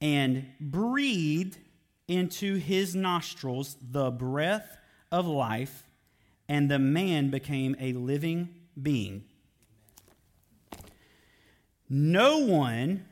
and 0.00 0.46
breathed 0.60 1.58
into 2.06 2.56
his 2.56 2.94
nostrils 2.94 3.76
the 3.82 4.10
breath 4.10 4.78
of 5.12 5.26
life, 5.26 5.84
and 6.48 6.70
the 6.70 6.78
man 6.78 7.28
became 7.28 7.76
a 7.78 7.92
living 7.92 8.48
being. 8.80 9.24
No 11.88 12.38
one 12.38 13.06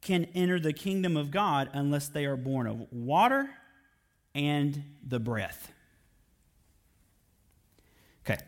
can 0.00 0.26
enter 0.34 0.58
the 0.58 0.72
kingdom 0.72 1.16
of 1.16 1.30
God 1.30 1.68
unless 1.72 2.08
they 2.08 2.26
are 2.26 2.36
born 2.36 2.66
of 2.66 2.86
water 2.92 3.50
and 4.34 4.82
the 5.06 5.18
breath. 5.18 5.72
Okay. 8.24 8.40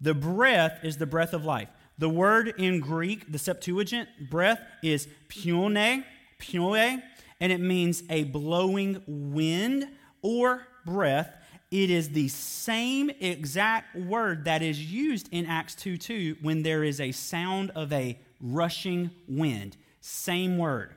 The 0.00 0.14
breath 0.14 0.80
is 0.82 0.96
the 0.96 1.06
breath 1.06 1.32
of 1.32 1.44
life. 1.44 1.68
The 1.98 2.08
word 2.08 2.54
in 2.58 2.80
Greek, 2.80 3.30
the 3.30 3.38
Septuagint, 3.38 4.08
breath 4.30 4.60
is 4.82 5.08
pneuma, 5.34 6.04
pneuma, 6.38 7.02
and 7.40 7.52
it 7.52 7.60
means 7.60 8.02
a 8.10 8.24
blowing 8.24 9.02
wind 9.06 9.88
or 10.22 10.66
breath. 10.84 11.34
It 11.70 11.90
is 11.90 12.10
the 12.10 12.28
same 12.28 13.10
exact 13.10 13.96
word 13.96 14.44
that 14.44 14.62
is 14.62 14.92
used 14.92 15.28
in 15.32 15.46
Acts 15.46 15.74
2 15.76 15.96
2 15.96 16.36
when 16.42 16.62
there 16.62 16.84
is 16.84 17.00
a 17.00 17.12
sound 17.12 17.70
of 17.70 17.92
a 17.92 18.18
rushing 18.40 19.10
wind. 19.28 19.76
Same 20.00 20.58
word. 20.58 20.94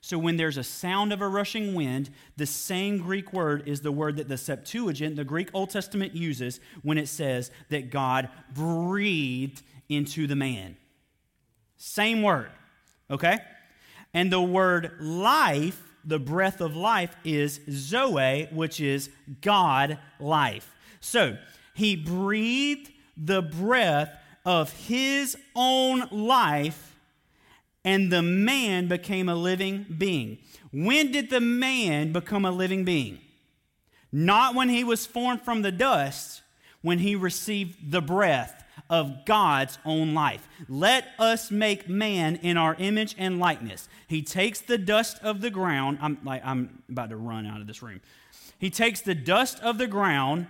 So 0.00 0.18
when 0.18 0.36
there's 0.36 0.56
a 0.56 0.62
sound 0.62 1.12
of 1.12 1.20
a 1.20 1.26
rushing 1.26 1.74
wind, 1.74 2.10
the 2.36 2.46
same 2.46 2.98
Greek 2.98 3.32
word 3.32 3.66
is 3.66 3.80
the 3.80 3.90
word 3.90 4.16
that 4.18 4.28
the 4.28 4.38
Septuagint, 4.38 5.16
the 5.16 5.24
Greek 5.24 5.50
Old 5.52 5.70
Testament, 5.70 6.14
uses 6.14 6.60
when 6.82 6.96
it 6.96 7.08
says 7.08 7.50
that 7.70 7.90
God 7.90 8.28
breathed 8.54 9.62
into 9.88 10.28
the 10.28 10.36
man. 10.36 10.76
Same 11.76 12.22
word, 12.22 12.50
okay? 13.10 13.38
And 14.14 14.32
the 14.32 14.40
word 14.40 14.92
life, 15.00 15.82
the 16.04 16.20
breath 16.20 16.60
of 16.60 16.76
life, 16.76 17.16
is 17.24 17.60
Zoe, 17.68 18.48
which 18.52 18.80
is 18.80 19.10
God 19.40 19.98
life. 20.20 20.72
So 21.00 21.36
he 21.74 21.96
breathed 21.96 22.92
the 23.16 23.42
breath 23.42 24.16
of 24.46 24.72
his 24.72 25.36
own 25.56 26.08
life 26.12 26.94
and 27.84 28.10
the 28.12 28.22
man 28.22 28.86
became 28.86 29.28
a 29.28 29.34
living 29.34 29.84
being. 29.98 30.38
When 30.72 31.10
did 31.10 31.30
the 31.30 31.40
man 31.40 32.12
become 32.12 32.44
a 32.44 32.50
living 32.50 32.84
being? 32.84 33.20
Not 34.12 34.54
when 34.54 34.68
he 34.68 34.84
was 34.84 35.04
formed 35.04 35.42
from 35.42 35.62
the 35.62 35.72
dust, 35.72 36.42
when 36.80 37.00
he 37.00 37.16
received 37.16 37.90
the 37.90 38.00
breath 38.00 38.64
of 38.88 39.24
God's 39.24 39.78
own 39.84 40.14
life. 40.14 40.48
Let 40.68 41.06
us 41.18 41.50
make 41.50 41.88
man 41.88 42.36
in 42.36 42.56
our 42.56 42.76
image 42.76 43.16
and 43.18 43.40
likeness. 43.40 43.88
He 44.06 44.22
takes 44.22 44.60
the 44.60 44.78
dust 44.78 45.18
of 45.22 45.40
the 45.40 45.50
ground. 45.50 45.98
I'm 46.00 46.18
like 46.22 46.42
I'm 46.44 46.82
about 46.88 47.10
to 47.10 47.16
run 47.16 47.46
out 47.46 47.60
of 47.60 47.66
this 47.66 47.82
room. 47.82 48.00
He 48.58 48.70
takes 48.70 49.00
the 49.00 49.14
dust 49.14 49.58
of 49.60 49.78
the 49.78 49.88
ground 49.88 50.46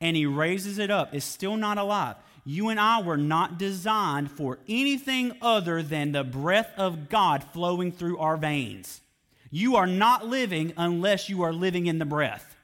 and 0.00 0.16
he 0.16 0.26
raises 0.26 0.78
it 0.78 0.90
up. 0.90 1.14
It's 1.14 1.24
still 1.24 1.56
not 1.56 1.78
alive 1.78 2.16
you 2.48 2.70
and 2.70 2.80
I 2.80 3.02
were 3.02 3.18
not 3.18 3.58
designed 3.58 4.30
for 4.30 4.58
anything 4.66 5.32
other 5.42 5.82
than 5.82 6.12
the 6.12 6.24
breath 6.24 6.72
of 6.78 7.10
God 7.10 7.44
flowing 7.44 7.92
through 7.92 8.16
our 8.16 8.38
veins. 8.38 9.02
You 9.50 9.76
are 9.76 9.86
not 9.86 10.26
living 10.26 10.72
unless 10.78 11.28
you 11.28 11.42
are 11.42 11.52
living 11.52 11.84
in 11.84 11.98
the 11.98 12.06
breath. 12.06 12.56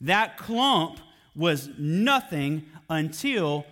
That 0.00 0.36
clump 0.36 0.98
was 1.36 1.70
nothing 1.78 2.66
until, 2.90 3.64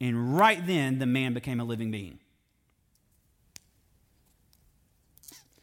and 0.00 0.36
right 0.36 0.66
then 0.66 0.98
the 0.98 1.06
man 1.06 1.34
became 1.34 1.60
a 1.60 1.64
living 1.64 1.92
being. 1.92 2.18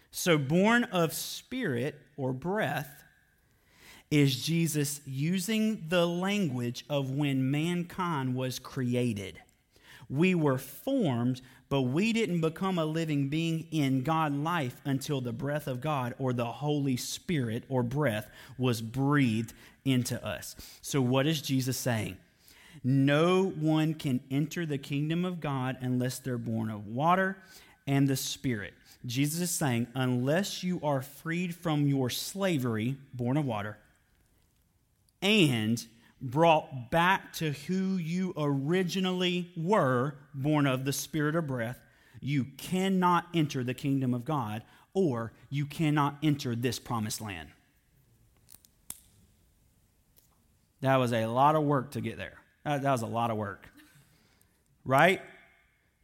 So, 0.09 0.37
born 0.37 0.85
of 0.85 1.11
spirit 1.11 1.95
or 2.15 2.31
breath 2.31 2.98
is 4.11 4.43
Jesus 4.43 5.01
using 5.05 5.85
the 5.87 6.07
language 6.07 6.83
of 6.89 7.11
when 7.11 7.51
mankind 7.51 8.35
was 8.35 8.57
created. 8.57 9.39
We 10.09 10.33
were 10.33 10.57
formed, 10.57 11.41
but 11.69 11.81
we 11.83 12.11
didn't 12.13 12.41
become 12.41 12.79
a 12.79 12.85
living 12.85 13.29
being 13.29 13.67
in 13.71 14.01
God 14.01 14.33
life 14.33 14.81
until 14.83 15.21
the 15.21 15.31
breath 15.31 15.67
of 15.67 15.81
God 15.81 16.15
or 16.17 16.33
the 16.33 16.45
Holy 16.45 16.97
Spirit 16.97 17.63
or 17.69 17.83
breath 17.83 18.27
was 18.57 18.81
breathed 18.81 19.53
into 19.85 20.23
us. 20.25 20.55
So, 20.81 21.01
what 21.01 21.27
is 21.27 21.43
Jesus 21.43 21.77
saying? 21.77 22.17
No 22.83 23.43
one 23.49 23.93
can 23.93 24.21
enter 24.31 24.65
the 24.65 24.77
kingdom 24.79 25.25
of 25.25 25.39
God 25.39 25.77
unless 25.81 26.17
they're 26.17 26.37
born 26.39 26.71
of 26.71 26.87
water 26.87 27.37
and 27.85 28.07
the 28.07 28.15
Spirit. 28.15 28.73
Jesus 29.05 29.41
is 29.41 29.51
saying, 29.51 29.87
unless 29.93 30.63
you 30.63 30.79
are 30.83 31.01
freed 31.01 31.55
from 31.55 31.87
your 31.87 32.09
slavery, 32.09 32.97
born 33.13 33.37
of 33.37 33.45
water, 33.45 33.77
and 35.21 35.85
brought 36.21 36.91
back 36.91 37.33
to 37.33 37.51
who 37.51 37.97
you 37.97 38.33
originally 38.37 39.51
were, 39.55 40.15
born 40.33 40.67
of 40.67 40.85
the 40.85 40.93
Spirit 40.93 41.35
of 41.35 41.47
breath, 41.47 41.79
you 42.21 42.45
cannot 42.57 43.27
enter 43.33 43.63
the 43.63 43.73
kingdom 43.73 44.13
of 44.13 44.25
God 44.25 44.63
or 44.93 45.31
you 45.49 45.65
cannot 45.65 46.17
enter 46.21 46.55
this 46.55 46.79
promised 46.79 47.21
land. 47.21 47.49
That 50.81 50.97
was 50.97 51.13
a 51.13 51.25
lot 51.25 51.55
of 51.55 51.63
work 51.63 51.91
to 51.91 52.01
get 52.01 52.17
there. 52.17 52.37
That, 52.63 52.83
was 52.83 53.01
a 53.01 53.07
lot 53.07 53.31
of 53.31 53.37
work. 53.37 53.67
Right? 54.85 55.21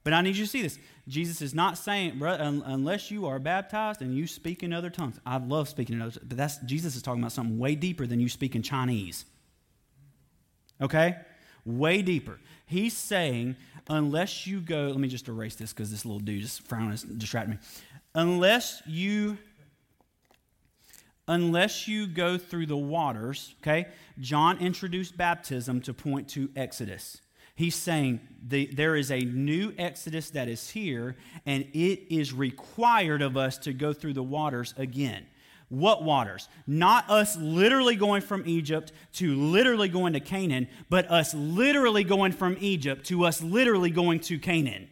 But 0.06 0.14
I 0.14 0.22
need 0.22 0.36
you 0.38 0.46
to 0.46 0.50
see 0.50 0.62
this. 0.62 0.78
Jesus 1.08 1.42
is 1.42 1.56
not 1.56 1.80
saying, 1.80 2.22
unless 2.22 3.10
you 3.10 3.26
are 3.26 3.40
baptized 3.40 4.04
and 4.04 4.16
you 4.16 4.28
speak 4.28 4.62
in 4.62 4.72
other 4.72 4.92
tongues. 4.92 5.20
I 5.26 5.38
love 5.38 5.68
speaking 5.68 5.96
in 5.96 6.02
other 6.04 6.20
but 6.24 6.38
that's 6.38 6.58
Jesus 6.60 6.96
is 6.96 7.02
talking 7.02 7.22
about 7.22 7.32
something 7.32 7.58
way 7.58 7.74
deeper 7.74 8.06
than 8.06 8.20
you 8.20 8.30
speak 8.30 8.56
in 8.56 8.62
Chinese. 8.62 9.26
Okay? 10.80 11.18
Way 11.66 12.04
deeper. 12.04 12.40
He's 12.68 12.96
saying, 12.96 13.56
unless 13.90 14.46
you 14.46 14.62
go, 14.62 14.90
let 14.90 15.00
me 15.00 15.08
just 15.08 15.28
erase 15.28 15.56
this 15.56 15.74
because 15.74 15.90
this 15.90 16.06
little 16.06 16.20
dude 16.20 16.44
just 16.44 16.62
frowning 16.62 16.92
is 16.92 17.02
distracting 17.02 17.56
me. 17.56 17.60
Unless 18.14 18.84
you 18.86 19.40
unless 21.28 21.88
you 21.88 22.06
go 22.06 22.38
through 22.38 22.68
the 22.68 22.78
waters, 22.78 23.56
okay? 23.62 23.88
John 24.20 24.60
introduced 24.60 25.18
baptism 25.18 25.82
to 25.82 25.96
point 25.96 26.30
to 26.30 26.52
Exodus. 26.56 27.20
He's 27.56 27.76
saying 27.76 28.20
the, 28.46 28.68
there 28.68 28.96
is 28.96 29.12
a 29.12 29.22
new 29.22 29.74
Exodus 29.78 30.30
that 30.32 30.48
is 30.48 30.70
here, 30.70 31.16
and 31.46 31.64
it 31.74 32.14
is 32.14 32.34
required 32.34 33.22
of 33.22 33.38
us 33.38 33.58
to 33.60 33.74
go 33.74 33.94
through 33.94 34.14
the 34.14 34.24
waters 34.24 34.74
again. 34.78 35.26
What 35.70 36.04
waters? 36.04 36.48
Not 36.68 37.10
us 37.10 37.36
literally 37.38 37.96
going 37.96 38.22
from 38.22 38.44
Egypt 38.46 38.92
to 39.14 39.36
literally 39.36 39.90
going 39.90 40.14
to 40.14 40.20
Canaan, 40.20 40.68
but 40.90 41.10
us 41.10 41.34
literally 41.34 42.04
going 42.04 42.34
from 42.34 42.58
Egypt 42.60 43.08
to 43.08 43.26
us 43.26 43.42
literally 43.42 43.90
going 43.90 44.20
to 44.22 44.38
Canaan. 44.38 44.88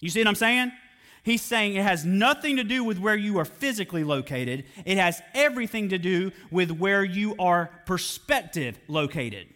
You 0.00 0.10
see 0.10 0.20
what 0.20 0.28
I'm 0.28 0.34
saying? 0.34 0.72
He's 1.22 1.42
saying 1.42 1.74
it 1.74 1.82
has 1.82 2.04
nothing 2.04 2.56
to 2.56 2.64
do 2.64 2.82
with 2.82 2.98
where 2.98 3.16
you 3.16 3.38
are 3.38 3.44
physically 3.44 4.04
located, 4.04 4.64
it 4.84 4.96
has 4.96 5.22
everything 5.34 5.90
to 5.90 5.98
do 5.98 6.32
with 6.50 6.70
where 6.70 7.04
you 7.04 7.34
are 7.38 7.70
perspective 7.86 8.78
located. 8.88 9.46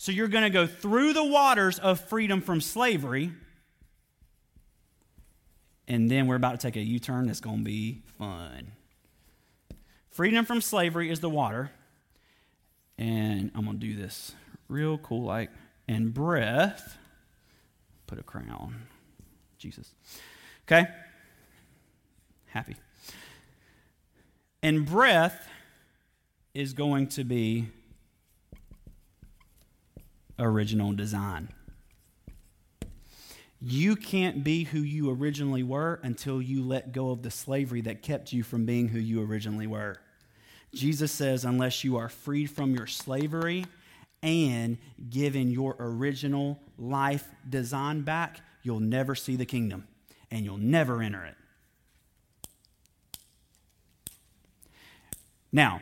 So 0.00 0.12
you're 0.12 0.28
going 0.28 0.44
to 0.44 0.50
go 0.50 0.66
through 0.66 1.12
the 1.12 1.24
waters 1.24 1.80
of 1.80 2.00
freedom 2.00 2.40
from 2.40 2.60
slavery. 2.60 3.32
And 5.88 6.08
then 6.08 6.28
we're 6.28 6.36
about 6.36 6.52
to 6.52 6.58
take 6.58 6.76
a 6.76 6.80
U 6.80 7.00
turn 7.00 7.26
that's 7.26 7.40
going 7.40 7.58
to 7.58 7.64
be 7.64 8.02
fun. 8.16 8.72
Freedom 10.10 10.44
from 10.44 10.60
slavery 10.60 11.10
is 11.10 11.18
the 11.18 11.28
water. 11.28 11.72
And 12.96 13.50
I'm 13.56 13.64
going 13.64 13.80
to 13.80 13.86
do 13.86 13.96
this 13.96 14.32
real 14.68 14.98
cool 14.98 15.24
like. 15.24 15.50
And 15.88 16.14
breath, 16.14 16.96
put 18.06 18.20
a 18.20 18.22
crown. 18.22 18.86
Jesus. 19.58 19.94
Okay? 20.66 20.86
Happy. 22.46 22.76
And 24.62 24.86
breath 24.86 25.48
is 26.54 26.72
going 26.72 27.08
to 27.08 27.24
be 27.24 27.70
original 30.38 30.92
design. 30.92 31.48
You 33.60 33.96
can't 33.96 34.44
be 34.44 34.64
who 34.64 34.78
you 34.78 35.10
originally 35.10 35.64
were 35.64 35.98
until 36.02 36.40
you 36.40 36.62
let 36.62 36.92
go 36.92 37.10
of 37.10 37.22
the 37.22 37.30
slavery 37.30 37.80
that 37.82 38.02
kept 38.02 38.32
you 38.32 38.44
from 38.44 38.66
being 38.66 38.88
who 38.88 39.00
you 39.00 39.22
originally 39.22 39.66
were. 39.66 39.98
Jesus 40.72 41.10
says, 41.10 41.44
unless 41.44 41.82
you 41.82 41.96
are 41.96 42.08
freed 42.08 42.50
from 42.50 42.74
your 42.74 42.86
slavery 42.86 43.64
and 44.22 44.78
given 45.10 45.50
your 45.50 45.74
original 45.78 46.60
life 46.78 47.26
design 47.48 48.02
back, 48.02 48.40
you'll 48.62 48.80
never 48.80 49.14
see 49.14 49.34
the 49.34 49.46
kingdom 49.46 49.88
and 50.30 50.44
you'll 50.44 50.58
never 50.58 51.02
enter 51.02 51.24
it. 51.24 51.34
Now, 55.50 55.80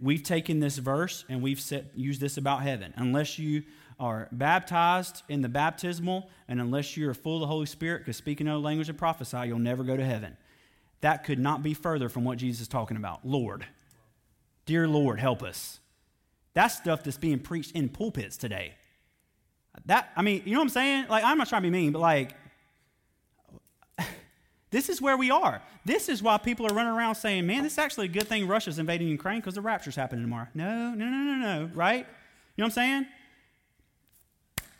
we've 0.00 0.22
taken 0.22 0.60
this 0.60 0.78
verse 0.78 1.24
and 1.28 1.42
we've 1.42 1.60
set, 1.60 1.86
used 1.94 2.20
this 2.20 2.36
about 2.36 2.62
heaven. 2.62 2.94
Unless 2.96 3.38
you 3.38 3.64
are 3.98 4.28
baptized 4.30 5.22
in 5.28 5.42
the 5.42 5.48
baptismal, 5.48 6.30
and 6.46 6.60
unless 6.60 6.96
you're 6.96 7.14
full 7.14 7.36
of 7.36 7.40
the 7.40 7.46
Holy 7.46 7.66
Spirit, 7.66 8.00
because 8.00 8.16
speaking 8.16 8.46
another 8.46 8.62
language 8.62 8.88
and 8.88 8.98
prophesy, 8.98 9.46
you'll 9.46 9.58
never 9.58 9.82
go 9.82 9.96
to 9.96 10.04
heaven. 10.04 10.36
That 11.00 11.24
could 11.24 11.38
not 11.38 11.62
be 11.62 11.74
further 11.74 12.08
from 12.08 12.24
what 12.24 12.38
Jesus 12.38 12.62
is 12.62 12.68
talking 12.68 12.96
about. 12.96 13.26
Lord, 13.26 13.66
dear 14.66 14.88
Lord, 14.88 15.20
help 15.20 15.42
us. 15.42 15.80
That's 16.54 16.76
stuff 16.76 17.04
that's 17.04 17.16
being 17.16 17.38
preached 17.38 17.72
in 17.72 17.88
pulpits 17.88 18.36
today. 18.36 18.74
That, 19.86 20.10
I 20.16 20.22
mean, 20.22 20.42
you 20.44 20.52
know 20.52 20.58
what 20.58 20.64
I'm 20.64 20.70
saying? 20.70 21.06
Like, 21.08 21.24
I'm 21.24 21.38
not 21.38 21.48
trying 21.48 21.62
to 21.62 21.70
be 21.70 21.70
mean, 21.70 21.92
but 21.92 22.00
like, 22.00 22.34
this 24.70 24.88
is 24.88 25.00
where 25.00 25.16
we 25.16 25.30
are. 25.30 25.62
This 25.84 26.08
is 26.08 26.22
why 26.22 26.36
people 26.38 26.66
are 26.66 26.74
running 26.74 26.92
around 26.92 27.14
saying, 27.14 27.46
man, 27.46 27.62
this 27.62 27.74
is 27.74 27.78
actually 27.78 28.06
a 28.06 28.10
good 28.10 28.26
thing 28.26 28.48
Russia's 28.48 28.78
invading 28.78 29.08
Ukraine 29.08 29.38
because 29.38 29.54
the 29.54 29.60
rapture's 29.60 29.94
happening 29.94 30.24
tomorrow. 30.24 30.48
No, 30.54 30.94
no, 30.94 31.04
no, 31.08 31.16
no, 31.16 31.34
no, 31.36 31.70
right? 31.74 31.98
You 31.98 32.62
know 32.62 32.64
what 32.64 32.64
I'm 32.66 32.70
saying? 32.72 33.06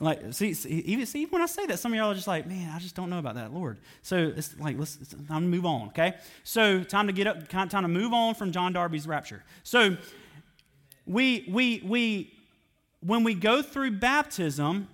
Like, 0.01 0.33
see, 0.33 0.55
see, 0.55 0.69
even 0.69 1.07
see 1.07 1.25
when 1.27 1.43
I 1.43 1.47
say 1.47 1.67
that, 1.67 1.79
some 1.81 1.93
of 1.93 1.97
y'all 1.97 2.13
are 2.13 2.15
just 2.15 2.29
like, 2.29 2.47
man, 2.47 2.71
I 2.73 2.79
just 2.79 2.95
don't 2.95 3.11
know 3.11 3.19
about 3.19 3.35
that, 3.35 3.53
Lord. 3.53 3.79
So 4.03 4.33
it's 4.37 4.57
like, 4.59 4.79
let's 4.79 4.97
it's 5.01 5.11
time 5.11 5.43
to 5.43 5.49
move 5.49 5.67
on, 5.67 5.89
okay? 5.89 6.15
So 6.45 6.85
time 6.85 7.09
to 7.09 7.13
get 7.13 7.27
up, 7.27 7.49
time 7.49 7.69
to 7.69 7.89
move 7.89 8.13
on 8.13 8.35
from 8.35 8.53
John 8.53 8.73
Darby's 8.73 9.09
rapture. 9.09 9.43
So 9.65 9.97
we 11.05 11.47
we 11.49 11.83
we 11.85 12.33
when 13.01 13.25
we 13.25 13.35
go 13.35 13.61
through 13.61 13.93
baptism, 13.99 14.89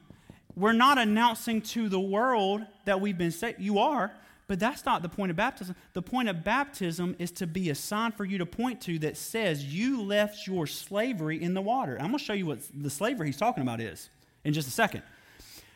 we're 0.57 0.73
not 0.73 0.97
announcing 0.97 1.61
to 1.61 1.91
the 1.91 2.01
world 2.01 2.63
that 2.87 3.01
we've 3.01 3.19
been 3.19 3.31
saved. 3.31 3.61
You 3.61 3.81
are, 3.81 4.11
but 4.47 4.59
that's 4.59 4.87
not 4.87 5.03
the 5.03 5.09
point 5.11 5.31
of 5.31 5.37
baptism. 5.37 5.77
The 5.93 6.03
point 6.03 6.31
of 6.31 6.45
baptism 6.45 7.15
is 7.19 7.31
to 7.33 7.47
be 7.47 7.69
a 7.69 7.75
sign 7.75 8.13
for 8.13 8.25
you 8.25 8.39
to 8.39 8.47
point 8.47 8.81
to 8.83 8.99
that 9.01 9.19
says 9.19 9.65
you 9.67 10.03
left 10.03 10.47
your 10.47 10.67
slavery 10.67 11.43
in 11.43 11.53
the 11.53 11.61
water. 11.63 11.97
I'm 12.01 12.07
going 12.07 12.19
to 12.19 12.25
show 12.25 12.33
you 12.33 12.47
what 12.47 12.61
the 12.75 12.91
slavery 12.91 13.27
he's 13.27 13.37
talking 13.37 13.63
about 13.63 13.81
is 13.81 14.09
in 14.45 14.53
just 14.53 14.69
a 14.69 14.71
second. 14.71 15.03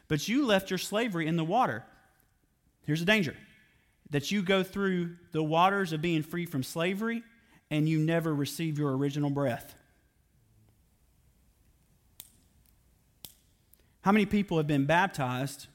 But 0.08 0.28
you 0.28 0.46
left 0.46 0.70
your 0.70 0.78
slavery 0.78 1.26
in 1.26 1.36
the 1.36 1.44
water. 1.44 1.84
Here's 2.84 3.00
the 3.00 3.06
danger 3.06 3.36
that 4.10 4.30
you 4.30 4.42
go 4.42 4.62
through 4.62 5.16
the 5.32 5.42
waters 5.42 5.92
of 5.92 6.00
being 6.00 6.22
free 6.22 6.46
from 6.46 6.62
slavery 6.62 7.22
and 7.70 7.86
you 7.88 7.98
never 7.98 8.34
receive 8.34 8.78
your 8.78 8.96
original 8.96 9.28
breath. 9.28 9.74
How 14.00 14.12
many 14.12 14.24
people 14.24 14.56
have 14.56 14.66
been 14.66 14.86
baptized, 14.86 15.66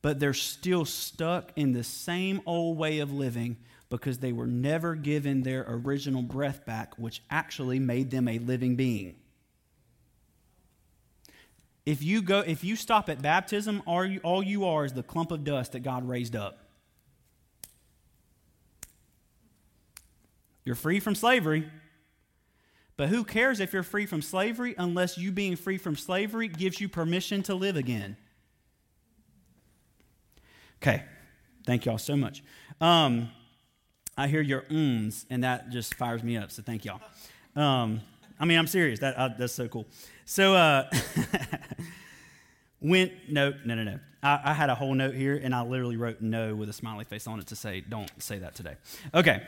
but 0.00 0.20
they're 0.20 0.32
still 0.34 0.84
stuck 0.84 1.50
in 1.56 1.72
the 1.72 1.82
same 1.82 2.40
old 2.46 2.78
way 2.78 3.00
of 3.00 3.12
living 3.12 3.56
because 3.88 4.18
they 4.18 4.32
were 4.32 4.46
never 4.46 4.94
given 4.94 5.42
their 5.42 5.64
original 5.68 6.22
breath 6.22 6.64
back, 6.64 6.96
which 6.98 7.22
actually 7.30 7.80
made 7.80 8.12
them 8.12 8.28
a 8.28 8.38
living 8.38 8.76
being? 8.76 9.16
If 11.86 12.02
you 12.02 12.20
go, 12.20 12.40
if 12.40 12.64
you 12.64 12.74
stop 12.74 13.08
at 13.08 13.22
baptism, 13.22 13.80
all 13.86 14.04
you, 14.42 14.64
are 14.64 14.84
is 14.84 14.92
the 14.92 15.04
clump 15.04 15.30
of 15.30 15.44
dust 15.44 15.72
that 15.72 15.84
God 15.84 16.06
raised 16.06 16.34
up. 16.34 16.58
You're 20.64 20.74
free 20.74 20.98
from 20.98 21.14
slavery. 21.14 21.70
But 22.96 23.10
who 23.10 23.24
cares 23.24 23.60
if 23.60 23.72
you're 23.72 23.84
free 23.84 24.06
from 24.06 24.20
slavery 24.20 24.74
unless 24.76 25.16
you 25.16 25.30
being 25.30 25.54
free 25.54 25.78
from 25.78 25.96
slavery 25.96 26.48
gives 26.48 26.80
you 26.80 26.88
permission 26.88 27.42
to 27.44 27.54
live 27.54 27.76
again? 27.76 28.16
Okay, 30.82 31.04
thank 31.66 31.84
y'all 31.84 31.98
so 31.98 32.16
much. 32.16 32.42
Um, 32.80 33.30
I 34.16 34.28
hear 34.28 34.40
your 34.40 34.64
ums, 34.70 35.26
and 35.30 35.44
that 35.44 35.70
just 35.70 35.94
fires 35.94 36.22
me 36.22 36.36
up, 36.36 36.50
so 36.50 36.62
thank 36.62 36.84
y'all. 36.84 37.00
Um, 37.54 38.00
I 38.38 38.44
mean, 38.44 38.58
I'm 38.58 38.66
serious. 38.66 39.00
That, 39.00 39.16
uh, 39.16 39.30
that's 39.38 39.52
so 39.52 39.68
cool. 39.68 39.86
So, 40.24 40.54
uh, 40.54 40.90
when, 42.80 43.10
no, 43.28 43.54
no, 43.64 43.74
no, 43.74 43.84
no. 43.84 43.98
I, 44.22 44.40
I 44.44 44.52
had 44.52 44.70
a 44.70 44.74
whole 44.74 44.94
note 44.94 45.14
here, 45.14 45.40
and 45.42 45.54
I 45.54 45.62
literally 45.62 45.96
wrote 45.96 46.20
no 46.20 46.54
with 46.54 46.68
a 46.68 46.72
smiley 46.72 47.04
face 47.04 47.26
on 47.26 47.38
it 47.40 47.46
to 47.48 47.56
say, 47.56 47.80
don't 47.80 48.10
say 48.22 48.38
that 48.38 48.54
today. 48.54 48.76
Okay. 49.14 49.42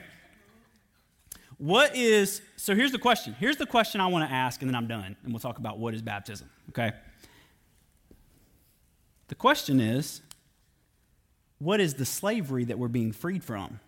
What 1.58 1.96
is, 1.96 2.40
so 2.56 2.74
here's 2.74 2.92
the 2.92 2.98
question. 2.98 3.34
Here's 3.38 3.56
the 3.56 3.66
question 3.66 4.00
I 4.00 4.06
want 4.06 4.28
to 4.28 4.32
ask, 4.32 4.62
and 4.62 4.70
then 4.70 4.76
I'm 4.76 4.86
done, 4.86 5.16
and 5.24 5.32
we'll 5.32 5.40
talk 5.40 5.58
about 5.58 5.78
what 5.78 5.92
is 5.92 6.02
baptism, 6.02 6.48
okay? 6.70 6.92
The 9.26 9.34
question 9.34 9.80
is, 9.80 10.22
what 11.58 11.80
is 11.80 11.94
the 11.94 12.04
slavery 12.04 12.64
that 12.64 12.78
we're 12.78 12.88
being 12.88 13.10
freed 13.10 13.42
from? 13.42 13.80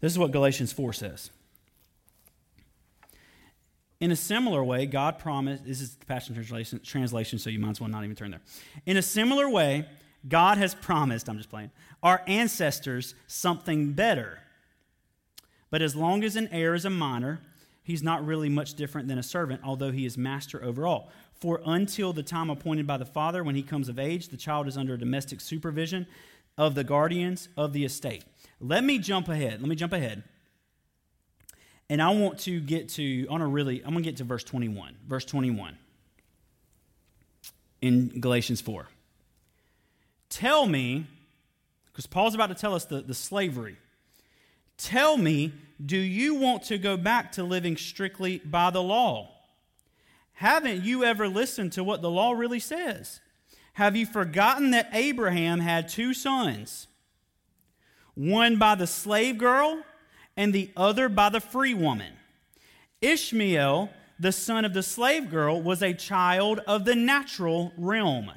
This 0.00 0.12
is 0.12 0.18
what 0.18 0.30
Galatians 0.30 0.72
4 0.72 0.92
says. 0.92 1.30
In 4.00 4.10
a 4.10 4.16
similar 4.16 4.64
way, 4.64 4.86
God 4.86 5.18
promised, 5.18 5.66
this 5.66 5.82
is 5.82 5.94
the 5.96 6.06
Passion 6.06 6.34
translation, 6.82 7.38
so 7.38 7.50
you 7.50 7.58
might 7.58 7.70
as 7.70 7.80
well 7.80 7.90
not 7.90 8.02
even 8.02 8.16
turn 8.16 8.30
there. 8.30 8.40
In 8.86 8.96
a 8.96 9.02
similar 9.02 9.48
way, 9.48 9.86
God 10.26 10.56
has 10.56 10.74
promised, 10.74 11.28
I'm 11.28 11.36
just 11.36 11.50
playing, 11.50 11.70
our 12.02 12.22
ancestors 12.26 13.14
something 13.26 13.92
better. 13.92 14.38
But 15.68 15.82
as 15.82 15.94
long 15.94 16.24
as 16.24 16.34
an 16.34 16.48
heir 16.48 16.74
is 16.74 16.86
a 16.86 16.90
minor, 16.90 17.40
he's 17.82 18.02
not 18.02 18.24
really 18.24 18.48
much 18.48 18.74
different 18.74 19.06
than 19.06 19.18
a 19.18 19.22
servant, 19.22 19.60
although 19.62 19.92
he 19.92 20.06
is 20.06 20.16
master 20.16 20.64
over 20.64 20.86
all. 20.86 21.10
For 21.34 21.60
until 21.66 22.14
the 22.14 22.22
time 22.22 22.48
appointed 22.48 22.86
by 22.86 22.96
the 22.96 23.04
father, 23.04 23.44
when 23.44 23.54
he 23.54 23.62
comes 23.62 23.90
of 23.90 23.98
age, 23.98 24.28
the 24.28 24.36
child 24.36 24.66
is 24.66 24.78
under 24.78 24.96
domestic 24.96 25.42
supervision 25.42 26.06
of 26.58 26.74
the 26.74 26.84
guardians 26.84 27.48
of 27.56 27.72
the 27.72 27.84
estate. 27.84 28.24
Let 28.60 28.84
me 28.84 28.98
jump 28.98 29.28
ahead. 29.28 29.60
Let 29.60 29.68
me 29.68 29.76
jump 29.76 29.92
ahead. 29.92 30.22
And 31.88 32.00
I 32.00 32.10
want 32.10 32.38
to 32.40 32.60
get 32.60 32.88
to, 32.90 33.26
want 33.28 33.40
to 33.40 33.46
really, 33.46 33.82
I'm 33.84 33.90
going 33.92 34.04
to 34.04 34.10
get 34.10 34.18
to 34.18 34.24
verse 34.24 34.44
21. 34.44 34.96
Verse 35.08 35.24
21 35.24 35.76
in 37.82 38.20
Galatians 38.20 38.60
4. 38.60 38.86
Tell 40.28 40.66
me, 40.66 41.06
because 41.86 42.06
Paul's 42.06 42.34
about 42.34 42.48
to 42.48 42.54
tell 42.54 42.74
us 42.74 42.84
the, 42.84 43.00
the 43.00 43.14
slavery. 43.14 43.76
Tell 44.78 45.16
me, 45.16 45.52
do 45.84 45.96
you 45.96 46.34
want 46.34 46.62
to 46.64 46.78
go 46.78 46.96
back 46.96 47.32
to 47.32 47.42
living 47.42 47.76
strictly 47.76 48.38
by 48.38 48.70
the 48.70 48.82
law? 48.82 49.30
Haven't 50.34 50.84
you 50.84 51.04
ever 51.04 51.28
listened 51.28 51.72
to 51.72 51.84
what 51.84 52.00
the 52.00 52.10
law 52.10 52.32
really 52.32 52.60
says? 52.60 53.20
Have 53.74 53.96
you 53.96 54.06
forgotten 54.06 54.70
that 54.72 54.90
Abraham 54.92 55.60
had 55.60 55.88
two 55.88 56.12
sons? 56.14 56.86
one 58.20 58.56
by 58.56 58.74
the 58.74 58.86
slave 58.86 59.38
girl 59.38 59.82
and 60.36 60.52
the 60.52 60.70
other 60.76 61.08
by 61.08 61.30
the 61.30 61.40
free 61.40 61.74
woman. 61.74 62.12
Ishmael, 63.00 63.90
the 64.18 64.32
son 64.32 64.64
of 64.64 64.74
the 64.74 64.82
slave 64.82 65.30
girl, 65.30 65.60
was 65.60 65.82
a 65.82 65.94
child 65.94 66.60
of 66.66 66.84
the 66.84 66.94
natural 66.94 67.72
realm. 67.78 68.30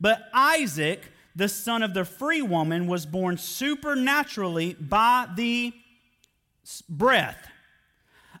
But 0.00 0.28
Isaac, 0.34 1.12
the 1.36 1.48
son 1.48 1.84
of 1.84 1.94
the 1.94 2.04
free 2.04 2.42
woman, 2.42 2.88
was 2.88 3.06
born 3.06 3.38
supernaturally 3.38 4.74
by 4.74 5.28
the 5.36 5.72
breath, 6.88 7.48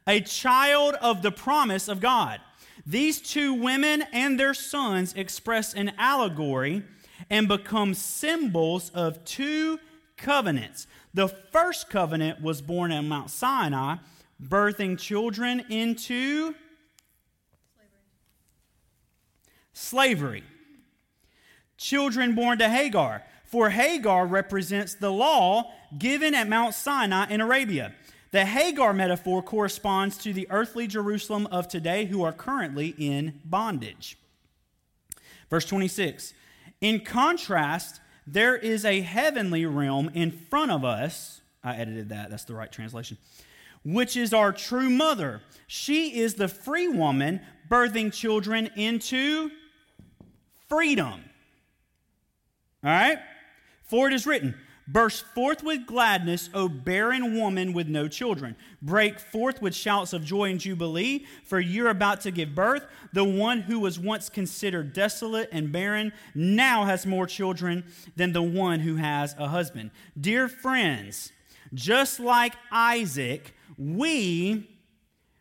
a 0.06 0.20
child 0.20 0.96
of 0.96 1.22
the 1.22 1.30
promise 1.30 1.86
of 1.86 2.00
God. 2.00 2.40
These 2.84 3.20
two 3.20 3.54
women 3.54 4.02
and 4.12 4.38
their 4.38 4.54
sons 4.54 5.14
express 5.14 5.72
an 5.74 5.92
allegory 5.98 6.82
and 7.30 7.46
become 7.46 7.94
symbols 7.94 8.90
of 8.90 9.24
two 9.24 9.78
covenants. 10.16 10.86
The 11.14 11.28
first 11.28 11.90
covenant 11.90 12.42
was 12.42 12.60
born 12.60 12.90
at 12.90 13.02
Mount 13.02 13.30
Sinai, 13.30 13.96
birthing 14.42 14.98
children 14.98 15.64
into 15.68 16.54
slavery. 19.72 20.42
slavery. 20.42 20.44
Children 21.76 22.34
born 22.34 22.58
to 22.58 22.68
Hagar. 22.68 23.22
For 23.44 23.70
Hagar 23.70 24.26
represents 24.26 24.94
the 24.94 25.10
law 25.10 25.72
given 25.98 26.34
at 26.34 26.48
Mount 26.48 26.74
Sinai 26.74 27.26
in 27.28 27.40
Arabia. 27.40 27.92
The 28.32 28.46
Hagar 28.46 28.94
metaphor 28.94 29.42
corresponds 29.42 30.16
to 30.18 30.32
the 30.32 30.46
earthly 30.50 30.86
Jerusalem 30.86 31.46
of 31.48 31.68
today 31.68 32.06
who 32.06 32.22
are 32.24 32.32
currently 32.32 32.94
in 32.98 33.40
bondage. 33.44 34.16
Verse 35.50 35.66
26. 35.66 36.32
In 36.80 37.00
contrast, 37.00 38.00
there 38.26 38.56
is 38.56 38.86
a 38.86 39.02
heavenly 39.02 39.66
realm 39.66 40.10
in 40.14 40.30
front 40.30 40.70
of 40.70 40.82
us. 40.82 41.42
I 41.62 41.76
edited 41.76 42.08
that, 42.08 42.30
that's 42.30 42.44
the 42.44 42.54
right 42.54 42.72
translation. 42.72 43.18
Which 43.84 44.16
is 44.16 44.32
our 44.32 44.50
true 44.50 44.88
mother. 44.88 45.42
She 45.66 46.18
is 46.18 46.34
the 46.34 46.48
free 46.48 46.88
woman 46.88 47.42
birthing 47.68 48.14
children 48.14 48.70
into 48.76 49.50
freedom. 50.70 51.22
All 52.82 52.90
right? 52.90 53.18
For 53.84 54.08
it 54.08 54.14
is 54.14 54.26
written, 54.26 54.54
Burst 54.88 55.24
forth 55.26 55.62
with 55.62 55.86
gladness, 55.86 56.50
O 56.52 56.68
barren 56.68 57.36
woman 57.36 57.72
with 57.72 57.88
no 57.88 58.08
children. 58.08 58.56
Break 58.80 59.20
forth 59.20 59.62
with 59.62 59.74
shouts 59.74 60.12
of 60.12 60.24
joy 60.24 60.50
and 60.50 60.58
jubilee, 60.58 61.24
for 61.44 61.60
you're 61.60 61.88
about 61.88 62.20
to 62.22 62.30
give 62.30 62.54
birth. 62.54 62.86
The 63.12 63.24
one 63.24 63.60
who 63.60 63.78
was 63.78 63.98
once 63.98 64.28
considered 64.28 64.92
desolate 64.92 65.48
and 65.52 65.70
barren 65.70 66.12
now 66.34 66.84
has 66.84 67.06
more 67.06 67.26
children 67.26 67.84
than 68.16 68.32
the 68.32 68.42
one 68.42 68.80
who 68.80 68.96
has 68.96 69.36
a 69.38 69.48
husband. 69.48 69.92
Dear 70.20 70.48
friends, 70.48 71.32
just 71.72 72.18
like 72.18 72.54
Isaac, 72.70 73.54
we 73.78 74.68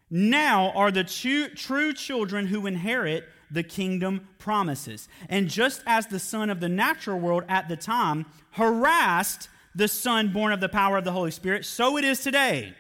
now 0.10 0.72
are 0.72 0.92
the 0.92 1.04
true 1.04 1.94
children 1.94 2.48
who 2.48 2.68
inherit 2.68 3.28
the 3.52 3.64
kingdom 3.64 4.28
promises. 4.38 5.08
And 5.30 5.50
just 5.50 5.82
as 5.86 6.08
the 6.08 6.20
son 6.20 6.50
of 6.50 6.60
the 6.60 6.70
natural 6.70 7.20
world 7.20 7.44
at 7.50 7.68
the 7.68 7.78
time 7.78 8.26
harassed 8.52 9.50
the 9.76 9.88
son 9.88 10.34
born 10.34 10.52
of 10.52 10.60
the 10.60 10.70
power 10.70 10.98
of 10.98 11.04
the 11.04 11.12
Holy 11.12 11.32
Spirit, 11.32 11.66
so 11.66 11.98
it 11.98 12.04
is 12.04 12.22
today. 12.22 12.74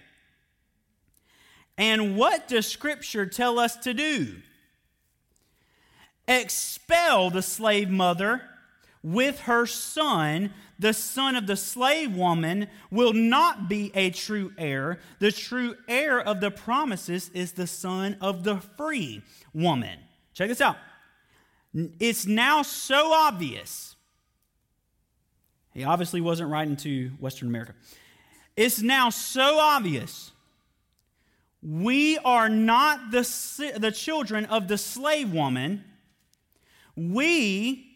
And 1.77 2.15
what 2.15 2.47
does 2.47 2.67
Scripture 2.67 3.25
tell 3.25 3.59
us 3.59 3.75
to 3.77 3.93
do? 3.93 4.35
Expel 6.27 7.29
the 7.29 7.41
slave 7.41 7.89
mother 7.89 8.41
with 9.03 9.41
her 9.41 9.65
son, 9.65 10.53
the 10.77 10.93
son 10.93 11.35
of 11.35 11.47
the 11.47 11.55
slave 11.55 12.15
woman, 12.15 12.67
will 12.91 13.13
not 13.13 13.67
be 13.67 13.91
a 13.95 14.11
true 14.11 14.53
heir. 14.57 14.99
The 15.19 15.31
true 15.31 15.75
heir 15.87 16.21
of 16.21 16.39
the 16.39 16.51
promises 16.51 17.29
is 17.29 17.53
the 17.53 17.67
son 17.67 18.17
of 18.21 18.43
the 18.43 18.57
free 18.57 19.23
woman. 19.53 19.99
Check 20.41 20.49
this 20.49 20.61
out. 20.61 20.77
It's 21.99 22.25
now 22.25 22.63
so 22.63 23.13
obvious. 23.13 23.95
He 25.71 25.83
obviously 25.83 26.19
wasn't 26.19 26.49
writing 26.49 26.75
to 26.77 27.09
Western 27.19 27.47
America. 27.47 27.75
It's 28.57 28.81
now 28.81 29.11
so 29.11 29.59
obvious. 29.59 30.31
We 31.61 32.17
are 32.25 32.49
not 32.49 33.11
the, 33.11 33.21
the 33.77 33.91
children 33.91 34.45
of 34.45 34.67
the 34.67 34.79
slave 34.79 35.31
woman. 35.31 35.83
We 36.95 37.91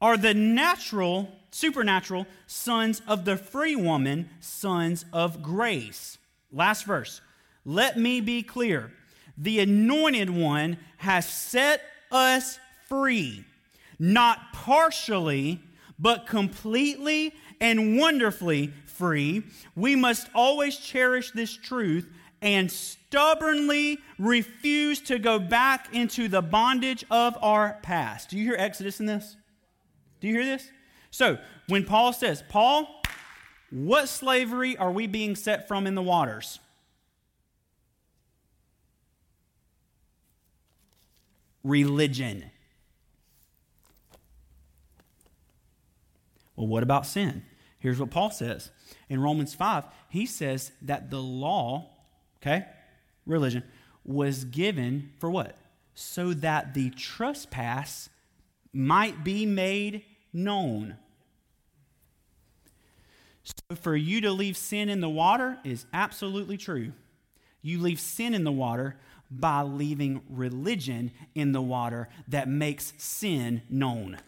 are 0.00 0.16
the 0.16 0.32
natural, 0.32 1.28
supernatural 1.50 2.28
sons 2.46 3.02
of 3.08 3.24
the 3.24 3.36
free 3.36 3.74
woman, 3.74 4.30
sons 4.38 5.06
of 5.12 5.42
grace. 5.42 6.18
Last 6.52 6.84
verse. 6.84 7.20
Let 7.64 7.98
me 7.98 8.20
be 8.20 8.44
clear. 8.44 8.92
The 9.40 9.60
anointed 9.60 10.28
one 10.28 10.76
has 10.98 11.26
set 11.26 11.80
us 12.12 12.58
free, 12.88 13.42
not 13.98 14.52
partially, 14.52 15.60
but 15.98 16.26
completely 16.26 17.32
and 17.58 17.98
wonderfully 17.98 18.72
free. 18.84 19.42
We 19.74 19.96
must 19.96 20.28
always 20.34 20.76
cherish 20.76 21.30
this 21.30 21.56
truth 21.56 22.06
and 22.42 22.70
stubbornly 22.70 23.98
refuse 24.18 25.00
to 25.02 25.18
go 25.18 25.38
back 25.38 25.94
into 25.94 26.28
the 26.28 26.42
bondage 26.42 27.06
of 27.10 27.36
our 27.40 27.78
past. 27.82 28.28
Do 28.28 28.36
you 28.36 28.44
hear 28.44 28.56
Exodus 28.58 29.00
in 29.00 29.06
this? 29.06 29.36
Do 30.20 30.28
you 30.28 30.34
hear 30.34 30.44
this? 30.44 30.68
So, 31.10 31.38
when 31.66 31.86
Paul 31.86 32.12
says, 32.12 32.44
Paul, 32.50 33.02
what 33.70 34.08
slavery 34.10 34.76
are 34.76 34.92
we 34.92 35.06
being 35.06 35.34
set 35.34 35.66
from 35.66 35.86
in 35.86 35.94
the 35.94 36.02
waters? 36.02 36.58
Religion. 41.62 42.50
Well, 46.56 46.66
what 46.66 46.82
about 46.82 47.06
sin? 47.06 47.42
Here's 47.78 47.98
what 47.98 48.10
Paul 48.10 48.30
says. 48.30 48.70
In 49.08 49.20
Romans 49.20 49.54
5, 49.54 49.84
he 50.08 50.26
says 50.26 50.72
that 50.82 51.10
the 51.10 51.20
law, 51.20 51.88
okay, 52.42 52.66
religion, 53.26 53.62
was 54.04 54.44
given 54.44 55.10
for 55.18 55.30
what? 55.30 55.56
So 55.94 56.34
that 56.34 56.74
the 56.74 56.90
trespass 56.90 58.10
might 58.72 59.24
be 59.24 59.46
made 59.46 60.04
known. 60.32 60.96
So 63.42 63.76
for 63.76 63.96
you 63.96 64.20
to 64.20 64.30
leave 64.30 64.56
sin 64.56 64.88
in 64.88 65.00
the 65.00 65.08
water 65.08 65.58
is 65.64 65.86
absolutely 65.92 66.56
true. 66.56 66.92
You 67.62 67.80
leave 67.80 68.00
sin 68.00 68.34
in 68.34 68.44
the 68.44 68.52
water 68.52 68.96
by 69.30 69.62
leaving 69.62 70.22
religion 70.28 71.12
in 71.34 71.52
the 71.52 71.62
water 71.62 72.08
that 72.28 72.48
makes 72.48 72.92
sin 72.98 73.62
known. 73.68 74.18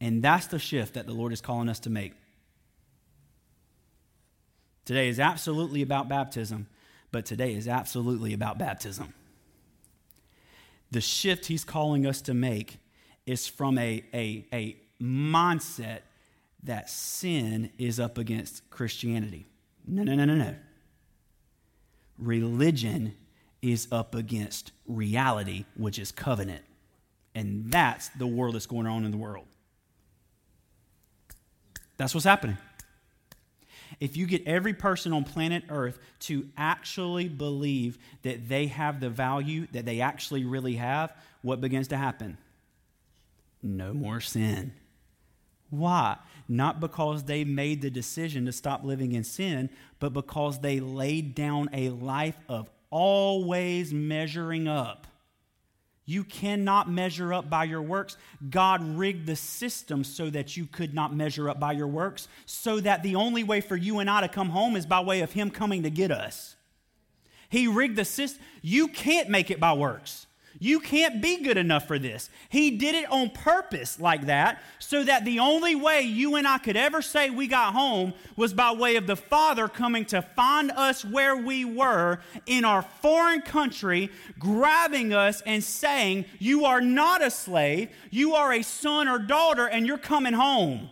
And 0.00 0.22
that's 0.22 0.46
the 0.46 0.58
shift 0.58 0.94
that 0.94 1.06
the 1.06 1.12
Lord 1.12 1.32
is 1.32 1.40
calling 1.40 1.68
us 1.68 1.78
to 1.80 1.90
make. 1.90 2.14
Today 4.84 5.08
is 5.08 5.20
absolutely 5.20 5.82
about 5.82 6.08
baptism, 6.08 6.66
but 7.12 7.26
today 7.26 7.54
is 7.54 7.68
absolutely 7.68 8.32
about 8.32 8.58
baptism. 8.58 9.14
The 10.90 11.00
shift 11.00 11.46
he's 11.46 11.64
calling 11.64 12.06
us 12.06 12.20
to 12.22 12.34
make 12.34 12.78
is 13.26 13.46
from 13.46 13.78
a, 13.78 14.02
a, 14.12 14.46
a 14.52 14.76
mindset 15.00 16.00
that 16.64 16.90
sin 16.90 17.70
is 17.78 18.00
up 18.00 18.18
against 18.18 18.68
Christianity. 18.70 19.46
No, 19.86 20.02
no, 20.02 20.14
no, 20.14 20.24
no, 20.24 20.34
no. 20.34 20.54
Religion 22.20 23.14
is 23.62 23.88
up 23.90 24.14
against 24.14 24.72
reality, 24.86 25.64
which 25.76 25.98
is 25.98 26.12
covenant. 26.12 26.62
And 27.34 27.70
that's 27.70 28.08
the 28.10 28.26
war 28.26 28.52
that's 28.52 28.66
going 28.66 28.86
on 28.86 29.04
in 29.04 29.10
the 29.10 29.16
world. 29.16 29.46
That's 31.96 32.14
what's 32.14 32.24
happening. 32.24 32.58
If 33.98 34.16
you 34.16 34.26
get 34.26 34.46
every 34.46 34.72
person 34.72 35.12
on 35.12 35.24
planet 35.24 35.64
Earth 35.68 35.98
to 36.20 36.48
actually 36.56 37.28
believe 37.28 37.98
that 38.22 38.48
they 38.48 38.68
have 38.68 39.00
the 39.00 39.10
value 39.10 39.66
that 39.72 39.84
they 39.84 40.00
actually 40.00 40.44
really 40.44 40.76
have, 40.76 41.12
what 41.42 41.60
begins 41.60 41.88
to 41.88 41.96
happen? 41.96 42.38
No 43.62 43.92
more 43.92 44.20
sin. 44.20 44.72
Why? 45.68 46.16
Not 46.48 46.80
because 46.80 47.24
they 47.24 47.44
made 47.44 47.82
the 47.82 47.90
decision 47.90 48.46
to 48.46 48.52
stop 48.52 48.82
living 48.84 49.12
in 49.12 49.22
sin, 49.22 49.70
but 50.00 50.12
because 50.12 50.58
they 50.58 50.80
laid 50.80 51.34
down 51.34 51.70
a 51.72 51.90
life 51.90 52.38
of 52.48 52.68
always 52.90 53.92
measuring 53.92 54.66
up. 54.66 55.06
You 56.04 56.24
cannot 56.24 56.90
measure 56.90 57.32
up 57.32 57.48
by 57.48 57.64
your 57.64 57.82
works. 57.82 58.16
God 58.48 58.82
rigged 58.96 59.26
the 59.26 59.36
system 59.36 60.02
so 60.02 60.28
that 60.30 60.56
you 60.56 60.66
could 60.66 60.92
not 60.92 61.14
measure 61.14 61.48
up 61.48 61.60
by 61.60 61.70
your 61.70 61.86
works, 61.86 62.26
so 62.46 62.80
that 62.80 63.04
the 63.04 63.14
only 63.14 63.44
way 63.44 63.60
for 63.60 63.76
you 63.76 64.00
and 64.00 64.10
I 64.10 64.22
to 64.22 64.28
come 64.28 64.48
home 64.48 64.74
is 64.74 64.86
by 64.86 65.00
way 65.00 65.20
of 65.20 65.30
Him 65.32 65.50
coming 65.50 65.84
to 65.84 65.90
get 65.90 66.10
us. 66.10 66.56
He 67.48 67.68
rigged 67.68 67.94
the 67.94 68.04
system. 68.04 68.42
You 68.60 68.88
can't 68.88 69.28
make 69.28 69.52
it 69.52 69.60
by 69.60 69.74
works. 69.74 70.26
You 70.62 70.78
can't 70.78 71.22
be 71.22 71.42
good 71.42 71.56
enough 71.56 71.88
for 71.88 71.98
this. 71.98 72.28
He 72.50 72.72
did 72.72 72.94
it 72.94 73.10
on 73.10 73.30
purpose 73.30 73.98
like 73.98 74.26
that 74.26 74.62
so 74.78 75.02
that 75.02 75.24
the 75.24 75.38
only 75.38 75.74
way 75.74 76.02
you 76.02 76.36
and 76.36 76.46
I 76.46 76.58
could 76.58 76.76
ever 76.76 77.00
say 77.00 77.30
we 77.30 77.46
got 77.46 77.72
home 77.72 78.12
was 78.36 78.52
by 78.52 78.70
way 78.72 78.96
of 78.96 79.06
the 79.06 79.16
Father 79.16 79.68
coming 79.68 80.04
to 80.06 80.20
find 80.20 80.70
us 80.70 81.02
where 81.02 81.34
we 81.34 81.64
were 81.64 82.18
in 82.44 82.66
our 82.66 82.82
foreign 82.82 83.40
country, 83.40 84.10
grabbing 84.38 85.14
us 85.14 85.40
and 85.46 85.64
saying, 85.64 86.26
You 86.38 86.66
are 86.66 86.82
not 86.82 87.24
a 87.24 87.30
slave, 87.30 87.88
you 88.10 88.34
are 88.34 88.52
a 88.52 88.62
son 88.62 89.08
or 89.08 89.18
daughter, 89.18 89.66
and 89.66 89.86
you're 89.86 89.96
coming 89.96 90.34
home. 90.34 90.90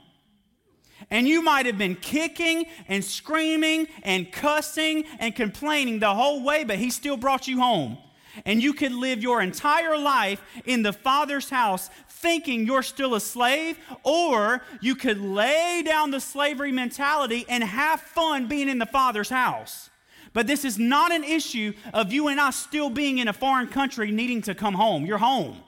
And 1.11 1.29
you 1.29 1.43
might 1.43 1.67
have 1.67 1.77
been 1.77 1.95
kicking 1.95 2.65
and 2.89 3.05
screaming 3.05 3.89
and 4.03 4.33
cussing 4.33 5.05
and 5.19 5.37
complaining 5.37 5.99
the 5.99 6.15
whole 6.15 6.43
way, 6.43 6.65
but 6.65 6.79
He 6.79 6.89
still 6.89 7.19
brought 7.19 7.47
you 7.47 7.61
home 7.61 7.99
and 8.45 8.63
you 8.63 8.73
could 8.73 8.93
live 8.93 9.23
your 9.23 9.41
entire 9.41 9.97
life 9.97 10.43
in 10.65 10.83
the 10.83 10.93
Father's 10.93 11.51
house 11.51 11.91
thinking 12.09 12.67
you're 12.67 12.83
still 12.83 13.15
a 13.15 13.21
slave, 13.21 13.79
or 14.03 14.63
you 14.81 14.95
could 14.95 15.21
lay 15.21 15.83
down 15.85 16.11
the 16.11 16.21
slavery 16.21 16.73
mentality 16.73 17.45
and 17.49 17.63
have 17.63 18.01
fun 18.01 18.49
being 18.49 18.69
in 18.69 18.79
the 18.79 18.87
Father's 18.87 19.29
house. 19.29 19.91
But 20.33 20.47
this 20.47 20.65
is 20.65 20.79
not 20.79 21.13
an 21.13 21.25
issue 21.25 21.73
of 21.95 22.13
you 22.13 22.29
and 22.29 22.41
I 22.41 22.51
still 22.51 22.91
being 22.91 23.19
in 23.19 23.29
a 23.29 23.33
foreign 23.33 23.69
country 23.69 24.11
needing 24.11 24.43
to 24.43 24.55
come 24.55 24.75
home. 24.75 25.07
You're 25.07 25.19
home. 25.19 25.61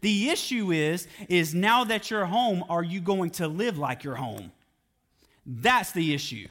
The 0.00 0.30
issue 0.30 0.72
is 0.72 1.06
is 1.28 1.54
now 1.54 1.84
that 1.84 2.10
you're 2.10 2.24
home, 2.24 2.64
are 2.68 2.82
you 2.82 3.00
going 3.00 3.30
to 3.32 3.48
live 3.48 3.78
like 3.78 4.04
you're 4.04 4.16
home? 4.16 4.52
That's 5.44 5.92
the 5.92 6.14
issue. 6.14 6.48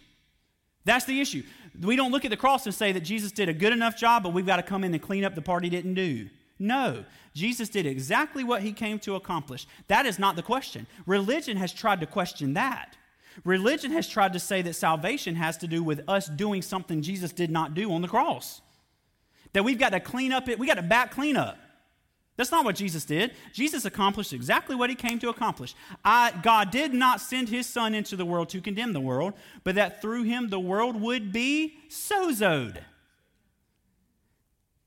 That's 0.85 1.05
the 1.05 1.21
issue. 1.21 1.43
We 1.79 1.95
don't 1.95 2.11
look 2.11 2.25
at 2.25 2.31
the 2.31 2.37
cross 2.37 2.65
and 2.65 2.75
say 2.75 2.91
that 2.91 3.01
Jesus 3.01 3.31
did 3.31 3.49
a 3.49 3.53
good 3.53 3.73
enough 3.73 3.97
job, 3.97 4.23
but 4.23 4.33
we've 4.33 4.45
got 4.45 4.57
to 4.57 4.63
come 4.63 4.83
in 4.83 4.93
and 4.93 5.01
clean 5.01 5.23
up 5.23 5.35
the 5.35 5.41
part 5.41 5.63
he 5.63 5.69
didn't 5.69 5.93
do. 5.93 6.29
No, 6.59 7.05
Jesus 7.33 7.69
did 7.69 7.85
exactly 7.85 8.43
what 8.43 8.61
he 8.61 8.71
came 8.71 8.99
to 8.99 9.15
accomplish. 9.15 9.65
That 9.87 10.05
is 10.05 10.19
not 10.19 10.35
the 10.35 10.43
question. 10.43 10.85
Religion 11.05 11.57
has 11.57 11.73
tried 11.73 12.01
to 12.01 12.05
question 12.05 12.53
that. 12.53 12.97
Religion 13.45 13.91
has 13.91 14.07
tried 14.07 14.33
to 14.33 14.39
say 14.39 14.61
that 14.61 14.73
salvation 14.73 15.35
has 15.35 15.57
to 15.57 15.67
do 15.67 15.81
with 15.81 16.03
us 16.07 16.27
doing 16.27 16.61
something 16.61 17.01
Jesus 17.01 17.31
did 17.31 17.49
not 17.49 17.73
do 17.73 17.91
on 17.91 18.01
the 18.01 18.07
cross. 18.07 18.61
That 19.53 19.63
we've 19.63 19.79
got 19.79 19.89
to 19.89 19.99
clean 19.99 20.31
up 20.31 20.49
it, 20.49 20.59
we 20.59 20.67
got 20.67 20.75
to 20.75 20.81
back 20.81 21.11
clean 21.11 21.37
up. 21.37 21.57
That's 22.37 22.51
not 22.51 22.65
what 22.65 22.75
Jesus 22.75 23.05
did. 23.05 23.33
Jesus 23.53 23.85
accomplished 23.85 24.33
exactly 24.33 24.75
what 24.75 24.89
he 24.89 24.95
came 24.95 25.19
to 25.19 25.29
accomplish. 25.29 25.75
I, 26.03 26.33
God 26.41 26.71
did 26.71 26.93
not 26.93 27.21
send 27.21 27.49
his 27.49 27.67
son 27.67 27.93
into 27.93 28.15
the 28.15 28.25
world 28.25 28.49
to 28.49 28.61
condemn 28.61 28.93
the 28.93 29.01
world, 29.01 29.33
but 29.63 29.75
that 29.75 30.01
through 30.01 30.23
him 30.23 30.49
the 30.49 30.59
world 30.59 30.99
would 30.99 31.31
be 31.31 31.75
sozoed. 31.89 32.77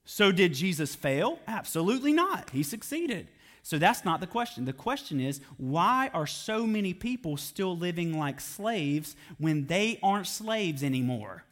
So, 0.06 0.32
did 0.32 0.52
Jesus 0.52 0.94
fail? 0.94 1.38
Absolutely 1.46 2.12
not. 2.12 2.50
He 2.50 2.62
succeeded. 2.62 3.28
So, 3.62 3.78
that's 3.78 4.04
not 4.04 4.20
the 4.20 4.26
question. 4.26 4.66
The 4.66 4.72
question 4.72 5.20
is 5.20 5.40
why 5.56 6.10
are 6.12 6.26
so 6.26 6.66
many 6.66 6.92
people 6.92 7.36
still 7.36 7.76
living 7.76 8.18
like 8.18 8.40
slaves 8.40 9.16
when 9.38 9.66
they 9.66 9.98
aren't 10.02 10.26
slaves 10.26 10.82
anymore? 10.82 11.44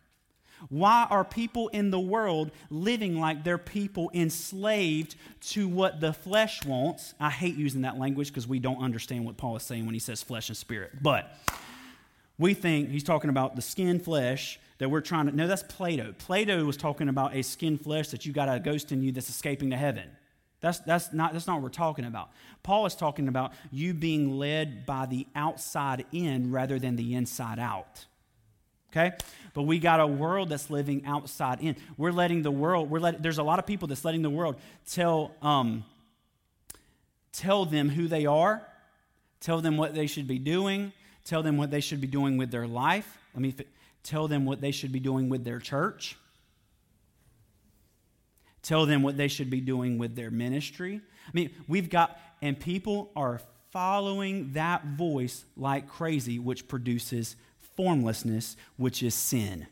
Why 0.68 1.06
are 1.10 1.24
people 1.24 1.68
in 1.68 1.90
the 1.90 2.00
world 2.00 2.50
living 2.70 3.18
like 3.18 3.44
they're 3.44 3.58
people 3.58 4.10
enslaved 4.14 5.16
to 5.40 5.68
what 5.68 6.00
the 6.00 6.12
flesh 6.12 6.64
wants? 6.64 7.14
I 7.20 7.30
hate 7.30 7.56
using 7.56 7.82
that 7.82 7.98
language 7.98 8.28
because 8.28 8.46
we 8.46 8.58
don't 8.58 8.82
understand 8.82 9.24
what 9.24 9.36
Paul 9.36 9.56
is 9.56 9.62
saying 9.62 9.84
when 9.86 9.94
he 9.94 10.00
says 10.00 10.22
flesh 10.22 10.48
and 10.48 10.56
spirit. 10.56 11.02
But 11.02 11.36
we 12.38 12.54
think 12.54 12.90
he's 12.90 13.04
talking 13.04 13.30
about 13.30 13.56
the 13.56 13.62
skin 13.62 14.00
flesh 14.00 14.58
that 14.78 14.88
we're 14.88 15.00
trying 15.00 15.26
to. 15.26 15.36
No, 15.36 15.46
that's 15.46 15.62
Plato. 15.62 16.12
Plato 16.18 16.64
was 16.64 16.76
talking 16.76 17.08
about 17.08 17.34
a 17.36 17.42
skin 17.42 17.78
flesh 17.78 18.08
that 18.08 18.26
you 18.26 18.32
got 18.32 18.54
a 18.54 18.58
ghost 18.58 18.92
in 18.92 19.02
you 19.02 19.12
that's 19.12 19.28
escaping 19.28 19.70
to 19.70 19.76
heaven. 19.76 20.08
That's, 20.60 20.78
that's, 20.78 21.12
not, 21.12 21.32
that's 21.32 21.46
not 21.46 21.54
what 21.54 21.64
we're 21.64 21.68
talking 21.70 22.04
about. 22.04 22.30
Paul 22.62 22.86
is 22.86 22.94
talking 22.94 23.26
about 23.26 23.52
you 23.72 23.94
being 23.94 24.38
led 24.38 24.86
by 24.86 25.06
the 25.06 25.26
outside 25.34 26.04
in 26.12 26.52
rather 26.52 26.78
than 26.78 26.94
the 26.96 27.14
inside 27.14 27.58
out. 27.58 28.06
Okay? 28.92 29.16
But 29.54 29.62
we 29.62 29.78
got 29.78 30.00
a 30.00 30.06
world 30.06 30.50
that's 30.50 30.70
living 30.70 31.04
outside 31.06 31.60
in. 31.60 31.76
We're 31.96 32.12
letting 32.12 32.42
the 32.42 32.50
world, 32.50 32.90
we're 32.90 33.00
let, 33.00 33.22
there's 33.22 33.38
a 33.38 33.42
lot 33.42 33.58
of 33.58 33.66
people 33.66 33.88
that's 33.88 34.04
letting 34.04 34.22
the 34.22 34.30
world 34.30 34.56
tell, 34.90 35.32
um, 35.42 35.84
tell 37.32 37.64
them 37.64 37.88
who 37.88 38.06
they 38.06 38.26
are, 38.26 38.62
tell 39.40 39.60
them 39.60 39.76
what 39.76 39.94
they 39.94 40.06
should 40.06 40.26
be 40.26 40.38
doing, 40.38 40.92
tell 41.24 41.42
them 41.42 41.56
what 41.56 41.70
they 41.70 41.80
should 41.80 42.00
be 42.00 42.06
doing 42.06 42.36
with 42.36 42.50
their 42.50 42.66
life. 42.66 43.18
Let 43.34 43.42
me 43.42 43.54
tell 44.02 44.28
them 44.28 44.44
what 44.44 44.60
they 44.60 44.72
should 44.72 44.92
be 44.92 45.00
doing 45.00 45.28
with 45.28 45.44
their 45.44 45.58
church. 45.58 46.16
Tell 48.62 48.86
them 48.86 49.02
what 49.02 49.16
they 49.16 49.28
should 49.28 49.50
be 49.50 49.60
doing 49.60 49.98
with 49.98 50.14
their 50.14 50.30
ministry. 50.30 51.00
I 51.26 51.30
mean, 51.32 51.50
we've 51.66 51.90
got, 51.90 52.18
and 52.40 52.58
people 52.58 53.10
are 53.16 53.40
following 53.70 54.52
that 54.52 54.84
voice 54.84 55.44
like 55.56 55.88
crazy, 55.88 56.38
which 56.38 56.68
produces 56.68 57.36
formlessness, 57.76 58.56
which 58.76 59.02
is 59.02 59.14
sin. 59.14 59.66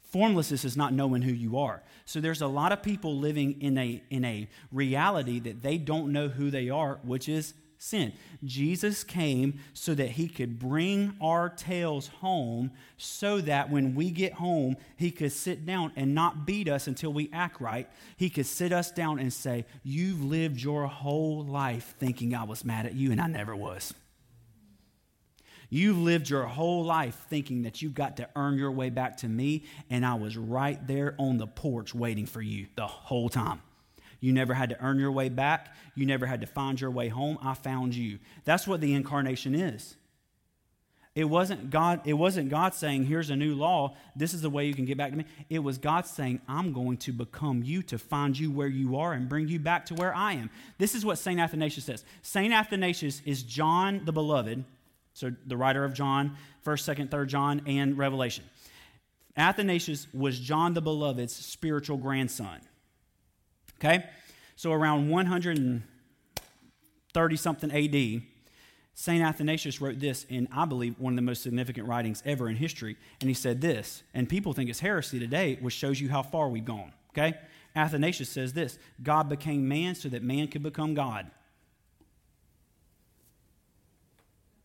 Formlessness 0.00 0.64
is 0.64 0.76
not 0.76 0.92
knowing 0.92 1.22
who 1.22 1.32
you 1.32 1.58
are. 1.58 1.82
So 2.04 2.20
there's 2.20 2.42
a 2.42 2.46
lot 2.46 2.70
of 2.70 2.82
people 2.82 3.18
living 3.18 3.60
in 3.60 3.76
a, 3.78 4.02
in 4.10 4.24
a 4.24 4.48
reality 4.70 5.40
that 5.40 5.62
they 5.62 5.78
don't 5.78 6.12
know 6.12 6.28
who 6.28 6.50
they 6.50 6.70
are, 6.70 7.00
which 7.02 7.28
is 7.28 7.54
sin. 7.78 8.12
Jesus 8.42 9.04
came 9.04 9.60
so 9.72 9.94
that 9.94 10.10
he 10.10 10.28
could 10.28 10.58
bring 10.58 11.16
our 11.20 11.48
tails 11.48 12.08
home 12.08 12.70
so 12.96 13.40
that 13.42 13.70
when 13.70 13.94
we 13.94 14.10
get 14.10 14.34
home, 14.34 14.76
he 14.96 15.10
could 15.10 15.32
sit 15.32 15.66
down 15.66 15.92
and 15.96 16.14
not 16.14 16.46
beat 16.46 16.68
us 16.68 16.86
until 16.86 17.12
we 17.12 17.28
act 17.32 17.60
right. 17.60 17.90
He 18.16 18.30
could 18.30 18.46
sit 18.46 18.72
us 18.72 18.90
down 18.90 19.18
and 19.18 19.32
say, 19.32 19.66
You've 19.82 20.24
lived 20.24 20.60
your 20.60 20.86
whole 20.86 21.44
life 21.44 21.94
thinking 21.98 22.34
I 22.34 22.44
was 22.44 22.64
mad 22.64 22.86
at 22.86 22.94
you, 22.94 23.12
and 23.12 23.20
I 23.20 23.26
never 23.26 23.54
was. 23.54 23.92
You've 25.70 25.98
lived 25.98 26.28
your 26.28 26.44
whole 26.44 26.84
life 26.84 27.16
thinking 27.28 27.62
that 27.62 27.82
you've 27.82 27.94
got 27.94 28.16
to 28.18 28.28
earn 28.36 28.58
your 28.58 28.72
way 28.72 28.90
back 28.90 29.18
to 29.18 29.28
me, 29.28 29.64
and 29.90 30.04
I 30.04 30.14
was 30.14 30.36
right 30.36 30.84
there 30.86 31.14
on 31.18 31.38
the 31.38 31.46
porch 31.46 31.94
waiting 31.94 32.26
for 32.26 32.42
you 32.42 32.66
the 32.76 32.86
whole 32.86 33.28
time. 33.28 33.60
You 34.20 34.32
never 34.32 34.54
had 34.54 34.70
to 34.70 34.82
earn 34.82 34.98
your 34.98 35.12
way 35.12 35.28
back. 35.28 35.74
You 35.94 36.06
never 36.06 36.24
had 36.24 36.40
to 36.40 36.46
find 36.46 36.80
your 36.80 36.90
way 36.90 37.08
home. 37.08 37.36
I 37.42 37.52
found 37.52 37.94
you. 37.94 38.18
That's 38.44 38.66
what 38.66 38.80
the 38.80 38.94
incarnation 38.94 39.54
is. 39.54 39.96
It 41.14 41.24
wasn't 41.24 41.70
God, 41.70 42.00
it 42.06 42.14
wasn't 42.14 42.48
God 42.48 42.74
saying, 42.74 43.04
here's 43.04 43.30
a 43.30 43.36
new 43.36 43.54
law, 43.54 43.94
this 44.16 44.34
is 44.34 44.42
the 44.42 44.50
way 44.50 44.66
you 44.66 44.74
can 44.74 44.84
get 44.84 44.98
back 44.98 45.12
to 45.12 45.16
me. 45.16 45.26
It 45.48 45.60
was 45.60 45.78
God 45.78 46.06
saying, 46.06 46.40
I'm 46.48 46.72
going 46.72 46.96
to 46.98 47.12
become 47.12 47.62
you 47.62 47.82
to 47.84 47.98
find 47.98 48.36
you 48.36 48.50
where 48.50 48.66
you 48.66 48.96
are 48.96 49.12
and 49.12 49.28
bring 49.28 49.46
you 49.46 49.60
back 49.60 49.86
to 49.86 49.94
where 49.94 50.12
I 50.12 50.32
am. 50.32 50.50
This 50.78 50.96
is 50.96 51.04
what 51.04 51.18
St. 51.18 51.38
Athanasius 51.38 51.84
says. 51.84 52.04
St. 52.22 52.52
Athanasius 52.52 53.22
is 53.24 53.44
John 53.44 54.04
the 54.04 54.12
Beloved, 54.12 54.64
so 55.14 55.32
the 55.46 55.56
writer 55.56 55.84
of 55.84 55.94
John, 55.94 56.36
1st, 56.66 56.96
2nd, 56.96 57.08
3rd 57.08 57.28
John, 57.28 57.62
and 57.66 57.96
Revelation. 57.96 58.44
Athanasius 59.36 60.06
was 60.12 60.38
John 60.38 60.74
the 60.74 60.82
Beloved's 60.82 61.34
spiritual 61.34 61.96
grandson. 61.96 62.60
Okay? 63.78 64.04
So 64.56 64.72
around 64.72 65.08
130 65.08 67.36
something 67.36 67.70
AD, 67.70 68.22
St. 68.96 69.24
Athanasius 69.24 69.80
wrote 69.80 69.98
this 69.98 70.24
in, 70.28 70.46
I 70.52 70.66
believe, 70.66 71.00
one 71.00 71.14
of 71.14 71.16
the 71.16 71.22
most 71.22 71.42
significant 71.42 71.88
writings 71.88 72.22
ever 72.24 72.48
in 72.48 72.54
history. 72.56 72.96
And 73.20 73.28
he 73.28 73.34
said 73.34 73.60
this, 73.60 74.04
and 74.14 74.28
people 74.28 74.52
think 74.52 74.70
it's 74.70 74.78
heresy 74.80 75.18
today, 75.18 75.58
which 75.60 75.74
shows 75.74 76.00
you 76.00 76.08
how 76.08 76.22
far 76.22 76.48
we've 76.48 76.64
gone. 76.64 76.92
Okay? 77.10 77.34
Athanasius 77.74 78.28
says 78.28 78.52
this 78.52 78.78
God 79.02 79.28
became 79.28 79.66
man 79.66 79.96
so 79.96 80.08
that 80.08 80.22
man 80.22 80.46
could 80.46 80.62
become 80.62 80.94
God. 80.94 81.28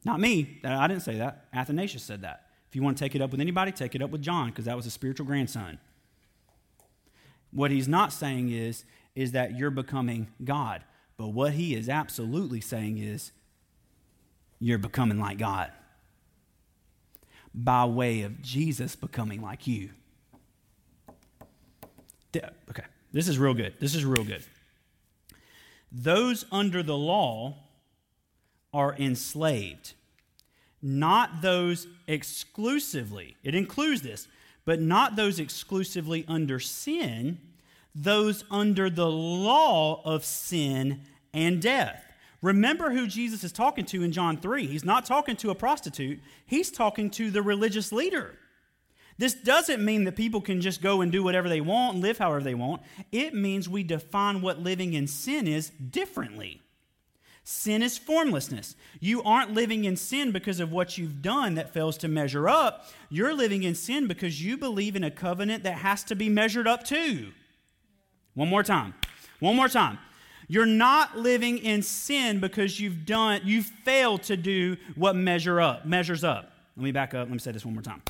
Not 0.09 0.19
me. 0.19 0.59
I 0.63 0.87
didn't 0.87 1.03
say 1.03 1.19
that. 1.19 1.45
Athanasius 1.53 2.01
said 2.01 2.23
that. 2.23 2.47
If 2.67 2.75
you 2.75 2.81
want 2.81 2.97
to 2.97 3.03
take 3.03 3.13
it 3.13 3.21
up 3.21 3.29
with 3.29 3.39
anybody, 3.39 3.71
take 3.71 3.93
it 3.93 4.01
up 4.01 4.09
with 4.09 4.23
John, 4.23 4.49
because 4.49 4.65
that 4.65 4.75
was 4.75 4.87
a 4.87 4.89
spiritual 4.89 5.27
grandson. 5.27 5.77
What 7.51 7.69
he's 7.69 7.87
not 7.87 8.11
saying 8.11 8.49
is 8.49 8.85
is 9.13 9.33
that 9.33 9.55
you're 9.55 9.69
becoming 9.69 10.29
God. 10.43 10.83
But 11.15 11.27
what 11.27 11.53
he 11.53 11.75
is 11.75 11.87
absolutely 11.87 12.59
saying 12.59 12.97
is 12.97 13.33
you're 14.59 14.79
becoming 14.79 15.19
like 15.19 15.37
God 15.37 15.71
by 17.53 17.85
way 17.85 18.23
of 18.23 18.41
Jesus 18.41 18.95
becoming 18.95 19.43
like 19.43 19.67
you. 19.67 19.91
Okay, 22.35 22.85
this 23.11 23.27
is 23.27 23.37
real 23.37 23.53
good. 23.53 23.75
This 23.79 23.93
is 23.93 24.05
real 24.05 24.23
good. 24.23 24.43
Those 25.91 26.45
under 26.51 26.81
the 26.81 26.97
law 26.97 27.57
are 28.73 28.95
enslaved, 28.97 29.93
not 30.81 31.41
those 31.41 31.87
exclusively. 32.07 33.35
It 33.43 33.55
includes 33.55 34.01
this, 34.01 34.27
but 34.65 34.81
not 34.81 35.15
those 35.15 35.39
exclusively 35.39 36.25
under 36.27 36.59
sin 36.59 37.39
those 37.95 38.43
under 38.49 38.89
the 38.89 39.09
law 39.09 40.01
of 40.03 40.23
sin 40.23 41.01
and 41.33 41.61
death. 41.61 42.03
Remember 42.41 42.91
who 42.91 43.07
Jesus 43.07 43.43
is 43.43 43.51
talking 43.51 43.85
to 43.85 44.03
in 44.03 44.11
John 44.11 44.37
3. 44.37 44.65
He's 44.65 44.85
not 44.85 45.05
talking 45.05 45.35
to 45.37 45.49
a 45.49 45.55
prostitute, 45.55 46.19
he's 46.45 46.71
talking 46.71 47.09
to 47.11 47.31
the 47.31 47.41
religious 47.41 47.91
leader. 47.91 48.35
This 49.17 49.33
doesn't 49.33 49.83
mean 49.83 50.05
that 50.05 50.15
people 50.15 50.39
can 50.39 50.61
just 50.61 50.81
go 50.81 51.01
and 51.01 51.11
do 51.11 51.21
whatever 51.21 51.49
they 51.49 51.59
want 51.59 51.95
and 51.95 52.01
live 52.01 52.19
however 52.19 52.41
they 52.41 52.53
want. 52.53 52.81
It 53.11 53.33
means 53.33 53.67
we 53.67 53.83
define 53.83 54.41
what 54.41 54.63
living 54.63 54.93
in 54.93 55.07
sin 55.07 55.45
is 55.45 55.71
differently. 55.71 56.61
Sin 57.51 57.81
is 57.81 57.97
formlessness. 57.97 58.75
You 58.99 59.23
aren't 59.23 59.55
living 59.55 59.85
in 59.85 59.97
sin 59.97 60.31
because 60.31 60.59
of 60.59 60.71
what 60.71 60.99
you've 60.99 61.23
done 61.23 61.55
that 61.55 61.73
fails 61.73 61.97
to 61.97 62.07
measure 62.07 62.47
up. 62.47 62.85
You're 63.09 63.33
living 63.33 63.63
in 63.63 63.73
sin 63.73 64.05
because 64.05 64.39
you 64.39 64.55
believe 64.55 64.95
in 64.95 65.03
a 65.03 65.09
covenant 65.09 65.63
that 65.63 65.79
has 65.79 66.03
to 66.03 66.15
be 66.15 66.29
measured 66.29 66.67
up 66.67 66.83
to. 66.85 67.31
One 68.35 68.49
more 68.49 68.61
time. 68.61 68.93
One 69.39 69.55
more 69.55 69.67
time. 69.67 69.97
You're 70.47 70.67
not 70.67 71.17
living 71.17 71.57
in 71.57 71.81
sin 71.81 72.39
because 72.39 72.79
you've 72.79 73.07
done 73.07 73.41
you've 73.43 73.65
failed 73.65 74.21
to 74.23 74.37
do 74.37 74.77
what 74.93 75.15
measure 75.15 75.59
up, 75.59 75.87
measures 75.87 76.23
up. 76.23 76.51
Let 76.77 76.83
me 76.83 76.91
back 76.91 77.15
up. 77.15 77.21
Let 77.21 77.31
me 77.31 77.39
say 77.39 77.51
this 77.51 77.65
one 77.65 77.73
more 77.73 77.81
time. 77.81 78.03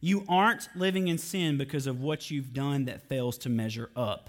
You 0.00 0.26
aren't 0.28 0.68
living 0.76 1.08
in 1.08 1.16
sin 1.16 1.56
because 1.56 1.86
of 1.86 2.02
what 2.02 2.30
you've 2.30 2.52
done 2.52 2.84
that 2.84 3.08
fails 3.08 3.38
to 3.38 3.48
measure 3.48 3.88
up. 3.96 4.28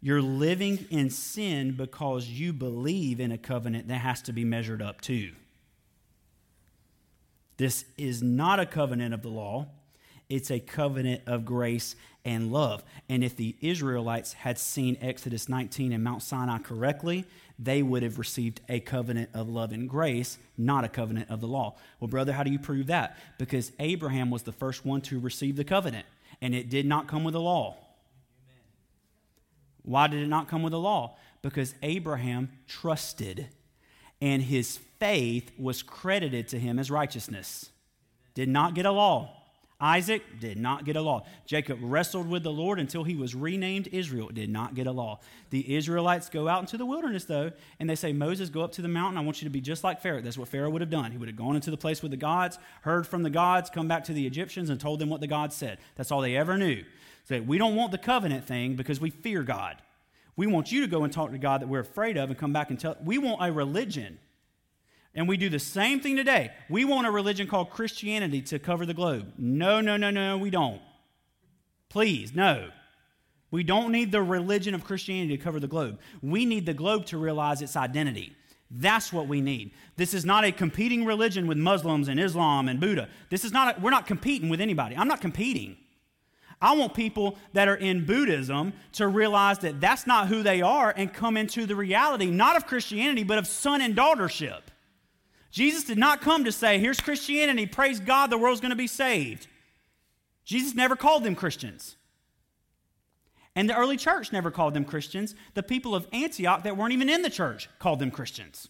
You're 0.00 0.22
living 0.22 0.86
in 0.90 1.10
sin 1.10 1.72
because 1.76 2.28
you 2.28 2.52
believe 2.52 3.18
in 3.18 3.32
a 3.32 3.38
covenant 3.38 3.88
that 3.88 3.98
has 3.98 4.22
to 4.22 4.32
be 4.32 4.44
measured 4.44 4.80
up 4.80 5.00
to. 5.02 5.32
This 7.56 7.84
is 7.96 8.22
not 8.22 8.60
a 8.60 8.66
covenant 8.66 9.12
of 9.12 9.22
the 9.22 9.28
law. 9.28 9.66
It's 10.28 10.50
a 10.50 10.60
covenant 10.60 11.22
of 11.26 11.44
grace 11.44 11.96
and 12.24 12.52
love. 12.52 12.84
And 13.08 13.24
if 13.24 13.34
the 13.34 13.56
Israelites 13.60 14.34
had 14.34 14.58
seen 14.58 14.96
Exodus 15.00 15.48
19 15.48 15.92
and 15.92 16.04
Mount 16.04 16.22
Sinai 16.22 16.58
correctly, 16.58 17.24
they 17.58 17.82
would 17.82 18.04
have 18.04 18.18
received 18.18 18.60
a 18.68 18.78
covenant 18.78 19.30
of 19.34 19.48
love 19.48 19.72
and 19.72 19.88
grace, 19.88 20.38
not 20.56 20.84
a 20.84 20.88
covenant 20.88 21.30
of 21.30 21.40
the 21.40 21.48
law. 21.48 21.76
Well, 21.98 22.08
brother, 22.08 22.32
how 22.32 22.44
do 22.44 22.52
you 22.52 22.58
prove 22.58 22.86
that? 22.86 23.18
Because 23.38 23.72
Abraham 23.80 24.30
was 24.30 24.42
the 24.42 24.52
first 24.52 24.84
one 24.84 25.00
to 25.02 25.18
receive 25.18 25.56
the 25.56 25.64
covenant, 25.64 26.06
and 26.40 26.54
it 26.54 26.68
did 26.68 26.86
not 26.86 27.08
come 27.08 27.24
with 27.24 27.34
a 27.34 27.40
law. 27.40 27.76
Why 29.88 30.06
did 30.06 30.22
it 30.22 30.28
not 30.28 30.48
come 30.48 30.62
with 30.62 30.74
a 30.74 30.78
law? 30.78 31.16
Because 31.40 31.74
Abraham 31.82 32.50
trusted, 32.66 33.48
and 34.20 34.42
his 34.42 34.78
faith 34.98 35.50
was 35.58 35.82
credited 35.82 36.48
to 36.48 36.58
him 36.58 36.78
as 36.78 36.90
righteousness. 36.90 37.70
Did 38.34 38.50
not 38.50 38.74
get 38.74 38.84
a 38.84 38.92
law. 38.92 39.34
Isaac 39.80 40.22
did 40.40 40.58
not 40.58 40.84
get 40.84 40.96
a 40.96 41.00
law. 41.00 41.24
Jacob 41.46 41.78
wrestled 41.80 42.28
with 42.28 42.42
the 42.42 42.50
Lord 42.50 42.80
until 42.80 43.04
he 43.04 43.14
was 43.14 43.34
renamed 43.34 43.88
Israel, 43.92 44.28
did 44.28 44.50
not 44.50 44.74
get 44.74 44.88
a 44.88 44.92
law. 44.92 45.20
The 45.50 45.76
Israelites 45.76 46.28
go 46.28 46.48
out 46.48 46.60
into 46.60 46.76
the 46.76 46.84
wilderness, 46.84 47.24
though, 47.24 47.52
and 47.78 47.88
they 47.88 47.94
say, 47.94 48.12
Moses, 48.12 48.50
go 48.50 48.62
up 48.62 48.72
to 48.72 48.82
the 48.82 48.88
mountain. 48.88 49.16
I 49.16 49.22
want 49.22 49.40
you 49.40 49.46
to 49.46 49.52
be 49.52 49.60
just 49.60 49.84
like 49.84 50.02
Pharaoh. 50.02 50.20
That's 50.20 50.36
what 50.36 50.48
Pharaoh 50.48 50.70
would 50.70 50.82
have 50.82 50.90
done. 50.90 51.12
He 51.12 51.16
would 51.16 51.28
have 51.28 51.36
gone 51.36 51.54
into 51.54 51.70
the 51.70 51.76
place 51.76 52.02
with 52.02 52.10
the 52.10 52.16
gods, 52.16 52.58
heard 52.82 53.06
from 53.06 53.22
the 53.22 53.30
gods, 53.30 53.70
come 53.70 53.88
back 53.88 54.04
to 54.04 54.12
the 54.12 54.26
Egyptians, 54.26 54.68
and 54.68 54.78
told 54.80 54.98
them 54.98 55.08
what 55.08 55.20
the 55.20 55.28
gods 55.28 55.54
said. 55.54 55.78
That's 55.94 56.10
all 56.10 56.20
they 56.20 56.36
ever 56.36 56.58
knew. 56.58 56.84
So 57.28 57.42
we 57.42 57.58
don't 57.58 57.76
want 57.76 57.92
the 57.92 57.98
covenant 57.98 58.46
thing 58.46 58.74
because 58.74 59.02
we 59.02 59.10
fear 59.10 59.42
God. 59.42 59.76
We 60.34 60.46
want 60.46 60.72
you 60.72 60.80
to 60.80 60.86
go 60.86 61.04
and 61.04 61.12
talk 61.12 61.30
to 61.32 61.38
God 61.38 61.60
that 61.60 61.68
we're 61.68 61.80
afraid 61.80 62.16
of 62.16 62.30
and 62.30 62.38
come 62.38 62.54
back 62.54 62.70
and 62.70 62.80
tell. 62.80 62.96
We 63.04 63.18
want 63.18 63.42
a 63.42 63.52
religion 63.52 64.18
and 65.14 65.28
we 65.28 65.36
do 65.36 65.50
the 65.50 65.58
same 65.58 66.00
thing 66.00 66.16
today. 66.16 66.52
We 66.70 66.86
want 66.86 67.06
a 67.06 67.10
religion 67.10 67.46
called 67.46 67.68
Christianity 67.68 68.40
to 68.42 68.58
cover 68.58 68.86
the 68.86 68.94
globe. 68.94 69.34
No, 69.36 69.82
no, 69.82 69.98
no, 69.98 70.10
no, 70.10 70.38
we 70.38 70.48
don't. 70.48 70.80
Please, 71.90 72.34
no. 72.34 72.70
We 73.50 73.62
don't 73.62 73.92
need 73.92 74.10
the 74.10 74.22
religion 74.22 74.74
of 74.74 74.84
Christianity 74.84 75.36
to 75.36 75.42
cover 75.42 75.60
the 75.60 75.66
globe. 75.66 75.98
We 76.22 76.46
need 76.46 76.64
the 76.64 76.72
globe 76.72 77.04
to 77.06 77.18
realize 77.18 77.60
its 77.60 77.76
identity. 77.76 78.36
That's 78.70 79.12
what 79.12 79.28
we 79.28 79.42
need. 79.42 79.72
This 79.96 80.14
is 80.14 80.24
not 80.24 80.44
a 80.44 80.52
competing 80.52 81.04
religion 81.04 81.46
with 81.46 81.58
Muslims 81.58 82.08
and 82.08 82.18
Islam 82.18 82.68
and 82.68 82.80
Buddha. 82.80 83.10
This 83.28 83.44
is 83.44 83.52
not, 83.52 83.76
a, 83.76 83.80
we're 83.82 83.90
not 83.90 84.06
competing 84.06 84.48
with 84.48 84.62
anybody. 84.62 84.96
I'm 84.96 85.08
not 85.08 85.20
competing. 85.20 85.76
I 86.60 86.74
want 86.76 86.94
people 86.94 87.38
that 87.52 87.68
are 87.68 87.76
in 87.76 88.04
Buddhism 88.04 88.72
to 88.92 89.06
realize 89.06 89.60
that 89.60 89.80
that's 89.80 90.06
not 90.06 90.28
who 90.28 90.42
they 90.42 90.60
are 90.60 90.92
and 90.96 91.12
come 91.12 91.36
into 91.36 91.66
the 91.66 91.76
reality, 91.76 92.26
not 92.26 92.56
of 92.56 92.66
Christianity, 92.66 93.22
but 93.22 93.38
of 93.38 93.46
son 93.46 93.80
and 93.80 93.96
daughtership. 93.96 94.62
Jesus 95.50 95.84
did 95.84 95.98
not 95.98 96.20
come 96.20 96.44
to 96.44 96.52
say, 96.52 96.78
here's 96.78 97.00
Christianity, 97.00 97.66
praise 97.66 98.00
God, 98.00 98.28
the 98.28 98.38
world's 98.38 98.60
going 98.60 98.70
to 98.70 98.76
be 98.76 98.88
saved. 98.88 99.46
Jesus 100.44 100.74
never 100.74 100.96
called 100.96 101.24
them 101.24 101.34
Christians. 101.34 101.96
And 103.54 103.68
the 103.68 103.76
early 103.76 103.96
church 103.96 104.32
never 104.32 104.50
called 104.50 104.74
them 104.74 104.84
Christians. 104.84 105.34
The 105.54 105.62
people 105.62 105.94
of 105.94 106.06
Antioch 106.12 106.62
that 106.62 106.76
weren't 106.76 106.92
even 106.92 107.08
in 107.08 107.22
the 107.22 107.30
church 107.30 107.68
called 107.78 107.98
them 107.98 108.10
Christians. 108.10 108.68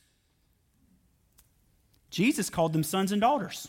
Jesus 2.10 2.48
called 2.48 2.72
them 2.72 2.82
sons 2.82 3.12
and 3.12 3.20
daughters. 3.20 3.68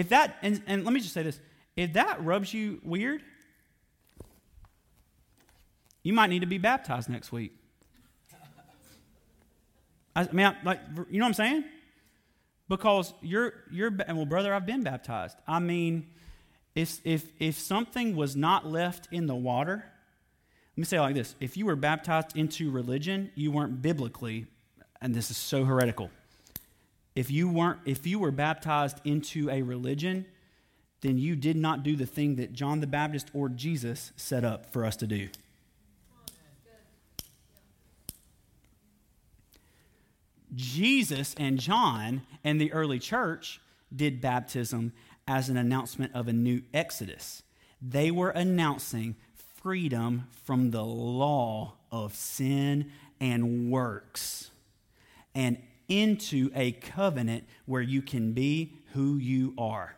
If 0.00 0.08
that, 0.08 0.38
and, 0.40 0.62
and 0.66 0.82
let 0.86 0.94
me 0.94 1.00
just 1.00 1.12
say 1.12 1.22
this 1.22 1.38
if 1.76 1.92
that 1.92 2.24
rubs 2.24 2.54
you 2.54 2.80
weird, 2.82 3.22
you 6.02 6.14
might 6.14 6.28
need 6.28 6.38
to 6.38 6.46
be 6.46 6.56
baptized 6.56 7.10
next 7.10 7.32
week. 7.32 7.52
I 10.16 10.26
mean, 10.32 10.56
like, 10.64 10.80
you 11.10 11.18
know 11.18 11.26
what 11.26 11.28
I'm 11.28 11.34
saying? 11.34 11.64
Because 12.66 13.12
you're, 13.20 13.52
you're, 13.70 13.94
well, 14.08 14.24
brother, 14.24 14.54
I've 14.54 14.64
been 14.64 14.82
baptized. 14.82 15.36
I 15.46 15.58
mean, 15.58 16.06
if, 16.74 17.00
if, 17.04 17.30
if 17.38 17.58
something 17.58 18.16
was 18.16 18.34
not 18.34 18.66
left 18.66 19.06
in 19.12 19.26
the 19.26 19.34
water, 19.34 19.84
let 20.72 20.78
me 20.78 20.84
say 20.84 20.96
it 20.96 21.00
like 21.00 21.14
this 21.14 21.34
if 21.40 21.58
you 21.58 21.66
were 21.66 21.76
baptized 21.76 22.38
into 22.38 22.70
religion, 22.70 23.32
you 23.34 23.52
weren't 23.52 23.82
biblically, 23.82 24.46
and 25.02 25.14
this 25.14 25.30
is 25.30 25.36
so 25.36 25.66
heretical. 25.66 26.10
If 27.14 27.30
you 27.30 27.48
weren't, 27.48 27.80
if 27.84 28.06
you 28.06 28.18
were 28.18 28.30
baptized 28.30 29.00
into 29.04 29.50
a 29.50 29.62
religion, 29.62 30.26
then 31.00 31.18
you 31.18 31.34
did 31.34 31.56
not 31.56 31.82
do 31.82 31.96
the 31.96 32.06
thing 32.06 32.36
that 32.36 32.52
John 32.52 32.80
the 32.80 32.86
Baptist 32.86 33.30
or 33.32 33.48
Jesus 33.48 34.12
set 34.16 34.44
up 34.44 34.72
for 34.72 34.84
us 34.84 34.96
to 34.96 35.06
do. 35.06 35.28
Jesus 40.54 41.34
and 41.38 41.58
John 41.58 42.22
and 42.42 42.60
the 42.60 42.72
early 42.72 42.98
church 42.98 43.60
did 43.94 44.20
baptism 44.20 44.92
as 45.26 45.48
an 45.48 45.56
announcement 45.56 46.14
of 46.14 46.28
a 46.28 46.32
new 46.32 46.62
exodus. 46.74 47.42
They 47.80 48.10
were 48.10 48.30
announcing 48.30 49.16
freedom 49.62 50.26
from 50.44 50.70
the 50.70 50.84
law 50.84 51.74
of 51.92 52.14
sin 52.14 52.90
and 53.20 53.70
works 53.70 54.50
and 55.34 55.58
into 55.90 56.50
a 56.54 56.72
covenant 56.72 57.44
where 57.66 57.82
you 57.82 58.00
can 58.00 58.32
be 58.32 58.72
who 58.94 59.18
you 59.18 59.52
are. 59.58 59.96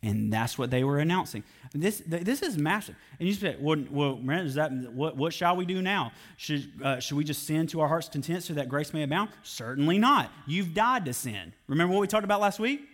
And 0.00 0.32
that's 0.32 0.56
what 0.56 0.70
they 0.70 0.84
were 0.84 1.00
announcing. 1.00 1.42
This, 1.74 2.00
this 2.06 2.42
is 2.42 2.56
massive. 2.56 2.94
And 3.18 3.28
you 3.28 3.34
say, 3.34 3.56
well, 3.58 3.84
well 3.90 4.20
is 4.30 4.54
that, 4.54 4.70
what, 4.92 5.16
what 5.16 5.32
shall 5.32 5.56
we 5.56 5.66
do 5.66 5.82
now? 5.82 6.12
Should, 6.36 6.70
uh, 6.84 7.00
should 7.00 7.16
we 7.16 7.24
just 7.24 7.44
sin 7.44 7.66
to 7.68 7.80
our 7.80 7.88
heart's 7.88 8.08
content 8.08 8.44
so 8.44 8.54
that 8.54 8.68
grace 8.68 8.94
may 8.94 9.02
abound? 9.02 9.30
Certainly 9.42 9.98
not. 9.98 10.30
You've 10.46 10.72
died 10.72 11.04
to 11.06 11.12
sin. 11.12 11.52
Remember 11.66 11.92
what 11.92 12.00
we 12.00 12.06
talked 12.06 12.24
about 12.24 12.40
last 12.40 12.60
week? 12.60 12.88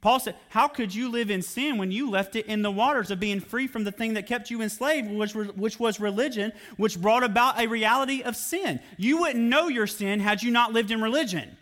Paul 0.00 0.18
said, 0.18 0.36
How 0.48 0.66
could 0.66 0.94
you 0.94 1.10
live 1.10 1.30
in 1.30 1.42
sin 1.42 1.76
when 1.76 1.90
you 1.90 2.10
left 2.10 2.34
it 2.34 2.46
in 2.46 2.62
the 2.62 2.70
waters 2.70 3.10
of 3.10 3.20
being 3.20 3.40
free 3.40 3.66
from 3.66 3.84
the 3.84 3.92
thing 3.92 4.14
that 4.14 4.26
kept 4.26 4.50
you 4.50 4.62
enslaved, 4.62 5.10
which, 5.10 5.34
which 5.34 5.78
was 5.78 6.00
religion, 6.00 6.52
which 6.76 7.00
brought 7.00 7.22
about 7.22 7.60
a 7.60 7.66
reality 7.66 8.22
of 8.22 8.34
sin? 8.34 8.80
You 8.96 9.18
wouldn't 9.18 9.44
know 9.44 9.68
your 9.68 9.86
sin 9.86 10.20
had 10.20 10.42
you 10.42 10.50
not 10.50 10.72
lived 10.72 10.90
in 10.90 11.02
religion. 11.02 11.56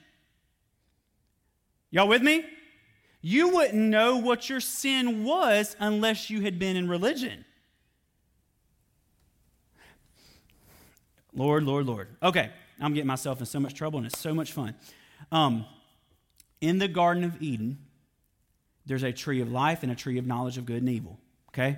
Y'all 1.91 2.07
with 2.07 2.23
me? 2.23 2.45
You 3.21 3.49
wouldn't 3.49 3.75
know 3.75 4.19
what 4.19 4.49
your 4.49 4.61
sin 4.61 5.25
was 5.25 5.75
unless 5.81 6.31
you 6.31 6.43
had 6.43 6.59
been 6.59 6.77
in 6.77 6.89
religion. 6.89 7.45
Lord, 11.35 11.65
Lord, 11.65 11.87
Lord. 11.87 12.09
Okay, 12.23 12.51
I'm 12.81 12.95
getting 12.95 13.09
myself 13.09 13.41
in 13.41 13.47
so 13.47 13.59
much 13.59 13.75
trouble 13.75 13.99
and 13.99 14.07
it's 14.07 14.19
so 14.19 14.33
much 14.33 14.53
fun. 14.53 14.75
Um, 15.33 15.67
in 16.61 16.79
the 16.79 16.89
Garden 16.89 17.25
of 17.25 17.41
Eden, 17.43 17.79
there's 18.89 19.05
a 19.05 19.13
tree 19.13 19.41
of 19.41 19.53
life 19.53 19.83
and 19.83 19.93
a 19.93 19.95
tree 19.95 20.19
of 20.19 20.27
knowledge 20.27 20.59
of 20.59 20.67
good 20.67 20.79
and 20.79 20.89
evil. 20.89 21.19
Okay? 21.51 21.77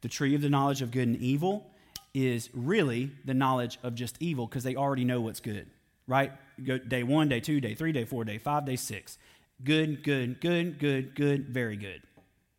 The 0.00 0.08
tree 0.08 0.34
of 0.34 0.40
the 0.40 0.48
knowledge 0.48 0.80
of 0.80 0.90
good 0.90 1.08
and 1.08 1.16
evil 1.18 1.70
is 2.14 2.48
really 2.54 3.10
the 3.24 3.34
knowledge 3.34 3.78
of 3.82 3.94
just 3.94 4.16
evil 4.20 4.46
because 4.46 4.64
they 4.64 4.76
already 4.76 5.04
know 5.04 5.20
what's 5.20 5.40
good, 5.40 5.66
right? 6.06 6.32
Go 6.64 6.78
day 6.78 7.02
one, 7.02 7.28
day 7.28 7.40
two, 7.40 7.60
day 7.60 7.74
three, 7.74 7.92
day 7.92 8.04
four, 8.04 8.24
day 8.24 8.38
five, 8.38 8.64
day 8.64 8.76
six. 8.76 9.18
Good, 9.62 10.02
good, 10.02 10.40
good, 10.40 10.78
good, 10.78 11.14
good, 11.14 11.48
very 11.48 11.76
good. 11.76 12.02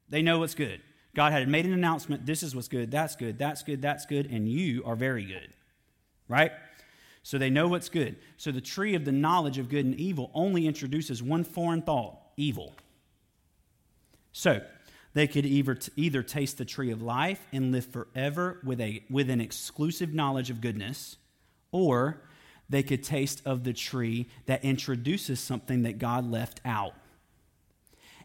They 0.09 0.21
know 0.21 0.39
what's 0.39 0.53
good. 0.53 0.81
God 1.15 1.31
had 1.31 1.47
made 1.47 1.65
an 1.65 1.73
announcement 1.73 2.25
this 2.25 2.43
is 2.43 2.55
what's 2.55 2.67
good, 2.67 2.91
that's 2.91 3.15
good, 3.15 3.39
that's 3.39 3.63
good, 3.63 3.81
that's 3.81 4.05
good, 4.05 4.27
and 4.29 4.47
you 4.47 4.83
are 4.85 4.95
very 4.95 5.25
good. 5.25 5.49
Right? 6.27 6.51
So 7.23 7.38
they 7.38 7.49
know 7.49 7.67
what's 7.67 7.89
good. 7.89 8.17
So 8.38 8.51
the 8.51 8.61
tree 8.61 8.93
of 8.93 9.05
the 9.05 9.11
knowledge 9.11 9.57
of 9.57 9.69
good 9.69 9.85
and 9.85 9.95
evil 9.95 10.29
only 10.33 10.67
introduces 10.67 11.23
one 11.23 11.43
foreign 11.43 11.81
thought 11.81 12.19
evil. 12.38 12.75
So 14.38 14.61
they 15.15 15.25
could 15.25 15.47
either, 15.47 15.75
either 15.95 16.21
taste 16.21 16.59
the 16.59 16.65
tree 16.65 16.91
of 16.91 17.01
life 17.01 17.47
and 17.51 17.71
live 17.71 17.88
forever 17.88 18.59
with, 18.63 18.79
a, 18.79 19.03
with 19.09 19.31
an 19.31 19.41
exclusive 19.41 20.13
knowledge 20.13 20.51
of 20.51 20.61
goodness, 20.61 21.17
or 21.71 22.21
they 22.69 22.83
could 22.83 23.01
taste 23.01 23.41
of 23.45 23.63
the 23.63 23.73
tree 23.73 24.27
that 24.45 24.63
introduces 24.63 25.39
something 25.39 25.81
that 25.81 25.97
God 25.97 26.29
left 26.29 26.61
out. 26.63 26.93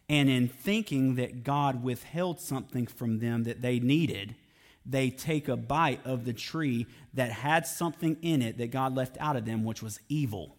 And 0.07 0.29
in 0.29 0.47
thinking 0.47 1.15
that 1.15 1.43
God 1.43 1.81
withheld 1.81 2.39
something 2.39 2.85
from 2.85 3.17
them 3.17 3.45
that 3.45 3.63
they 3.63 3.79
needed, 3.79 4.35
they 4.85 5.09
take 5.09 5.47
a 5.47 5.57
bite 5.57 6.05
of 6.05 6.25
the 6.25 6.33
tree 6.33 6.85
that 7.15 7.31
had 7.31 7.65
something 7.65 8.17
in 8.21 8.43
it 8.43 8.59
that 8.59 8.69
God 8.69 8.93
left 8.93 9.17
out 9.19 9.35
of 9.35 9.45
them, 9.45 9.63
which 9.63 9.81
was 9.81 9.99
evil. 10.09 10.57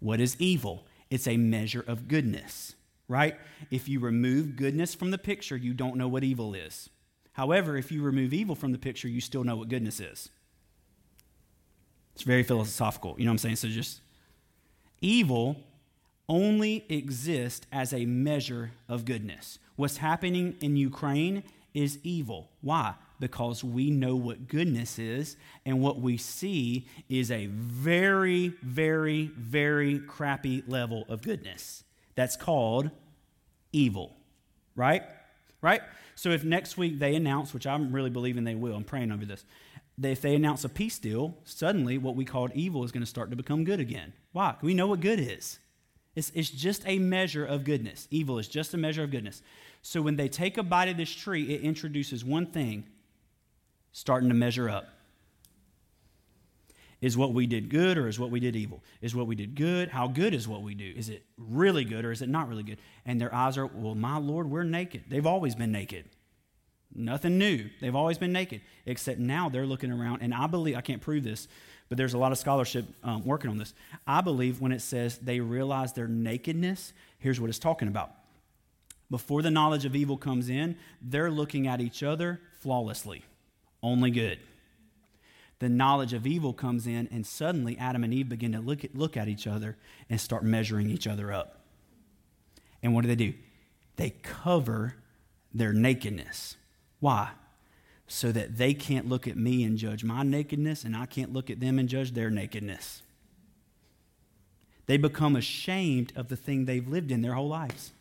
What 0.00 0.18
is 0.18 0.36
evil? 0.40 0.88
It's 1.08 1.28
a 1.28 1.36
measure 1.36 1.84
of 1.86 2.08
goodness, 2.08 2.74
right? 3.08 3.36
If 3.70 3.88
you 3.88 4.00
remove 4.00 4.56
goodness 4.56 4.94
from 4.94 5.10
the 5.10 5.18
picture, 5.18 5.56
you 5.56 5.74
don't 5.74 5.96
know 5.96 6.08
what 6.08 6.24
evil 6.24 6.54
is. 6.54 6.90
However, 7.32 7.76
if 7.76 7.92
you 7.92 8.02
remove 8.02 8.32
evil 8.32 8.54
from 8.54 8.72
the 8.72 8.78
picture, 8.78 9.08
you 9.08 9.20
still 9.20 9.44
know 9.44 9.56
what 9.56 9.68
goodness 9.68 10.00
is. 10.00 10.30
It's 12.14 12.22
very 12.22 12.42
philosophical. 12.42 13.14
You 13.18 13.26
know 13.26 13.30
what 13.30 13.34
I'm 13.34 13.38
saying? 13.38 13.56
So 13.56 13.68
just 13.68 14.00
evil 15.00 15.56
only 16.28 16.84
exists 16.88 17.66
as 17.70 17.92
a 17.92 18.06
measure 18.06 18.72
of 18.88 19.04
goodness. 19.04 19.58
What's 19.76 19.98
happening 19.98 20.56
in 20.60 20.76
Ukraine 20.76 21.42
is 21.74 21.98
evil. 22.02 22.48
Why? 22.62 22.94
Because 23.20 23.62
we 23.62 23.90
know 23.90 24.16
what 24.16 24.48
goodness 24.48 24.98
is, 24.98 25.36
and 25.64 25.80
what 25.80 26.00
we 26.00 26.16
see 26.16 26.86
is 27.08 27.30
a 27.30 27.46
very, 27.46 28.48
very, 28.62 29.30
very 29.36 29.98
crappy 30.00 30.64
level 30.66 31.04
of 31.08 31.22
goodness. 31.22 31.84
That's 32.16 32.36
called 32.36 32.90
evil. 33.72 34.16
Right? 34.74 35.04
Right? 35.62 35.82
So 36.16 36.30
if 36.30 36.44
next 36.44 36.76
week 36.76 36.98
they 36.98 37.14
announce, 37.14 37.54
which 37.54 37.66
I'm 37.66 37.92
really 37.94 38.10
believing 38.10 38.44
they 38.44 38.54
will, 38.54 38.74
I'm 38.74 38.84
praying 38.84 39.12
over 39.12 39.24
this, 39.24 39.44
if 40.02 40.20
they 40.20 40.34
announce 40.34 40.64
a 40.64 40.68
peace 40.68 40.98
deal, 40.98 41.36
suddenly 41.44 41.96
what 41.98 42.16
we 42.16 42.24
called 42.24 42.50
evil 42.54 42.84
is 42.84 42.92
going 42.92 43.02
to 43.02 43.08
start 43.08 43.30
to 43.30 43.36
become 43.36 43.64
good 43.64 43.80
again. 43.80 44.12
Why? 44.32 44.56
We 44.60 44.74
know 44.74 44.88
what 44.88 45.00
good 45.00 45.20
is. 45.20 45.58
It's, 46.14 46.32
it's 46.34 46.50
just 46.50 46.82
a 46.86 46.98
measure 46.98 47.44
of 47.44 47.64
goodness. 47.64 48.08
Evil 48.10 48.38
is 48.38 48.48
just 48.48 48.74
a 48.74 48.78
measure 48.78 49.04
of 49.04 49.10
goodness. 49.10 49.42
So 49.82 50.02
when 50.02 50.16
they 50.16 50.28
take 50.28 50.58
a 50.58 50.62
bite 50.62 50.88
of 50.88 50.96
this 50.96 51.10
tree, 51.10 51.54
it 51.54 51.60
introduces 51.60 52.24
one 52.24 52.46
thing 52.46 52.84
starting 53.92 54.28
to 54.30 54.34
measure 54.34 54.68
up. 54.68 54.88
Is 57.00 57.16
what 57.16 57.34
we 57.34 57.46
did 57.46 57.68
good 57.68 57.98
or 57.98 58.08
is 58.08 58.18
what 58.18 58.30
we 58.30 58.40
did 58.40 58.56
evil? 58.56 58.82
Is 59.02 59.14
what 59.14 59.26
we 59.26 59.34
did 59.34 59.54
good? 59.54 59.90
How 59.90 60.08
good 60.08 60.32
is 60.32 60.48
what 60.48 60.62
we 60.62 60.74
do? 60.74 60.92
Is 60.96 61.10
it 61.10 61.24
really 61.36 61.84
good 61.84 62.04
or 62.04 62.10
is 62.10 62.22
it 62.22 62.28
not 62.28 62.48
really 62.48 62.62
good? 62.62 62.78
And 63.04 63.20
their 63.20 63.34
eyes 63.34 63.58
are, 63.58 63.66
well, 63.66 63.94
my 63.94 64.16
Lord, 64.16 64.50
we're 64.50 64.62
naked. 64.62 65.04
They've 65.08 65.26
always 65.26 65.54
been 65.54 65.72
naked. 65.72 66.06
Nothing 66.94 67.36
new. 67.36 67.68
They've 67.80 67.94
always 67.94 68.16
been 68.16 68.32
naked, 68.32 68.62
except 68.86 69.18
now 69.18 69.50
they're 69.50 69.66
looking 69.66 69.92
around. 69.92 70.22
And 70.22 70.32
I 70.32 70.46
believe, 70.46 70.76
I 70.76 70.80
can't 70.80 71.02
prove 71.02 71.24
this, 71.24 71.48
but 71.90 71.98
there's 71.98 72.14
a 72.14 72.18
lot 72.18 72.32
of 72.32 72.38
scholarship 72.38 72.86
um, 73.04 73.24
working 73.24 73.50
on 73.50 73.58
this. 73.58 73.74
I 74.06 74.22
believe 74.22 74.62
when 74.62 74.72
it 74.72 74.80
says 74.80 75.18
they 75.18 75.40
realize 75.40 75.92
their 75.92 76.08
nakedness, 76.08 76.94
here's 77.18 77.38
what 77.38 77.50
it's 77.50 77.58
talking 77.58 77.88
about. 77.88 78.12
Before 79.10 79.42
the 79.42 79.50
knowledge 79.50 79.84
of 79.84 79.94
evil 79.94 80.16
comes 80.16 80.48
in, 80.48 80.76
they're 81.02 81.30
looking 81.30 81.68
at 81.68 81.80
each 81.80 82.02
other 82.02 82.40
flawlessly, 82.60 83.24
only 83.82 84.10
good. 84.10 84.38
The 85.58 85.68
knowledge 85.68 86.12
of 86.12 86.26
evil 86.26 86.52
comes 86.52 86.86
in, 86.86 87.08
and 87.10 87.26
suddenly 87.26 87.78
Adam 87.78 88.04
and 88.04 88.12
Eve 88.12 88.28
begin 88.28 88.52
to 88.52 88.60
look 88.60 88.84
at, 88.84 88.94
look 88.94 89.16
at 89.16 89.26
each 89.26 89.46
other 89.46 89.76
and 90.10 90.20
start 90.20 90.44
measuring 90.44 90.90
each 90.90 91.06
other 91.06 91.32
up. 91.32 91.60
And 92.82 92.94
what 92.94 93.02
do 93.02 93.08
they 93.08 93.16
do? 93.16 93.32
They 93.96 94.10
cover 94.10 94.96
their 95.54 95.72
nakedness. 95.72 96.56
Why? 97.00 97.30
So 98.06 98.32
that 98.32 98.58
they 98.58 98.74
can't 98.74 99.08
look 99.08 99.26
at 99.26 99.36
me 99.36 99.64
and 99.64 99.78
judge 99.78 100.04
my 100.04 100.22
nakedness, 100.22 100.84
and 100.84 100.94
I 100.94 101.06
can't 101.06 101.32
look 101.32 101.48
at 101.48 101.58
them 101.58 101.78
and 101.78 101.88
judge 101.88 102.12
their 102.12 102.30
nakedness. 102.30 103.02
They 104.84 104.98
become 104.98 105.34
ashamed 105.34 106.12
of 106.14 106.28
the 106.28 106.36
thing 106.36 106.66
they've 106.66 106.86
lived 106.86 107.10
in 107.10 107.22
their 107.22 107.32
whole 107.32 107.48
lives. 107.48 107.92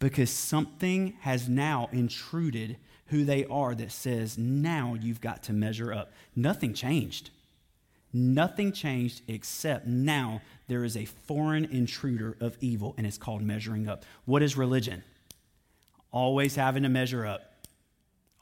because 0.00 0.30
something 0.30 1.14
has 1.20 1.48
now 1.48 1.88
intruded 1.92 2.76
who 3.10 3.24
they 3.24 3.44
are 3.46 3.74
that 3.74 3.92
says, 3.92 4.38
now 4.38 4.96
you've 5.00 5.20
got 5.20 5.42
to 5.44 5.52
measure 5.52 5.92
up. 5.92 6.12
Nothing 6.34 6.74
changed. 6.74 7.30
Nothing 8.12 8.72
changed 8.72 9.22
except 9.28 9.86
now 9.86 10.42
there 10.68 10.84
is 10.84 10.96
a 10.96 11.04
foreign 11.04 11.64
intruder 11.64 12.36
of 12.40 12.56
evil, 12.60 12.94
and 12.96 13.06
it's 13.06 13.18
called 13.18 13.42
measuring 13.42 13.88
up. 13.88 14.04
What 14.24 14.42
is 14.42 14.56
religion? 14.56 15.04
Always 16.12 16.56
having 16.56 16.84
to 16.84 16.88
measure 16.88 17.26
up. 17.26 17.66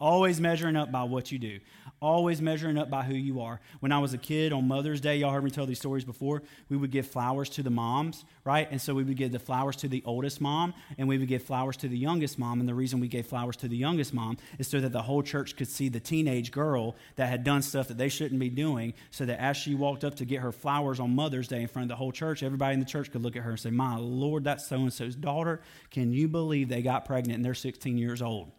Always 0.01 0.41
measuring 0.41 0.77
up 0.77 0.93
by 0.93 1.03
what 1.05 1.33
you 1.33 1.39
do. 1.39 1.61
Always 2.01 2.40
measuring 2.40 2.78
up 2.78 2.88
by 2.88 3.03
who 3.03 3.14
you 3.14 3.40
are. 3.40 3.61
When 3.80 3.90
I 3.90 3.99
was 3.99 4.14
a 4.14 4.18
kid 4.18 4.53
on 4.53 4.68
Mother's 4.68 5.01
Day, 5.01 5.16
y'all 5.16 5.32
heard 5.32 5.42
me 5.42 5.51
tell 5.51 5.66
these 5.66 5.80
stories 5.80 6.05
before, 6.05 6.44
we 6.68 6.76
would 6.76 6.92
give 6.92 7.09
flowers 7.09 7.49
to 7.51 7.62
the 7.64 7.70
moms, 7.70 8.24
right? 8.44 8.68
And 8.70 8.80
so 8.80 8.94
we 8.94 9.03
would 9.03 9.16
give 9.16 9.32
the 9.32 9.40
flowers 9.40 9.74
to 9.76 9.88
the 9.88 10.03
oldest 10.07 10.40
mom, 10.40 10.74
and 10.96 11.09
we 11.09 11.18
would 11.18 11.26
give 11.26 11.42
flowers 11.42 11.76
to 11.78 11.88
the 11.88 11.99
youngest 11.99 12.38
mom. 12.38 12.61
And 12.61 12.68
the 12.68 12.74
reason 12.74 13.01
we 13.01 13.09
gave 13.09 13.26
flowers 13.26 13.57
to 13.57 13.68
the 13.68 13.76
youngest 13.76 14.14
mom 14.14 14.36
is 14.61 14.68
so 14.68 14.78
that 14.78 14.92
the 14.92 15.03
whole 15.03 15.24
church 15.24 15.57
could 15.57 15.66
see 15.66 15.88
the 15.88 15.99
teenage 15.99 16.53
girl 16.53 16.94
that 17.16 17.28
had 17.28 17.42
done 17.42 17.62
stuff 17.62 17.88
that 17.88 17.99
they 17.99 18.09
shouldn't 18.09 18.38
be 18.38 18.49
doing, 18.49 18.94
so 19.11 19.26
that 19.26 19.40
as 19.40 19.57
she 19.57 19.74
walked 19.74 20.05
up 20.05 20.14
to 20.16 20.24
get 20.24 20.40
her 20.40 20.53
flowers 20.53 21.01
on 21.01 21.16
Mother's 21.16 21.49
Day 21.49 21.62
in 21.62 21.68
front 21.68 21.84
of 21.84 21.88
the 21.88 21.96
whole 21.96 22.12
church, 22.12 22.44
everybody 22.44 22.74
in 22.74 22.80
the 22.80 22.86
church 22.86 23.11
could 23.11 23.22
look 23.22 23.34
at 23.34 23.42
her 23.42 23.51
and 23.51 23.61
say, 23.61 23.70
My 23.70 23.96
Lord, 23.96 24.44
that's 24.44 24.68
so 24.68 24.76
and 24.76 24.92
so's 24.92 25.16
daughter. 25.16 25.61
Can 25.90 26.12
you 26.12 26.28
believe 26.28 26.68
they 26.68 26.82
got 26.82 27.07
pregnant 27.07 27.36
and 27.36 27.44
they're 27.44 27.55
16 27.55 27.99
years 27.99 28.22
old? 28.22 28.53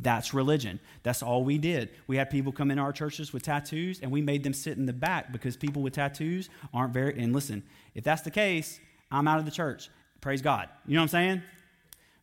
That's 0.00 0.32
religion. 0.32 0.78
That's 1.02 1.22
all 1.22 1.42
we 1.42 1.58
did. 1.58 1.90
We 2.06 2.16
had 2.16 2.30
people 2.30 2.52
come 2.52 2.70
in 2.70 2.78
our 2.78 2.92
churches 2.92 3.32
with 3.32 3.42
tattoos, 3.42 4.00
and 4.00 4.10
we 4.10 4.22
made 4.22 4.44
them 4.44 4.52
sit 4.52 4.76
in 4.76 4.86
the 4.86 4.92
back 4.92 5.32
because 5.32 5.56
people 5.56 5.82
with 5.82 5.94
tattoos 5.94 6.48
aren't 6.72 6.92
very. 6.92 7.20
And 7.20 7.32
listen, 7.32 7.64
if 7.94 8.04
that's 8.04 8.22
the 8.22 8.30
case, 8.30 8.78
I'm 9.10 9.26
out 9.26 9.38
of 9.38 9.44
the 9.44 9.50
church. 9.50 9.90
Praise 10.20 10.42
God. 10.42 10.68
You 10.86 10.94
know 10.94 11.00
what 11.00 11.04
I'm 11.04 11.08
saying? 11.08 11.42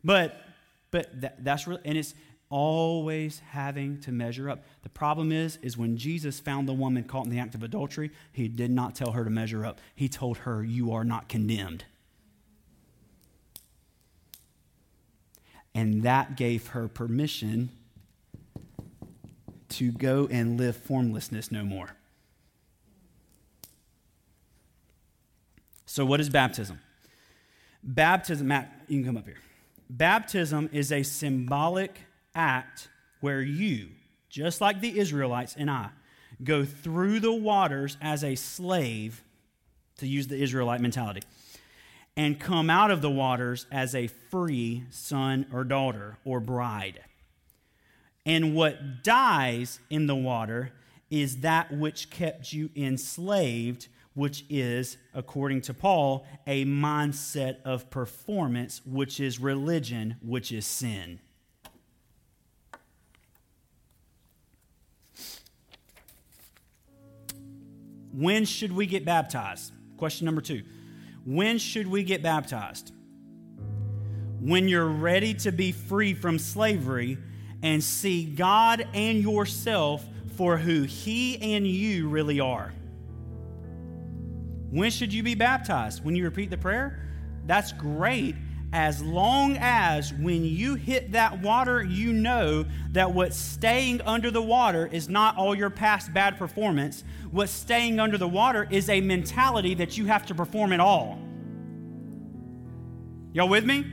But, 0.04 0.42
but 0.92 1.22
that, 1.22 1.44
that's 1.44 1.68
real, 1.68 1.80
and 1.84 1.98
it's 1.98 2.14
always 2.50 3.40
having 3.50 4.00
to 4.02 4.12
measure 4.12 4.50
up. 4.50 4.64
The 4.84 4.90
problem 4.90 5.32
is, 5.32 5.58
is 5.62 5.78
when 5.78 5.98
Jesus 5.98 6.40
found 6.40 6.70
the 6.70 6.74
woman 6.74 7.04
caught 7.04 7.26
in 7.26 7.32
the 7.32 7.40
act 7.40 7.56
of 7.56 7.64
adultery, 7.64 8.12
he 8.32 8.48
did 8.48 8.72
not 8.72 8.96
tell 8.96 9.12
her 9.12 9.24
to 9.24 9.30
measure 9.30 9.66
up. 9.66 9.82
He 9.96 10.08
told 10.08 10.38
her, 10.40 10.64
"You 10.64 10.94
are 10.94 11.04
not 11.04 11.28
condemned." 11.28 11.86
And 15.76 16.04
that 16.04 16.38
gave 16.38 16.68
her 16.68 16.88
permission 16.88 17.70
to 19.70 19.92
go 19.92 20.26
and 20.32 20.58
live 20.58 20.78
formlessness 20.78 21.52
no 21.52 21.66
more. 21.66 21.90
So, 25.86 26.06
what 26.06 26.22
is 26.22 26.30
baptism? 26.30 26.80
Baptism, 27.84 28.48
Matt, 28.48 28.72
you 28.88 29.00
can 29.00 29.06
come 29.06 29.18
up 29.18 29.26
here. 29.26 29.38
Baptism 29.90 30.70
is 30.72 30.92
a 30.92 31.04
symbolic 31.04 32.00
act 32.34 32.88
where 33.20 33.42
you, 33.42 33.90
just 34.30 34.62
like 34.62 34.80
the 34.80 34.98
Israelites 34.98 35.56
and 35.58 35.70
I, 35.70 35.90
go 36.44 36.64
through 36.64 37.20
the 37.20 37.34
waters 37.34 37.98
as 38.02 38.24
a 38.24 38.36
slave, 38.36 39.24
to 39.98 40.08
use 40.08 40.28
the 40.28 40.42
Israelite 40.42 40.82
mentality 40.82 41.22
and 42.18 42.40
come 42.40 42.70
out 42.70 42.92
of 42.92 43.02
the 43.02 43.10
waters 43.10 43.66
as 43.72 43.94
a 43.94 44.08
free 44.08 44.84
son 44.90 45.46
or 45.52 45.64
daughter 45.64 46.18
or 46.24 46.40
bride. 46.40 47.02
And 48.26 48.56
what 48.56 49.04
dies 49.04 49.80
in 49.90 50.08
the 50.08 50.16
water 50.16 50.72
is 51.10 51.42
that 51.42 51.72
which 51.72 52.10
kept 52.10 52.54
you 52.54 52.70
enslaved, 52.76 53.88
which 54.14 54.46
is, 54.50 54.98
according 55.14 55.62
to 55.62 55.74
Paul, 55.74 56.26
a 56.48 56.66
mindset 56.66 57.62
of 57.64 57.90
performance, 57.90 58.82
which 58.86 59.20
is 59.20 59.40
religion, 59.40 60.16
which 60.22 60.52
is 60.52 60.66
sin. 60.66 61.20
When 68.12 68.46
should 68.46 68.72
we 68.72 68.86
get 68.86 69.04
baptized? 69.04 69.74
Question 69.98 70.26
number 70.26 70.42
two. 70.42 70.64
When 71.26 71.58
should 71.58 71.88
we 71.88 72.04
get 72.04 72.22
baptized? 72.22 72.94
When 74.40 74.68
you're 74.68 74.88
ready 74.88 75.34
to 75.36 75.52
be 75.52 75.72
free 75.72 76.14
from 76.14 76.38
slavery 76.38 77.18
and 77.64 77.84
see 77.84 78.26
God 78.26 78.88
and 78.94 79.20
yourself 79.22 80.06
for 80.36 80.58
who 80.58 80.84
He 80.84 81.56
and 81.56 81.66
you 81.66 82.10
really 82.10 82.40
are. 82.40 82.74
When 84.70 84.92
should 84.92 85.12
you 85.12 85.24
be 85.24 85.34
baptized? 85.34 86.06
When 86.06 86.16
you 86.16 86.26
repeat 86.26 86.52
the 86.52 86.58
prayer? 86.58 87.00
That's 87.48 87.72
great 87.72 88.36
as 88.74 89.02
long 89.02 89.58
as 89.60 90.14
when 90.14 90.44
you 90.44 90.76
hit 90.76 91.14
that 91.14 91.42
water, 91.42 91.84
you 91.84 92.12
know 92.12 92.66
that 92.92 93.14
what's 93.14 93.38
staying 93.38 94.02
under 94.02 94.32
the 94.32 94.42
water 94.42 94.90
is 94.92 95.08
not 95.08 95.38
all 95.38 95.56
your 95.56 95.70
past 95.70 96.14
bad 96.14 96.38
performance. 96.38 97.04
What's 97.32 97.52
staying 97.52 98.00
under 98.00 98.18
the 98.18 98.28
water 98.28 98.68
is 98.70 98.90
a 98.90 99.00
mentality 99.02 99.76
that 99.76 99.98
you 99.98 100.06
have 100.06 100.26
to 100.28 100.36
perform 100.36 100.74
it 100.74 100.80
all. 100.80 101.20
Y'all 103.34 103.50
with 103.50 103.66
me? 103.66 103.86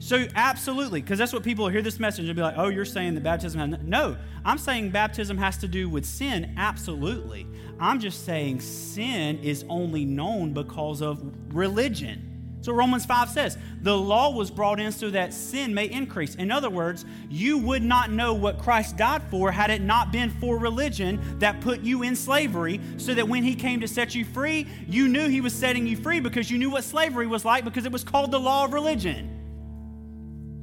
So, 0.00 0.26
absolutely, 0.34 1.02
because 1.02 1.18
that's 1.18 1.32
what 1.32 1.42
people 1.42 1.68
hear 1.68 1.82
this 1.82 2.00
message 2.00 2.26
and 2.26 2.34
be 2.34 2.40
like, 2.40 2.54
oh, 2.56 2.68
you're 2.68 2.86
saying 2.86 3.14
that 3.16 3.22
baptism 3.22 3.60
has. 3.60 3.82
No, 3.82 4.16
I'm 4.46 4.56
saying 4.56 4.90
baptism 4.90 5.36
has 5.36 5.58
to 5.58 5.68
do 5.68 5.90
with 5.90 6.06
sin. 6.06 6.54
Absolutely. 6.56 7.46
I'm 7.78 8.00
just 8.00 8.24
saying 8.24 8.60
sin 8.60 9.38
is 9.40 9.64
only 9.68 10.06
known 10.06 10.54
because 10.54 11.02
of 11.02 11.22
religion. 11.54 12.29
So 12.62 12.72
Romans 12.72 13.06
5 13.06 13.30
says, 13.30 13.56
the 13.80 13.96
law 13.96 14.30
was 14.30 14.50
brought 14.50 14.80
in 14.80 14.92
so 14.92 15.08
that 15.10 15.32
sin 15.32 15.72
may 15.72 15.86
increase. 15.86 16.34
In 16.34 16.50
other 16.50 16.68
words, 16.68 17.06
you 17.30 17.56
would 17.58 17.82
not 17.82 18.10
know 18.10 18.34
what 18.34 18.58
Christ 18.58 18.98
died 18.98 19.22
for 19.30 19.50
had 19.50 19.70
it 19.70 19.80
not 19.80 20.12
been 20.12 20.30
for 20.30 20.58
religion 20.58 21.38
that 21.38 21.60
put 21.62 21.80
you 21.80 22.02
in 22.02 22.14
slavery, 22.14 22.80
so 22.98 23.14
that 23.14 23.26
when 23.26 23.42
he 23.42 23.54
came 23.54 23.80
to 23.80 23.88
set 23.88 24.14
you 24.14 24.24
free, 24.24 24.66
you 24.86 25.08
knew 25.08 25.28
he 25.28 25.40
was 25.40 25.54
setting 25.54 25.86
you 25.86 25.96
free 25.96 26.20
because 26.20 26.50
you 26.50 26.58
knew 26.58 26.70
what 26.70 26.84
slavery 26.84 27.26
was 27.26 27.44
like 27.44 27.64
because 27.64 27.86
it 27.86 27.92
was 27.92 28.04
called 28.04 28.30
the 28.30 28.40
law 28.40 28.66
of 28.66 28.74
religion. 28.74 29.38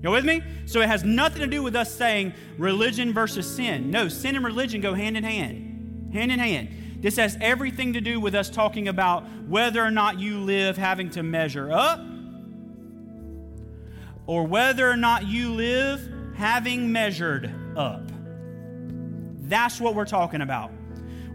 You 0.04 0.12
with 0.12 0.26
me? 0.26 0.43
So 0.68 0.82
it 0.82 0.88
has 0.88 1.04
nothing 1.04 1.41
to 1.41 1.48
do 1.48 1.64
with 1.64 1.76
us 1.76 1.93
saying 1.93 2.34
religion 2.60 3.14
versus 3.14 3.50
sin. 3.50 3.89
No, 3.89 4.08
sin 4.08 4.36
and 4.36 4.45
religion 4.45 4.80
go 4.80 4.93
hand 4.93 5.18
in 5.18 5.24
hand. 5.24 6.14
Hand 6.14 6.32
in 6.32 6.38
hand. 6.38 6.70
This 7.00 7.18
has 7.18 7.38
everything 7.39 7.93
to 7.93 8.02
do 8.02 8.20
with 8.20 8.34
us 8.34 8.50
talking 8.50 8.88
about 8.88 9.24
whether 9.48 9.84
or 9.84 9.91
not 9.91 10.20
you 10.20 10.39
live 10.39 10.78
having 10.78 11.10
to 11.12 11.24
measure 11.24 11.72
up 11.72 12.00
or 14.26 14.45
whether 14.45 14.89
or 14.89 14.98
not 14.98 15.28
you 15.28 15.54
live 15.54 16.08
having 16.36 16.91
measured 16.91 17.52
up. 17.76 18.12
That's 19.41 19.80
what 19.80 19.95
we're 19.95 20.06
talking 20.06 20.41
about. 20.41 20.72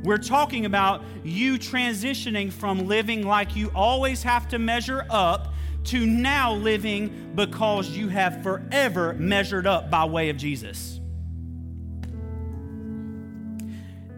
We're 0.03 0.19
talking 0.19 0.67
about 0.67 1.03
you 1.23 1.59
transitioning 1.59 2.53
from 2.53 2.87
living 2.87 3.25
like 3.25 3.55
you 3.55 3.71
always 3.75 4.23
have 4.25 4.49
to 4.49 4.59
measure 4.59 5.07
up 5.09 5.55
to 5.85 6.07
now 6.07 6.55
living 6.55 7.33
because 7.35 7.89
you 7.91 8.09
have 8.09 8.43
forever 8.43 9.15
measured 9.15 9.67
up 9.67 9.91
by 9.91 10.05
way 10.05 10.29
of 10.29 10.37
Jesus. 10.37 11.01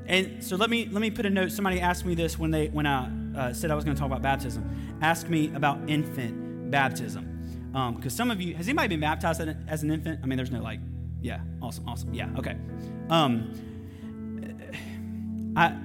And 0.07 0.45
so 0.45 0.57
let 0.57 0.71
me 0.71 0.89
let 0.91 1.01
me 1.01 1.11
put 1.11 1.27
a 1.27 1.31
note. 1.31 1.51
Somebody 1.51 1.81
asked 1.81 2.05
me 2.05 2.15
this 2.15 2.39
when 2.39 2.51
they 2.51 2.69
when 2.69 2.87
I 2.87 3.09
uh, 3.37 3.53
said 3.53 3.71
I 3.71 3.75
was 3.75 3.85
going 3.85 3.97
to 3.97 4.01
talk 4.01 4.11
about 4.11 4.23
baptism. 4.23 4.99
Ask 5.01 5.29
me 5.29 5.51
about 5.55 5.79
infant 5.89 6.71
baptism 6.71 7.35
because 7.73 8.13
um, 8.13 8.17
some 8.17 8.31
of 8.31 8.41
you 8.41 8.55
has 8.55 8.69
anybody 8.69 8.89
been 8.89 9.01
baptized 9.01 9.41
as 9.69 9.83
an 9.83 9.91
infant? 9.91 10.21
I 10.23 10.27
mean, 10.27 10.37
there's 10.37 10.51
no 10.51 10.63
like, 10.63 10.81
yeah, 11.21 11.41
awesome, 11.61 11.89
awesome, 11.89 12.15
yeah, 12.15 12.29
okay. 12.39 12.57
Um, 13.11 13.53
I 15.57 15.77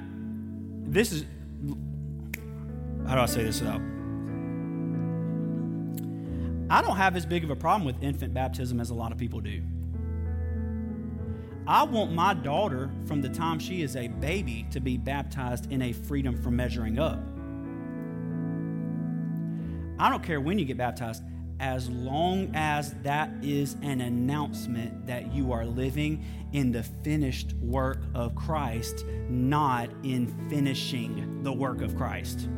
this 0.85 1.11
is 1.11 1.25
how 3.07 3.15
do 3.15 3.21
I 3.21 3.25
say 3.25 3.43
this 3.43 3.59
without? 3.61 3.81
I 6.71 6.81
don't 6.81 6.97
have 6.97 7.15
as 7.15 7.25
big 7.25 7.43
of 7.43 7.49
a 7.49 7.55
problem 7.55 7.85
with 7.85 8.03
infant 8.03 8.33
baptism 8.33 8.79
as 8.79 8.91
a 8.91 8.93
lot 8.93 9.11
of 9.11 9.17
people 9.17 9.39
do. 9.39 9.63
I 11.69 11.83
want 11.83 12.11
my 12.11 12.33
daughter, 12.33 12.89
from 13.05 13.21
the 13.21 13.29
time 13.29 13.59
she 13.59 13.83
is 13.83 13.95
a 13.95 14.07
baby, 14.07 14.65
to 14.71 14.79
be 14.79 14.97
baptized 14.97 15.71
in 15.71 15.83
a 15.83 15.93
freedom 15.93 16.35
from 16.35 16.55
measuring 16.55 16.97
up. 16.97 17.19
I 19.99 20.09
don't 20.09 20.23
care 20.23 20.41
when 20.41 20.57
you 20.57 20.65
get 20.65 20.77
baptized, 20.77 21.21
as 21.59 21.87
long 21.87 22.49
as 22.55 22.95
that 23.03 23.29
is 23.43 23.75
an 23.83 24.01
announcement 24.01 25.05
that 25.05 25.31
you 25.31 25.51
are 25.51 25.63
living 25.63 26.25
in 26.53 26.71
the 26.71 26.81
finished 26.81 27.53
work 27.61 28.01
of 28.15 28.33
Christ, 28.33 29.05
not 29.29 29.91
in 30.01 30.49
finishing 30.49 31.43
the 31.43 31.53
work 31.53 31.83
of 31.83 31.95
Christ. 31.95 32.49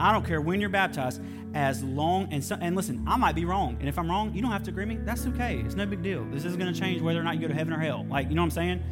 I 0.00 0.12
don't 0.12 0.24
care 0.24 0.40
when 0.40 0.60
you're 0.60 0.70
baptized, 0.70 1.20
as 1.52 1.82
long 1.82 2.28
and 2.32 2.42
so, 2.42 2.56
and 2.60 2.76
listen, 2.76 3.04
I 3.06 3.16
might 3.16 3.34
be 3.34 3.44
wrong, 3.44 3.76
and 3.80 3.88
if 3.88 3.98
I'm 3.98 4.08
wrong, 4.08 4.32
you 4.34 4.40
don't 4.40 4.52
have 4.52 4.62
to 4.64 4.70
agree 4.70 4.86
with 4.86 4.98
me. 4.98 5.04
That's 5.04 5.26
okay. 5.26 5.62
It's 5.64 5.74
no 5.74 5.84
big 5.84 6.02
deal. 6.02 6.24
This 6.30 6.44
isn't 6.44 6.58
going 6.58 6.72
to 6.72 6.78
change 6.78 7.02
whether 7.02 7.20
or 7.20 7.24
not 7.24 7.34
you 7.34 7.40
go 7.42 7.48
to 7.48 7.54
heaven 7.54 7.72
or 7.72 7.78
hell. 7.78 8.06
Like 8.08 8.28
you 8.28 8.34
know 8.34 8.42
what 8.42 8.46
I'm 8.46 8.50
saying? 8.50 8.82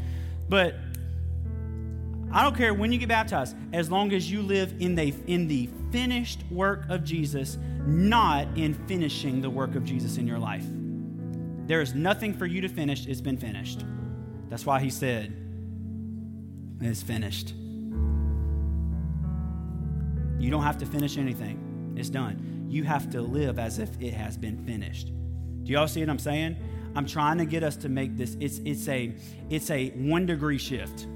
But 0.48 0.74
I 2.30 2.42
don't 2.42 2.56
care 2.56 2.74
when 2.74 2.92
you 2.92 2.98
get 2.98 3.08
baptized, 3.08 3.56
as 3.72 3.90
long 3.90 4.12
as 4.12 4.30
you 4.30 4.42
live 4.42 4.74
in 4.80 4.94
the, 4.94 5.14
in 5.26 5.48
the 5.48 5.70
finished 5.90 6.44
work 6.50 6.84
of 6.90 7.04
Jesus, 7.04 7.56
not 7.86 8.46
in 8.56 8.74
finishing 8.86 9.40
the 9.40 9.48
work 9.48 9.76
of 9.76 9.84
Jesus 9.84 10.18
in 10.18 10.26
your 10.26 10.38
life. 10.38 10.64
There 11.66 11.80
is 11.80 11.94
nothing 11.94 12.34
for 12.34 12.44
you 12.44 12.60
to 12.60 12.68
finish, 12.68 13.06
it's 13.06 13.20
been 13.20 13.38
finished. 13.38 13.84
That's 14.48 14.66
why 14.66 14.80
he 14.80 14.90
said, 14.90 15.34
It's 16.80 17.02
finished. 17.02 17.54
You 20.38 20.50
don't 20.50 20.62
have 20.62 20.78
to 20.78 20.86
finish 20.86 21.18
anything, 21.18 21.94
it's 21.96 22.10
done. 22.10 22.66
You 22.68 22.84
have 22.84 23.10
to 23.10 23.22
live 23.22 23.58
as 23.58 23.78
if 23.78 23.90
it 24.00 24.12
has 24.14 24.36
been 24.36 24.58
finished. 24.64 25.12
Do 25.64 25.72
y'all 25.72 25.88
see 25.88 26.00
what 26.00 26.10
I'm 26.10 26.18
saying? 26.18 26.56
I'm 26.94 27.06
trying 27.06 27.38
to 27.38 27.44
get 27.44 27.62
us 27.62 27.76
to 27.76 27.88
make 27.88 28.16
this, 28.16 28.36
it's, 28.40 28.58
it's, 28.64 28.88
a, 28.88 29.14
it's 29.50 29.70
a 29.70 29.90
one 29.90 30.26
degree 30.26 30.58
shift 30.58 31.06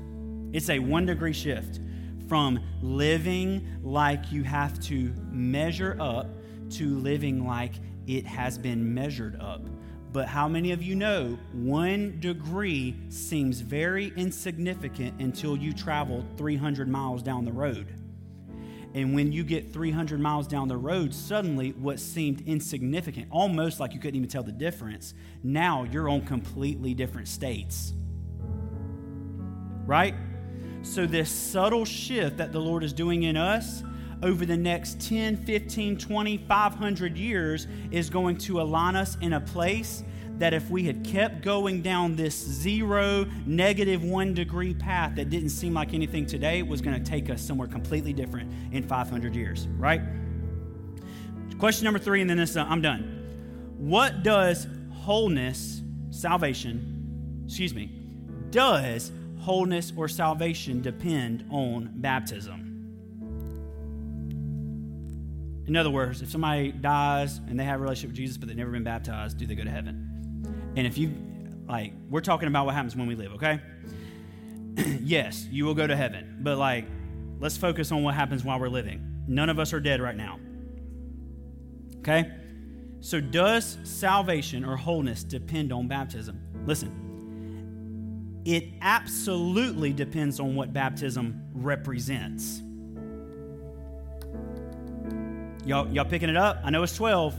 it's 0.52 0.68
a 0.68 0.78
one 0.78 1.06
degree 1.06 1.32
shift 1.32 1.80
from 2.28 2.60
living 2.82 3.66
like 3.82 4.30
you 4.30 4.42
have 4.42 4.78
to 4.80 5.12
measure 5.30 5.96
up 5.98 6.28
to 6.70 6.98
living 6.98 7.46
like 7.46 7.72
it 8.06 8.26
has 8.26 8.58
been 8.58 8.94
measured 8.94 9.40
up. 9.40 9.62
But 10.12 10.28
how 10.28 10.48
many 10.48 10.72
of 10.72 10.82
you 10.82 10.94
know 10.94 11.38
one 11.52 12.20
degree 12.20 12.94
seems 13.08 13.60
very 13.60 14.12
insignificant 14.14 15.20
until 15.20 15.56
you 15.56 15.72
travel 15.72 16.22
300 16.36 16.86
miles 16.86 17.22
down 17.22 17.46
the 17.46 17.52
road? 17.52 17.86
And 18.94 19.14
when 19.14 19.32
you 19.32 19.42
get 19.42 19.72
300 19.72 20.20
miles 20.20 20.46
down 20.46 20.68
the 20.68 20.76
road, 20.76 21.14
suddenly 21.14 21.70
what 21.72 21.98
seemed 21.98 22.42
insignificant, 22.46 23.28
almost 23.30 23.80
like 23.80 23.94
you 23.94 24.00
couldn't 24.00 24.16
even 24.16 24.28
tell 24.28 24.42
the 24.42 24.52
difference, 24.52 25.14
now 25.42 25.84
you're 25.84 26.08
on 26.08 26.26
completely 26.26 26.92
different 26.92 27.28
states. 27.28 27.94
Right? 29.86 30.14
So, 30.82 31.06
this 31.06 31.30
subtle 31.30 31.84
shift 31.84 32.36
that 32.38 32.52
the 32.52 32.58
Lord 32.58 32.84
is 32.84 32.92
doing 32.92 33.22
in 33.22 33.36
us 33.36 33.82
over 34.22 34.44
the 34.44 34.56
next 34.56 35.00
10, 35.00 35.38
15, 35.38 35.96
20, 35.96 36.36
500 36.36 37.16
years 37.16 37.66
is 37.90 38.10
going 38.10 38.36
to 38.38 38.60
align 38.60 38.94
us 38.94 39.16
in 39.20 39.32
a 39.32 39.40
place 39.40 40.04
that 40.42 40.52
if 40.52 40.68
we 40.70 40.82
had 40.82 41.04
kept 41.04 41.40
going 41.40 41.82
down 41.82 42.16
this 42.16 42.34
zero, 42.34 43.24
negative 43.46 44.02
one 44.02 44.34
degree 44.34 44.74
path 44.74 45.14
that 45.14 45.30
didn't 45.30 45.50
seem 45.50 45.72
like 45.72 45.94
anything 45.94 46.26
today, 46.26 46.64
was 46.64 46.80
going 46.80 47.00
to 47.00 47.10
take 47.10 47.30
us 47.30 47.40
somewhere 47.40 47.68
completely 47.68 48.12
different 48.12 48.52
in 48.72 48.82
500 48.82 49.36
years, 49.36 49.68
right? 49.78 50.00
Question 51.60 51.84
number 51.84 52.00
three, 52.00 52.20
and 52.20 52.28
then 52.28 52.38
this, 52.38 52.56
uh, 52.56 52.66
I'm 52.68 52.82
done. 52.82 53.74
What 53.78 54.24
does 54.24 54.66
wholeness, 54.90 55.80
salvation, 56.10 57.44
excuse 57.46 57.72
me, 57.72 57.92
does 58.50 59.12
wholeness 59.38 59.92
or 59.96 60.08
salvation 60.08 60.82
depend 60.82 61.46
on 61.50 61.88
baptism. 61.94 62.68
In 65.68 65.76
other 65.76 65.90
words, 65.90 66.20
if 66.20 66.32
somebody 66.32 66.72
dies 66.72 67.38
and 67.46 67.60
they 67.60 67.64
have 67.64 67.78
a 67.78 67.82
relationship 67.84 68.10
with 68.10 68.16
Jesus 68.16 68.38
but 68.38 68.48
they've 68.48 68.56
never 68.56 68.72
been 68.72 68.82
baptized, 68.82 69.38
do 69.38 69.46
they 69.46 69.54
go 69.54 69.62
to 69.62 69.70
heaven? 69.70 70.11
And 70.76 70.86
if 70.86 70.96
you, 70.96 71.12
like, 71.68 71.92
we're 72.08 72.20
talking 72.20 72.48
about 72.48 72.66
what 72.66 72.74
happens 72.74 72.96
when 72.96 73.06
we 73.06 73.14
live, 73.14 73.32
okay? 73.32 73.60
yes, 75.02 75.46
you 75.50 75.64
will 75.64 75.74
go 75.74 75.86
to 75.86 75.96
heaven. 75.96 76.38
But, 76.40 76.58
like, 76.58 76.86
let's 77.40 77.56
focus 77.56 77.92
on 77.92 78.02
what 78.02 78.14
happens 78.14 78.44
while 78.44 78.58
we're 78.58 78.68
living. 78.68 79.24
None 79.26 79.50
of 79.50 79.58
us 79.58 79.72
are 79.72 79.80
dead 79.80 80.00
right 80.00 80.16
now. 80.16 80.38
Okay? 81.98 82.30
So, 83.00 83.20
does 83.20 83.78
salvation 83.84 84.64
or 84.64 84.76
wholeness 84.76 85.24
depend 85.24 85.72
on 85.72 85.88
baptism? 85.88 86.40
Listen, 86.66 88.42
it 88.44 88.68
absolutely 88.80 89.92
depends 89.92 90.40
on 90.40 90.54
what 90.54 90.72
baptism 90.72 91.42
represents. 91.52 92.62
Y'all, 95.64 95.88
y'all 95.92 96.04
picking 96.04 96.28
it 96.28 96.36
up? 96.36 96.60
I 96.64 96.70
know 96.70 96.82
it's 96.82 96.96
12. 96.96 97.34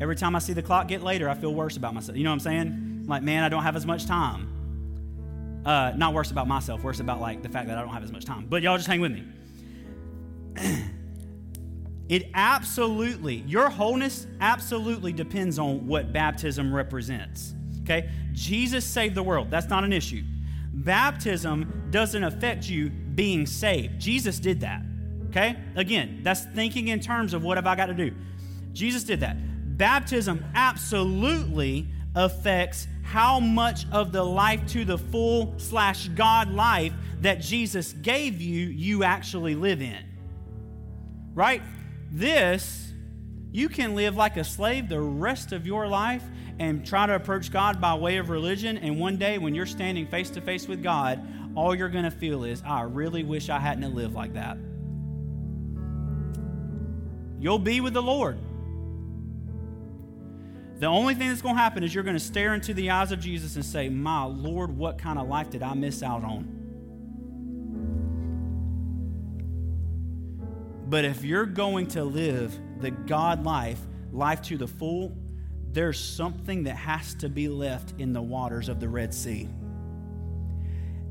Every 0.00 0.16
time 0.16 0.34
I 0.34 0.38
see 0.38 0.54
the 0.54 0.62
clock 0.62 0.88
get 0.88 1.02
later, 1.02 1.28
I 1.28 1.34
feel 1.34 1.54
worse 1.54 1.76
about 1.76 1.94
myself. 1.94 2.16
You 2.16 2.24
know 2.24 2.30
what 2.30 2.34
I'm 2.34 2.40
saying? 2.40 3.04
Like, 3.06 3.22
man, 3.22 3.44
I 3.44 3.48
don't 3.48 3.62
have 3.62 3.76
as 3.76 3.84
much 3.84 4.06
time. 4.06 5.62
Uh, 5.64 5.92
not 5.94 6.14
worse 6.14 6.30
about 6.30 6.48
myself, 6.48 6.82
worse 6.82 7.00
about 7.00 7.20
like 7.20 7.42
the 7.42 7.48
fact 7.48 7.68
that 7.68 7.76
I 7.76 7.82
don't 7.82 7.92
have 7.92 8.02
as 8.02 8.10
much 8.12 8.24
time. 8.24 8.46
But 8.48 8.62
y'all 8.62 8.78
just 8.78 8.88
hang 8.88 9.02
with 9.02 9.12
me. 9.12 9.24
it 12.08 12.30
absolutely, 12.32 13.36
your 13.46 13.68
wholeness 13.68 14.26
absolutely 14.40 15.12
depends 15.12 15.58
on 15.58 15.86
what 15.86 16.14
baptism 16.14 16.74
represents. 16.74 17.54
Okay? 17.82 18.08
Jesus 18.32 18.86
saved 18.86 19.14
the 19.14 19.22
world. 19.22 19.50
That's 19.50 19.68
not 19.68 19.84
an 19.84 19.92
issue. 19.92 20.22
Baptism 20.72 21.88
doesn't 21.90 22.24
affect 22.24 22.70
you 22.70 22.88
being 22.88 23.44
saved. 23.44 24.00
Jesus 24.00 24.38
did 24.38 24.60
that. 24.60 24.82
Okay? 25.26 25.56
Again, 25.76 26.20
that's 26.22 26.44
thinking 26.46 26.88
in 26.88 27.00
terms 27.00 27.34
of 27.34 27.44
what 27.44 27.58
have 27.58 27.66
I 27.66 27.76
got 27.76 27.86
to 27.86 27.94
do. 27.94 28.12
Jesus 28.72 29.04
did 29.04 29.20
that. 29.20 29.36
Baptism 29.80 30.44
absolutely 30.54 31.88
affects 32.14 32.86
how 33.02 33.40
much 33.40 33.86
of 33.90 34.12
the 34.12 34.22
life 34.22 34.60
to 34.66 34.84
the 34.84 34.98
full 34.98 35.54
slash 35.56 36.08
God 36.08 36.52
life 36.52 36.92
that 37.22 37.40
Jesus 37.40 37.94
gave 37.94 38.42
you, 38.42 38.66
you 38.66 39.04
actually 39.04 39.54
live 39.54 39.80
in. 39.80 40.04
Right? 41.32 41.62
This, 42.12 42.92
you 43.52 43.70
can 43.70 43.94
live 43.94 44.16
like 44.16 44.36
a 44.36 44.44
slave 44.44 44.90
the 44.90 45.00
rest 45.00 45.52
of 45.52 45.66
your 45.66 45.88
life 45.88 46.24
and 46.58 46.86
try 46.86 47.06
to 47.06 47.14
approach 47.14 47.50
God 47.50 47.80
by 47.80 47.94
way 47.94 48.18
of 48.18 48.28
religion, 48.28 48.76
and 48.76 49.00
one 49.00 49.16
day 49.16 49.38
when 49.38 49.54
you're 49.54 49.64
standing 49.64 50.06
face 50.08 50.28
to 50.28 50.42
face 50.42 50.68
with 50.68 50.82
God, 50.82 51.26
all 51.54 51.74
you're 51.74 51.88
going 51.88 52.04
to 52.04 52.10
feel 52.10 52.44
is, 52.44 52.62
I 52.66 52.82
really 52.82 53.24
wish 53.24 53.48
I 53.48 53.58
hadn't 53.58 53.94
lived 53.94 54.12
like 54.12 54.34
that. 54.34 54.58
You'll 57.40 57.58
be 57.58 57.80
with 57.80 57.94
the 57.94 58.02
Lord. 58.02 58.36
The 60.80 60.86
only 60.86 61.14
thing 61.14 61.28
that's 61.28 61.42
going 61.42 61.56
to 61.56 61.60
happen 61.60 61.84
is 61.84 61.94
you're 61.94 62.02
going 62.02 62.16
to 62.16 62.24
stare 62.24 62.54
into 62.54 62.72
the 62.72 62.88
eyes 62.88 63.12
of 63.12 63.20
Jesus 63.20 63.54
and 63.54 63.64
say, 63.64 63.90
My 63.90 64.24
Lord, 64.24 64.74
what 64.74 64.96
kind 64.96 65.18
of 65.18 65.28
life 65.28 65.50
did 65.50 65.62
I 65.62 65.74
miss 65.74 66.02
out 66.02 66.24
on? 66.24 66.56
But 70.88 71.04
if 71.04 71.22
you're 71.22 71.44
going 71.44 71.88
to 71.88 72.02
live 72.02 72.58
the 72.80 72.90
God 72.90 73.44
life, 73.44 73.78
life 74.10 74.40
to 74.42 74.56
the 74.56 74.66
full, 74.66 75.14
there's 75.70 76.00
something 76.00 76.64
that 76.64 76.76
has 76.76 77.12
to 77.16 77.28
be 77.28 77.48
left 77.48 77.92
in 77.98 78.14
the 78.14 78.22
waters 78.22 78.70
of 78.70 78.80
the 78.80 78.88
Red 78.88 79.12
Sea. 79.12 79.50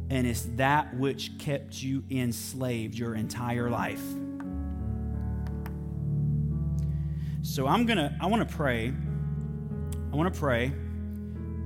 And 0.10 0.26
it's 0.26 0.48
that 0.56 0.96
which 0.98 1.38
kept 1.38 1.84
you 1.84 2.04
enslaved 2.10 2.96
your 2.96 3.14
entire 3.14 3.70
life. 3.70 4.02
So 7.44 7.68
I'm 7.68 7.86
going 7.86 8.00
to, 8.00 8.12
I 8.20 8.26
want 8.26 8.50
to 8.50 8.56
pray. 8.56 8.94
I 10.12 10.16
want 10.16 10.34
to 10.34 10.40
pray. 10.40 10.66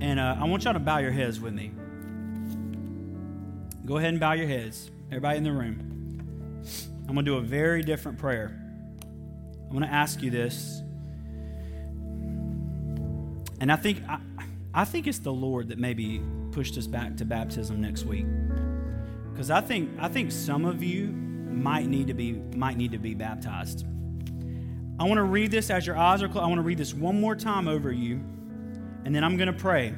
And 0.00 0.20
uh, 0.20 0.36
I 0.38 0.44
want 0.44 0.64
y'all 0.64 0.72
to 0.74 0.78
bow 0.78 0.98
your 0.98 1.12
heads 1.12 1.40
with 1.40 1.54
me. 1.54 1.72
Go 3.86 3.98
ahead 3.98 4.10
and 4.10 4.20
bow 4.20 4.32
your 4.32 4.46
heads, 4.46 4.90
everybody 5.08 5.38
in 5.38 5.44
the 5.44 5.52
room. 5.52 6.62
I'm 7.08 7.14
going 7.14 7.24
to 7.24 7.30
do 7.30 7.36
a 7.36 7.42
very 7.42 7.82
different 7.82 8.18
prayer. 8.18 8.58
I'm 9.62 9.70
going 9.70 9.82
to 9.82 9.94
ask 9.94 10.22
you 10.22 10.30
this 10.30 10.82
and 13.64 13.72
I 13.72 13.76
think 13.76 14.02
I, 14.08 14.18
I 14.74 14.84
think 14.84 15.06
it's 15.06 15.20
the 15.20 15.32
Lord 15.32 15.68
that 15.68 15.78
maybe 15.78 16.20
pushed 16.52 16.76
us 16.76 16.86
back 16.86 17.16
to 17.16 17.24
baptism 17.24 17.80
next 17.80 18.04
week. 18.04 18.26
Because 19.32 19.50
I 19.50 19.62
think 19.62 19.90
I 19.98 20.08
think 20.08 20.30
some 20.30 20.66
of 20.66 20.82
you 20.82 21.06
might 21.06 21.86
need 21.86 22.08
to 22.08 22.14
be 22.14 22.32
might 22.32 22.76
need 22.76 22.92
to 22.92 22.98
be 22.98 23.14
baptized. 23.14 23.86
I 24.98 25.04
want 25.04 25.14
to 25.14 25.22
read 25.22 25.50
this 25.50 25.70
as 25.70 25.86
your 25.86 25.96
eyes 25.96 26.22
are 26.22 26.28
closed. 26.28 26.44
I 26.44 26.46
want 26.46 26.58
to 26.58 26.62
read 26.62 26.76
this 26.76 26.92
one 26.92 27.18
more 27.20 27.34
time 27.34 27.66
over 27.68 27.90
you, 27.90 28.20
and 29.04 29.14
then 29.14 29.22
I'm 29.22 29.36
going 29.36 29.52
to 29.52 29.52
pray. 29.52 29.94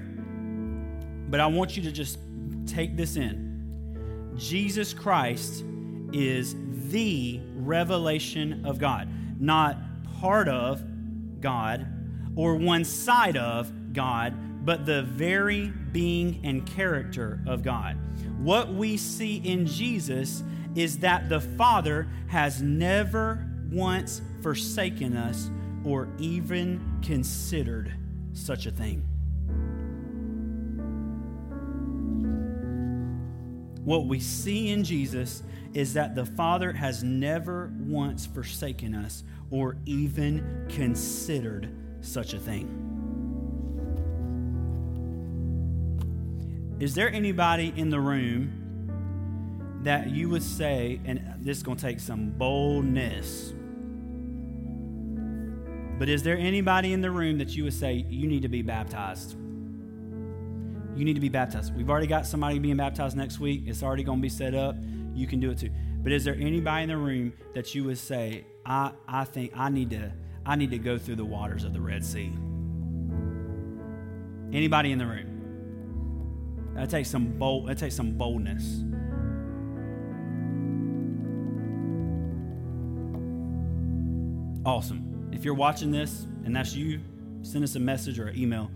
But 1.28 1.40
I 1.40 1.46
want 1.46 1.76
you 1.76 1.82
to 1.84 1.92
just 1.92 2.18
take 2.66 2.96
this 2.96 3.16
in. 3.16 4.34
Jesus 4.36 4.92
Christ 4.92 5.64
is 6.12 6.54
the 6.90 7.40
revelation 7.54 8.64
of 8.64 8.78
God, 8.78 9.08
not 9.40 9.78
part 10.20 10.48
of 10.48 10.82
God, 11.40 11.86
or 12.36 12.56
one 12.56 12.84
side 12.84 13.36
of 13.36 13.92
God, 13.92 14.64
but 14.64 14.84
the 14.84 15.02
very 15.02 15.68
being 15.92 16.40
and 16.44 16.66
character 16.66 17.40
of 17.46 17.62
God. 17.62 17.96
What 18.38 18.74
we 18.74 18.96
see 18.96 19.36
in 19.36 19.66
Jesus 19.66 20.42
is 20.74 20.98
that 20.98 21.28
the 21.28 21.40
Father 21.40 22.08
has 22.28 22.60
never 22.60 23.48
once 23.70 24.20
forsaken 24.42 25.16
us 25.16 25.50
or 25.84 26.08
even 26.18 27.00
considered 27.02 27.94
such 28.36 28.66
a 28.66 28.70
thing. 28.70 29.02
What 33.84 34.06
we 34.06 34.18
see 34.18 34.70
in 34.70 34.82
Jesus 34.82 35.42
is 35.72 35.94
that 35.94 36.14
the 36.14 36.26
Father 36.26 36.72
has 36.72 37.04
never 37.04 37.72
once 37.78 38.26
forsaken 38.26 38.94
us 38.94 39.22
or 39.50 39.76
even 39.86 40.66
considered 40.68 41.70
such 42.00 42.34
a 42.34 42.38
thing. 42.38 42.82
Is 46.80 46.94
there 46.94 47.10
anybody 47.10 47.72
in 47.76 47.90
the 47.90 48.00
room 48.00 49.80
that 49.84 50.10
you 50.10 50.28
would 50.30 50.42
say, 50.42 51.00
and 51.04 51.34
this 51.38 51.58
is 51.58 51.62
going 51.62 51.78
to 51.78 51.82
take 51.82 52.00
some 52.00 52.30
boldness, 52.30 53.54
but 55.98 56.08
is 56.08 56.22
there 56.22 56.36
anybody 56.36 56.92
in 56.92 57.00
the 57.00 57.10
room 57.10 57.38
that 57.38 57.56
you 57.56 57.64
would 57.64 57.72
say, 57.72 58.04
you 58.08 58.26
need 58.26 58.42
to 58.42 58.48
be 58.48 58.62
baptized? 58.62 59.36
You 60.96 61.04
need 61.04 61.14
to 61.14 61.20
be 61.20 61.28
baptized. 61.28 61.74
We've 61.76 61.90
already 61.90 62.06
got 62.06 62.26
somebody 62.26 62.58
being 62.58 62.76
baptized 62.76 63.16
next 63.16 63.38
week. 63.38 63.64
It's 63.66 63.82
already 63.82 64.02
going 64.02 64.18
to 64.18 64.22
be 64.22 64.28
set 64.28 64.54
up. 64.54 64.76
You 65.14 65.26
can 65.26 65.40
do 65.40 65.50
it 65.50 65.58
too. 65.58 65.70
But 66.02 66.12
is 66.12 66.24
there 66.24 66.34
anybody 66.34 66.84
in 66.84 66.88
the 66.88 66.96
room 66.96 67.32
that 67.54 67.74
you 67.74 67.84
would 67.84 67.98
say, 67.98 68.46
I, 68.64 68.92
I 69.08 69.24
think 69.24 69.52
I 69.56 69.68
need 69.68 69.90
to 69.90 70.12
I 70.44 70.54
need 70.54 70.70
to 70.70 70.78
go 70.78 70.96
through 70.96 71.16
the 71.16 71.24
waters 71.24 71.64
of 71.64 71.72
the 71.72 71.80
Red 71.80 72.04
Sea? 72.04 72.32
Anybody 74.52 74.92
in 74.92 74.98
the 74.98 75.06
room? 75.06 76.72
That 76.74 76.90
takes 76.90 77.10
some 77.10 77.38
bold 77.38 77.68
that 77.68 77.78
takes 77.78 77.96
some 77.96 78.12
boldness. 78.12 78.84
Awesome. 84.64 85.15
If 85.32 85.44
you're 85.44 85.54
watching 85.54 85.90
this 85.90 86.26
and 86.44 86.54
that's 86.54 86.74
you, 86.74 87.00
send 87.42 87.64
us 87.64 87.74
a 87.74 87.80
message 87.80 88.18
or 88.18 88.28
an 88.28 88.38
email. 88.38 88.70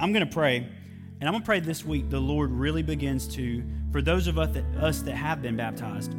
I'm 0.00 0.12
going 0.12 0.26
to 0.26 0.32
pray, 0.32 0.56
and 0.56 1.28
I'm 1.28 1.32
going 1.32 1.42
to 1.42 1.46
pray 1.46 1.60
this 1.60 1.84
week 1.84 2.10
the 2.10 2.20
Lord 2.20 2.50
really 2.50 2.82
begins 2.82 3.28
to, 3.34 3.62
for 3.92 4.02
those 4.02 4.26
of 4.26 4.38
us 4.38 4.52
that, 4.54 4.64
us 4.76 5.02
that 5.02 5.14
have 5.14 5.40
been 5.40 5.56
baptized, 5.56 6.14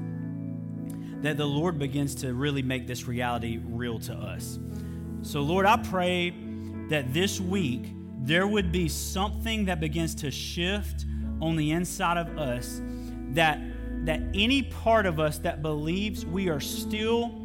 that 1.22 1.38
the 1.38 1.46
Lord 1.46 1.78
begins 1.78 2.16
to 2.16 2.34
really 2.34 2.62
make 2.62 2.88
this 2.88 3.08
reality 3.08 3.60
real 3.64 4.00
to 4.00 4.14
us. 4.14 4.60
So, 5.22 5.42
Lord, 5.42 5.66
I 5.66 5.78
pray 5.78 6.34
that 6.90 7.14
this 7.14 7.42
week 7.42 7.88
there 8.22 8.48
would 8.48 8.72
be 8.72 8.88
something 8.88 9.66
that 9.66 9.80
begins 9.80 10.16
to 10.16 10.32
shift 10.32 11.06
on 11.42 11.56
the 11.56 11.72
inside 11.72 12.18
of 12.18 12.38
us 12.38 12.82
that 13.32 13.60
that 14.06 14.22
any 14.36 14.62
part 14.62 15.06
of 15.08 15.20
us 15.20 15.40
that 15.40 15.64
believes 15.64 16.26
we 16.26 16.48
are 16.48 16.60
still 16.60 17.45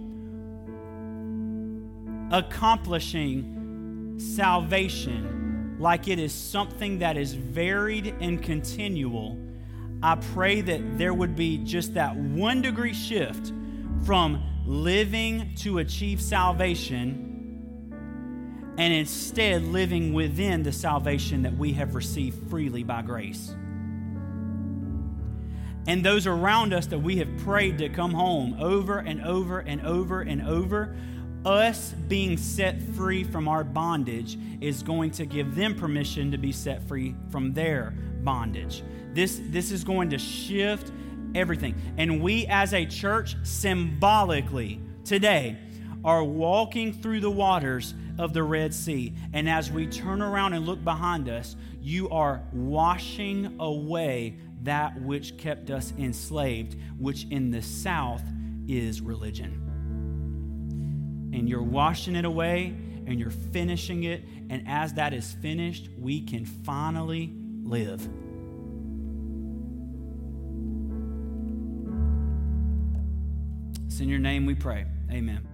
accomplishing 2.31 4.17
salvation 4.19 5.77
like 5.79 6.09
it 6.09 6.19
is 6.19 6.33
something 6.33 6.99
that 6.99 7.17
is 7.17 7.33
varied 7.33 8.15
and 8.21 8.43
continual, 8.43 9.39
I 10.03 10.17
pray 10.17 10.61
that 10.61 10.99
there 10.99 11.15
would 11.15 11.35
be 11.35 11.59
just 11.59 11.95
that 11.95 12.15
one 12.17 12.61
degree 12.63 12.93
shift 12.93 13.53
from 14.05 14.43
living 14.67 15.55
to 15.57 15.79
achieve 15.79 16.21
salvation 16.21 17.27
and 18.79 18.93
instead 18.95 19.63
living 19.63 20.13
within 20.13 20.63
the 20.63 20.73
salvation 20.73 21.43
that 21.43 21.57
we 21.57 21.73
have 21.73 21.95
received 21.95 22.49
freely 22.49 22.83
by 22.85 23.03
grace. 23.03 23.55
And 25.87 26.05
those 26.05 26.27
around 26.27 26.73
us 26.73 26.87
that 26.87 26.99
we 26.99 27.17
have 27.17 27.37
prayed 27.39 27.79
to 27.79 27.89
come 27.89 28.13
home 28.13 28.57
over 28.61 28.99
and 28.99 29.23
over 29.23 29.61
and 29.61 29.85
over 29.85 30.21
and 30.21 30.43
over, 30.43 30.95
us 31.45 31.93
being 32.09 32.37
set 32.37 32.81
free 32.95 33.25
from 33.25 33.49
our 33.49 33.65
bondage 33.65 34.39
is 34.61 34.83
going 34.83 35.11
to 35.13 35.27
give 35.27 35.55
them 35.55 35.75
permission 35.75 36.31
to 36.31 36.39
be 36.39 36.53
set 36.53 36.87
free 36.87 37.15
from 37.31 37.53
their 37.53 37.95
bondage. 38.23 38.83
This, 39.15 39.41
this 39.45 39.71
is 39.71 39.83
going 39.85 40.11
to 40.11 40.19
shift 40.19 40.93
everything. 41.35 41.75
And 41.97 42.23
we 42.23 42.47
as 42.47 42.75
a 42.75 42.85
church, 42.85 43.37
symbolically, 43.43 44.81
today, 45.05 45.57
are 46.05 46.25
walking 46.25 46.93
through 46.93 47.21
the 47.21 47.31
waters 47.31 47.95
of 48.19 48.33
the 48.33 48.43
Red 48.43 48.75
Sea. 48.75 49.15
And 49.33 49.49
as 49.49 49.71
we 49.71 49.87
turn 49.87 50.23
around 50.23 50.53
and 50.53 50.67
look 50.67 50.83
behind 50.85 51.29
us, 51.29 51.57
you 51.81 52.09
are 52.11 52.43
washing 52.53 53.57
away 53.59 54.37
that 54.63 55.01
which 55.01 55.39
kept 55.39 55.71
us 55.71 55.93
enslaved, 55.99 56.77
which 56.99 57.25
in 57.31 57.51
the 57.51 57.63
South 57.63 58.23
is 58.69 59.01
religion. 59.01 59.70
And 61.33 61.49
you're 61.49 61.63
washing 61.63 62.17
it 62.17 62.25
away 62.25 62.75
and 63.07 63.19
you're 63.19 63.31
finishing 63.31 64.05
it. 64.05 64.23
And 64.49 64.67
as 64.69 64.95
that 64.95 65.13
is 65.13 65.33
finished, 65.35 65.89
we 65.99 66.23
can 66.23 66.45
finally 66.45 67.33
live. 67.63 68.01
It's 73.87 74.01
in 74.01 74.09
your 74.09 74.19
name 74.19 74.47
we 74.47 74.55
pray. 74.55 74.87
Amen. 75.11 75.47